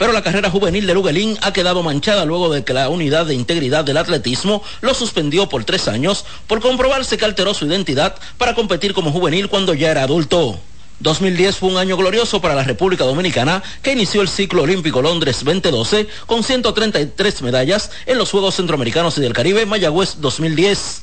pero 0.00 0.14
la 0.14 0.22
carrera 0.22 0.48
juvenil 0.48 0.86
de 0.86 0.94
Luguelín 0.94 1.36
ha 1.42 1.52
quedado 1.52 1.82
manchada 1.82 2.24
luego 2.24 2.48
de 2.48 2.64
que 2.64 2.72
la 2.72 2.88
unidad 2.88 3.26
de 3.26 3.34
integridad 3.34 3.84
del 3.84 3.98
atletismo 3.98 4.62
lo 4.80 4.94
suspendió 4.94 5.46
por 5.46 5.64
tres 5.64 5.88
años 5.88 6.24
por 6.46 6.62
comprobarse 6.62 7.18
que 7.18 7.26
alteró 7.26 7.52
su 7.52 7.66
identidad 7.66 8.16
para 8.38 8.54
competir 8.54 8.94
como 8.94 9.12
juvenil 9.12 9.50
cuando 9.50 9.74
ya 9.74 9.90
era 9.90 10.04
adulto. 10.04 10.58
2010 11.00 11.54
fue 11.54 11.68
un 11.68 11.76
año 11.76 11.98
glorioso 11.98 12.40
para 12.40 12.54
la 12.54 12.64
República 12.64 13.04
Dominicana 13.04 13.62
que 13.82 13.92
inició 13.92 14.22
el 14.22 14.30
ciclo 14.30 14.62
olímpico 14.62 15.02
Londres 15.02 15.44
2012 15.44 16.08
con 16.24 16.44
133 16.44 17.42
medallas 17.42 17.90
en 18.06 18.16
los 18.16 18.30
Juegos 18.30 18.54
Centroamericanos 18.54 19.18
y 19.18 19.20
del 19.20 19.34
Caribe 19.34 19.66
Mayagüez 19.66 20.14
2010. 20.22 21.02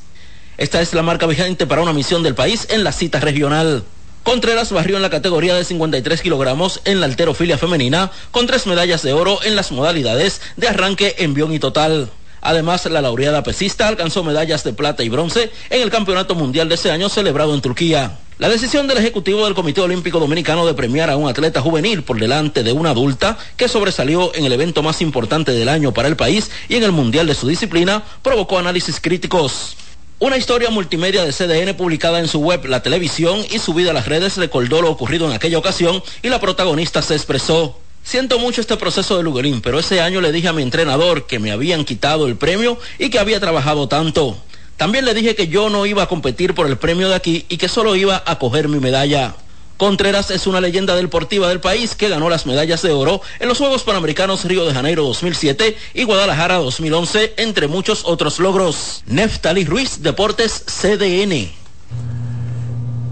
Esta 0.58 0.82
es 0.82 0.96
la 0.96 1.04
marca 1.04 1.28
vigente 1.28 1.68
para 1.68 1.84
una 1.84 1.94
misión 1.94 2.24
del 2.24 2.34
país 2.34 2.66
en 2.72 2.84
la 2.84 2.92
cita 2.92 3.20
regional. 3.20 3.84
Contreras 4.28 4.74
barrió 4.74 4.98
en 4.98 5.02
la 5.02 5.10
categoría 5.10 5.56
de 5.56 5.64
53 5.64 6.22
kilogramos 6.22 6.82
en 6.84 7.00
la 7.00 7.06
alterofilia 7.06 7.58
femenina, 7.58 8.12
con 8.32 8.46
tres 8.46 8.68
medallas 8.68 9.02
de 9.02 9.14
oro 9.14 9.40
en 9.42 9.56
las 9.56 9.72
modalidades 9.72 10.42
de 10.58 10.68
arranque, 10.68 11.16
envión 11.20 11.54
y 11.54 11.60
total. 11.60 12.10
Además, 12.42 12.86
la 12.88 13.02
laureada 13.02 13.42
pesista 13.44 13.88
alcanzó 13.88 14.26
medallas 14.26 14.66
de 14.66 14.74
plata 14.74 15.02
y 15.02 15.08
bronce 15.08 15.50
en 15.70 15.82
el 15.82 15.90
Campeonato 15.90 16.36
Mundial 16.36 16.68
de 16.68 16.76
ese 16.76 16.92
año 16.92 17.08
celebrado 17.08 17.56
en 17.56 17.62
Turquía. 17.62 18.18
La 18.38 18.50
decisión 18.50 18.86
del 18.86 18.98
Ejecutivo 18.98 19.46
del 19.46 19.56
Comité 19.56 19.80
Olímpico 19.80 20.20
Dominicano 20.20 20.66
de 20.66 20.74
premiar 20.74 21.10
a 21.10 21.16
un 21.16 21.30
atleta 21.30 21.62
juvenil 21.62 22.04
por 22.04 22.20
delante 22.20 22.64
de 22.64 22.74
una 22.74 22.90
adulta 22.90 23.38
que 23.56 23.70
sobresalió 23.70 24.36
en 24.36 24.44
el 24.44 24.52
evento 24.52 24.84
más 24.84 25.02
importante 25.02 25.54
del 25.54 25.70
año 25.70 25.94
para 25.94 26.10
el 26.10 26.18
país 26.18 26.52
y 26.68 26.76
en 26.76 26.84
el 26.84 26.92
Mundial 26.92 27.28
de 27.28 27.34
su 27.34 27.48
disciplina 27.48 28.04
provocó 28.24 28.60
análisis 28.60 29.00
críticos. 29.00 29.78
Una 30.20 30.36
historia 30.36 30.72
multimedia 30.72 31.24
de 31.24 31.32
CDN 31.32 31.76
publicada 31.76 32.18
en 32.18 32.28
su 32.28 32.40
web, 32.40 32.66
la 32.66 32.82
televisión 32.82 33.46
y 33.52 33.60
subida 33.60 33.92
a 33.92 33.94
las 33.94 34.08
redes 34.08 34.36
recordó 34.38 34.82
lo 34.82 34.90
ocurrido 34.90 35.28
en 35.28 35.34
aquella 35.34 35.60
ocasión 35.60 36.02
y 36.24 36.30
la 36.30 36.42
protagonista 36.42 37.04
se 37.04 37.14
expresó. 37.14 37.78
Siento 38.02 38.40
mucho 38.40 38.60
este 38.60 38.78
proceso 38.78 39.16
de 39.16 39.22
Luguerín, 39.22 39.62
pero 39.62 39.78
ese 39.78 40.02
año 40.02 40.20
le 40.20 40.32
dije 40.32 40.48
a 40.48 40.54
mi 40.54 40.64
entrenador 40.64 41.28
que 41.28 41.38
me 41.38 41.52
habían 41.52 41.86
quitado 41.86 42.26
el 42.26 42.36
premio 42.36 42.80
y 42.98 43.12
que 43.12 43.20
había 43.20 43.40
trabajado 43.40 43.88
tanto. 43.88 44.36
También 44.76 45.06
le 45.06 45.14
dije 45.14 45.36
que 45.36 45.50
yo 45.50 45.70
no 45.70 45.86
iba 45.86 46.02
a 46.02 46.08
competir 46.08 46.56
por 46.56 46.66
el 46.66 46.78
premio 46.78 47.10
de 47.10 47.16
aquí 47.16 47.46
y 47.48 47.58
que 47.58 47.70
solo 47.70 47.96
iba 47.96 48.24
a 48.26 48.40
coger 48.40 48.70
mi 48.70 48.80
medalla. 48.80 49.36
Contreras 49.78 50.32
es 50.32 50.48
una 50.48 50.60
leyenda 50.60 50.96
deportiva 50.96 51.48
del 51.50 51.60
país 51.60 51.94
que 51.94 52.10
ganó 52.10 52.30
las 52.30 52.48
medallas 52.48 52.82
de 52.82 52.92
oro 52.92 53.22
en 53.40 53.48
los 53.48 53.60
Juegos 53.60 53.84
Panamericanos 53.84 54.44
Río 54.46 54.66
de 54.66 54.74
Janeiro 54.74 55.04
2007 55.04 55.78
y 55.94 56.04
Guadalajara 56.04 56.56
2011, 56.56 57.36
entre 57.38 57.68
muchos 57.68 58.02
otros 58.04 58.40
logros. 58.40 59.04
Neftali 59.06 59.66
Ruiz, 59.66 60.02
Deportes 60.02 60.64
CDN. 60.66 61.52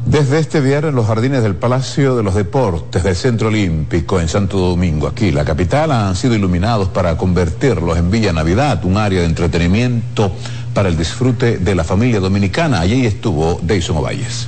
Desde 0.07 0.39
este 0.39 0.59
viernes 0.59 0.95
los 0.95 1.05
jardines 1.05 1.43
del 1.43 1.55
Palacio 1.55 2.15
de 2.15 2.23
los 2.23 2.33
Deportes 2.33 3.03
del 3.03 3.15
Centro 3.15 3.49
Olímpico 3.49 4.19
en 4.19 4.27
Santo 4.27 4.57
Domingo, 4.57 5.07
aquí 5.07 5.31
la 5.31 5.45
capital, 5.45 5.91
han 5.91 6.15
sido 6.15 6.33
iluminados 6.33 6.89
para 6.89 7.15
convertirlos 7.15 7.97
en 7.97 8.09
Villa 8.09 8.33
Navidad, 8.33 8.83
un 8.85 8.97
área 8.97 9.19
de 9.19 9.27
entretenimiento 9.27 10.31
para 10.73 10.89
el 10.89 10.97
disfrute 10.97 11.57
de 11.59 11.75
la 11.75 11.83
familia 11.83 12.19
dominicana. 12.19 12.79
Allí 12.79 13.05
estuvo 13.05 13.59
Deison 13.61 13.97
Ovalles. 13.97 14.47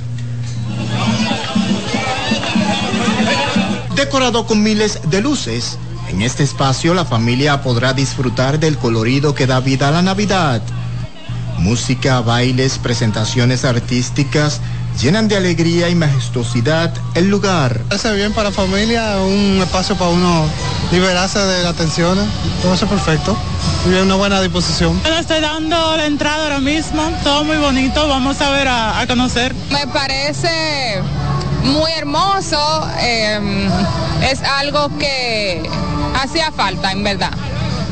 Decorado 3.98 4.46
con 4.46 4.62
miles 4.62 5.00
de 5.10 5.20
luces. 5.20 5.76
En 6.08 6.22
este 6.22 6.44
espacio 6.44 6.94
la 6.94 7.04
familia 7.04 7.62
podrá 7.62 7.92
disfrutar 7.92 8.60
del 8.60 8.78
colorido 8.78 9.34
que 9.34 9.48
da 9.48 9.58
vida 9.58 9.88
a 9.88 9.90
la 9.90 10.02
Navidad. 10.02 10.62
Música, 11.58 12.20
bailes, 12.20 12.78
presentaciones 12.78 13.64
artísticas 13.64 14.60
llenan 15.02 15.26
de 15.26 15.36
alegría 15.36 15.88
y 15.88 15.96
majestuosidad 15.96 16.94
el 17.14 17.28
lugar. 17.28 17.80
Hace 17.90 18.14
bien 18.14 18.32
para 18.32 18.50
la 18.50 18.54
familia, 18.54 19.18
un 19.18 19.58
espacio 19.60 19.96
para 19.96 20.10
uno 20.10 20.46
liberarse 20.92 21.40
de 21.40 21.64
las 21.64 21.74
tensiones, 21.74 22.24
todo 22.62 22.74
eso 22.74 22.86
perfecto. 22.86 23.36
Y 23.84 23.94
una 23.94 24.14
buena 24.14 24.40
disposición. 24.40 25.00
Bueno, 25.02 25.18
estoy 25.18 25.40
dando 25.40 25.96
la 25.96 26.06
entrada 26.06 26.44
ahora 26.44 26.60
mismo, 26.60 27.02
todo 27.24 27.42
muy 27.42 27.56
bonito, 27.56 28.06
vamos 28.06 28.40
a 28.40 28.50
ver 28.50 28.68
a, 28.68 29.00
a 29.00 29.06
conocer. 29.08 29.52
Me 29.72 29.88
parece 29.88 31.02
muy 31.64 31.90
hermoso, 31.92 32.88
eh, 33.00 33.68
es 34.30 34.42
algo 34.42 34.90
que 34.98 35.68
hacía 36.22 36.50
falta 36.52 36.92
en 36.92 37.04
verdad, 37.04 37.32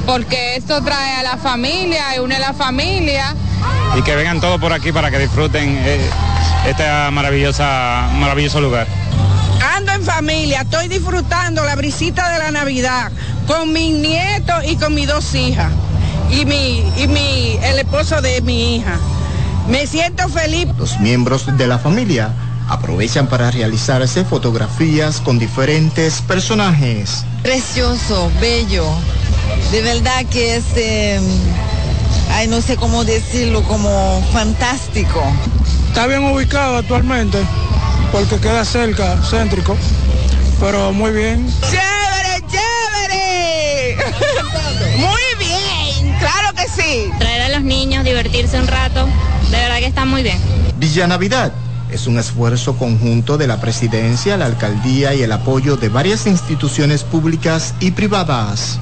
porque 0.07 0.57
esto 0.57 0.83
trae 0.83 1.17
a 1.17 1.23
la 1.23 1.37
familia 1.37 2.17
y 2.17 2.19
une 2.21 2.37
a 2.37 2.41
la 2.41 2.53
familia. 2.53 3.35
Y 3.97 4.03
que 4.03 4.15
vengan 4.15 4.41
todos 4.41 4.61
por 4.61 4.73
aquí 4.73 4.93
para 4.93 5.11
que 5.11 5.19
disfruten 5.19 5.79
eh, 5.85 6.11
este 6.67 6.85
maravillosa, 7.11 8.09
maravilloso 8.15 8.61
lugar. 8.61 8.87
Ando 9.77 9.93
en 9.93 10.03
familia, 10.03 10.63
estoy 10.63 10.89
disfrutando 10.89 11.65
la 11.65 11.77
brisita 11.77 12.31
de 12.33 12.39
la 12.39 12.51
Navidad 12.51 13.11
con 13.47 13.73
mis 13.73 13.95
nietos 13.95 14.65
y 14.67 14.77
con 14.77 14.95
mis 14.95 15.07
dos 15.09 15.35
hijas. 15.35 15.73
y 16.31 16.45
mi, 16.45 16.85
y 16.97 17.07
mi, 17.07 17.59
el 17.63 17.79
esposo 17.79 18.21
de 18.21 18.41
mi 18.43 18.77
hija. 18.77 18.99
Me 19.69 19.87
siento 19.87 20.29
feliz. 20.29 20.69
Los 20.79 20.99
miembros 21.01 21.57
de 21.57 21.67
la 21.67 21.79
familia 21.79 22.31
aprovechan 22.69 23.29
para 23.29 23.51
realizarse 23.51 24.25
fotografías 24.25 25.21
con 25.21 25.39
diferentes 25.39 26.21
personajes. 26.23 27.25
Precioso, 27.43 28.31
bello. 28.41 28.85
De 29.71 29.83
verdad 29.83 30.25
que 30.27 30.57
es, 30.57 30.65
eh, 30.77 31.21
ay, 32.31 32.49
no 32.49 32.61
sé 32.61 32.77
cómo 32.77 33.05
decirlo, 33.05 33.63
como 33.63 34.23
fantástico. 34.33 35.23
Está 35.89 36.07
bien 36.07 36.25
ubicado 36.25 36.77
actualmente, 36.77 37.39
porque 38.13 38.39
queda 38.39 38.65
cerca, 38.65 39.17
céntrico, 39.23 39.77
pero 40.61 40.93
muy 40.93 41.13
bien. 41.13 41.47
¡Chévere, 41.63 42.45
chévere! 42.51 43.97
muy 44.99 45.47
bien, 45.47 46.19
claro 46.19 46.53
que 46.55 46.69
sí. 46.69 47.11
Traer 47.19 47.43
a 47.43 47.49
los 47.51 47.63
niños, 47.63 48.05
divertirse 48.05 48.59
un 48.59 48.67
rato, 48.67 49.07
de 49.51 49.57
verdad 49.57 49.79
que 49.79 49.87
está 49.87 50.05
muy 50.05 50.23
bien. 50.23 50.39
Villa 50.79 51.07
Navidad 51.07 51.53
es 51.97 52.07
un 52.07 52.19
esfuerzo 52.19 52.77
conjunto 52.77 53.39
de 53.39 53.47
la 53.47 53.59
presidencia, 53.59 54.37
la 54.37 54.45
alcaldía 54.45 55.15
y 55.15 55.23
el 55.23 55.33
apoyo 55.33 55.77
de 55.77 55.89
varias 55.89 56.27
instituciones 56.27 57.03
públicas 57.05 57.75
y 57.81 57.93
privadas. 57.93 58.79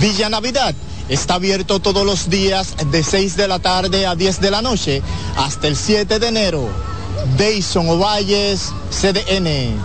Villa 0.00 0.28
Navidad 0.28 0.74
está 1.08 1.34
abierto 1.34 1.78
todos 1.78 2.04
los 2.04 2.28
días 2.28 2.74
de 2.90 3.04
6 3.04 3.36
de 3.36 3.46
la 3.46 3.60
tarde 3.60 4.04
a 4.04 4.16
10 4.16 4.40
de 4.40 4.50
la 4.50 4.62
noche 4.62 5.00
hasta 5.36 5.68
el 5.68 5.76
7 5.76 6.18
de 6.18 6.26
enero. 6.26 6.68
Dayson 7.38 7.88
Ovalles, 7.88 8.72
CDN. 8.90 9.76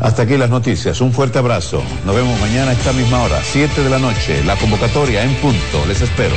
Hasta 0.00 0.22
aquí 0.22 0.36
las 0.36 0.50
noticias. 0.50 1.00
Un 1.00 1.12
fuerte 1.12 1.40
abrazo. 1.40 1.82
Nos 2.04 2.14
vemos 2.14 2.38
mañana 2.38 2.70
a 2.70 2.74
esta 2.74 2.92
misma 2.92 3.24
hora, 3.24 3.42
7 3.42 3.82
de 3.82 3.90
la 3.90 3.98
noche. 3.98 4.44
La 4.44 4.56
convocatoria 4.56 5.24
en 5.24 5.34
punto. 5.36 5.86
Les 5.88 6.00
espero. 6.00 6.36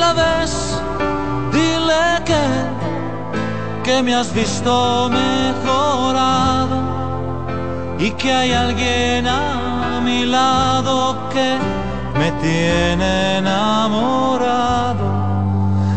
La 0.00 0.12
ves, 0.14 0.54
dile 1.52 2.04
que, 2.24 2.44
que 3.84 4.02
me 4.02 4.14
has 4.14 4.32
visto 4.32 5.10
mejorado 5.10 6.78
y 7.98 8.10
que 8.12 8.32
hay 8.32 8.52
alguien 8.52 9.26
a 9.28 10.00
mi 10.02 10.24
lado 10.24 11.28
que 11.34 11.58
me 12.18 12.32
tiene 12.44 13.38
enamorado. 13.38 15.06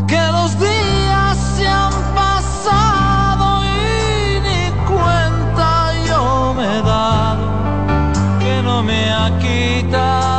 Que 0.06 0.22
los 0.38 0.52
días 0.60 1.38
se 1.56 1.66
han 1.66 1.94
pasado 2.14 3.46
y 3.64 4.40
ni 4.48 4.64
cuenta 4.92 5.68
yo 6.10 6.54
me 6.58 6.66
he 6.78 6.82
dado. 6.82 7.46
Que 8.42 8.62
no 8.64 8.84
me 8.84 9.02
ha 9.14 9.28
quitado 9.40 10.32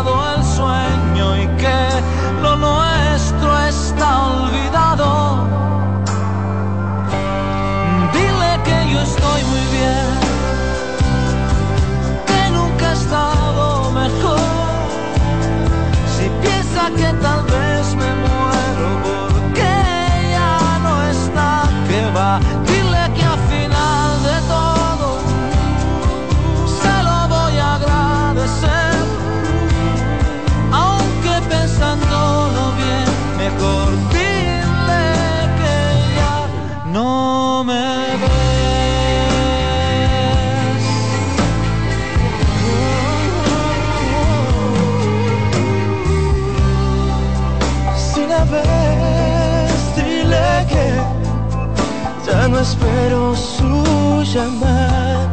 espero 52.65 53.37
su 53.37 54.23
llamada 54.33 55.29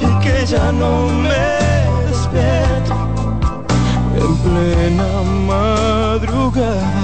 y 0.00 0.24
que 0.24 0.46
ya 0.46 0.72
no 0.72 0.92
me 1.26 1.44
despierto 2.08 2.94
en 4.22 4.32
plena 4.44 5.08
madrugada 5.46 7.03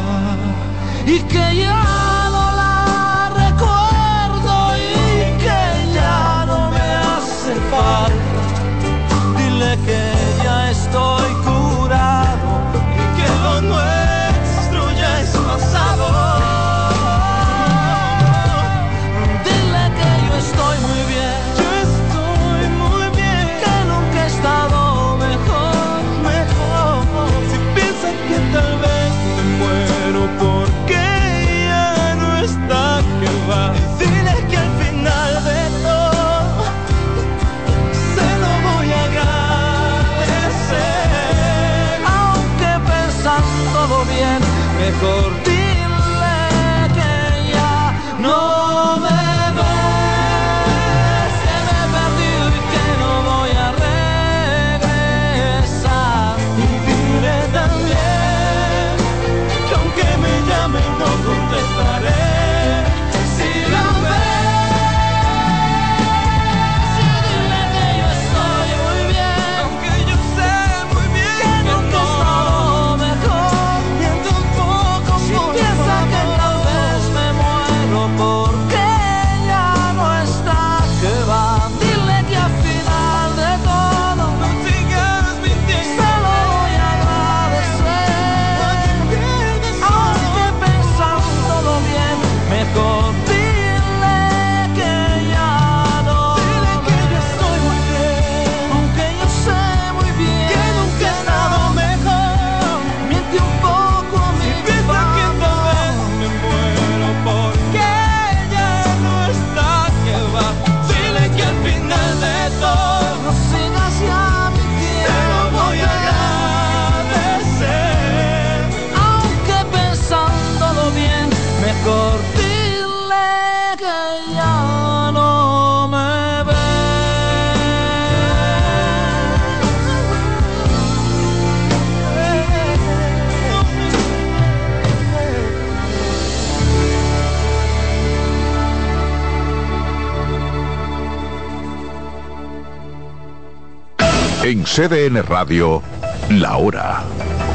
CDN 144.73 145.21
Radio, 145.27 145.83
la 146.29 146.57
hora 146.57 147.03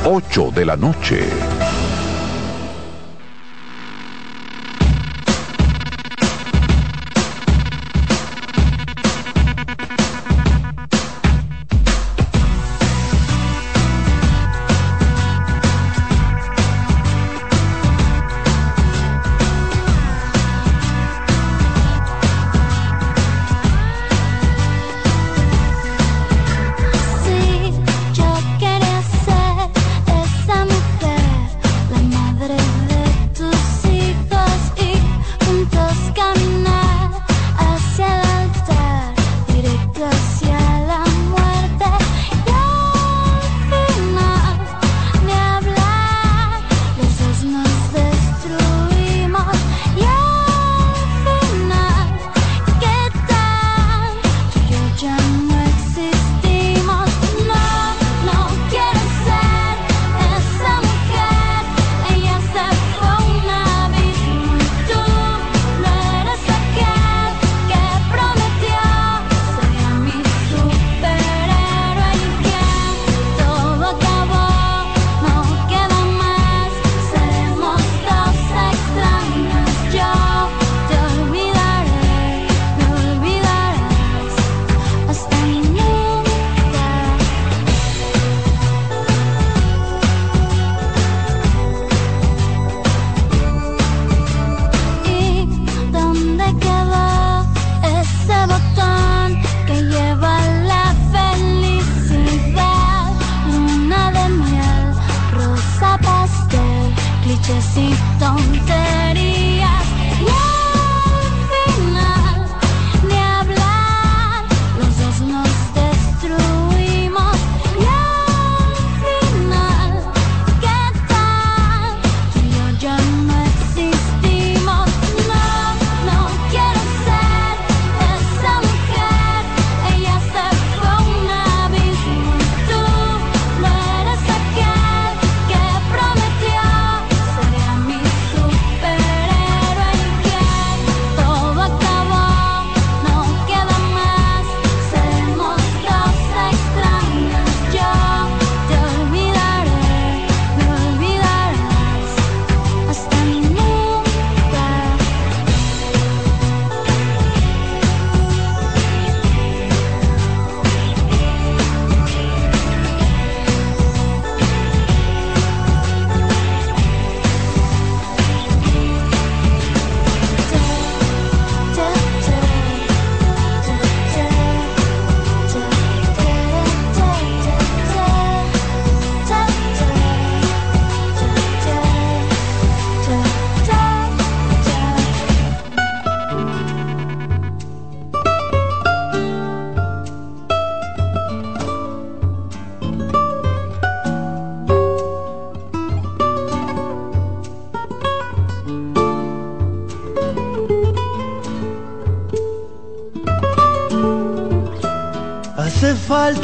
8 0.04 0.52
de 0.52 0.66
la 0.66 0.76
noche. 0.76 1.65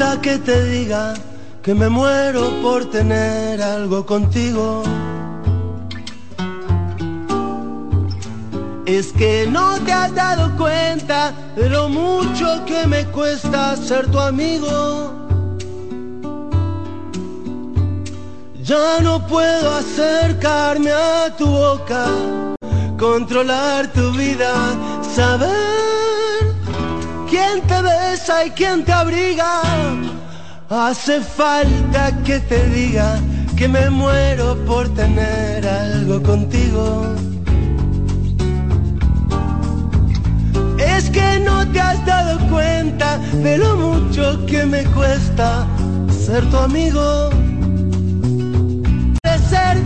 Falta 0.02 0.22
que 0.22 0.38
te 0.40 0.64
diga 0.66 1.14
que 1.62 1.74
me 1.76 1.88
muero 1.88 2.50
por 2.62 2.90
tener 2.90 3.62
algo 3.62 4.06
contigo. 4.06 4.84
Es 8.86 9.12
que 9.14 9.48
no 9.50 9.80
te 9.86 9.94
has 9.94 10.14
dado 10.14 10.58
cuenta 10.58 11.34
de 11.56 11.70
lo 11.70 11.88
mucho 11.88 12.66
que 12.66 12.88
me 12.88 13.06
cuesta 13.06 13.76
ser 13.76 14.10
tu 14.12 14.20
amigo. 14.20 15.14
Ya 18.64 19.00
no 19.02 19.26
puedo 19.28 19.76
acercarme 19.76 20.92
a 20.92 21.36
tu 21.38 21.46
boca, 21.46 22.06
controlar 22.98 23.88
tu 23.94 24.12
vida, 24.12 24.54
saber 25.16 25.71
quién 27.32 27.62
te 27.62 27.82
besa 27.82 28.46
y 28.46 28.52
quién 28.52 28.84
te 28.84 28.92
abriga. 28.92 29.62
Hace 30.70 31.22
falta 31.22 32.04
que 32.26 32.40
te 32.42 32.60
diga 32.70 33.18
que 33.56 33.68
me 33.68 33.90
muero 33.90 34.58
por 34.66 34.94
tener 34.94 35.68
algo 35.68 36.22
contigo. 36.22 37.16
Es 40.78 41.10
que 41.10 41.40
no 41.40 41.68
te 41.72 41.80
has 41.80 42.06
dado 42.06 42.34
cuenta 42.50 43.18
de 43.46 43.58
lo 43.58 43.78
mucho 43.78 44.46
que 44.46 44.66
me 44.66 44.84
cuesta 44.98 45.66
ser 46.26 46.44
tu 46.50 46.58
amigo. 46.58 47.31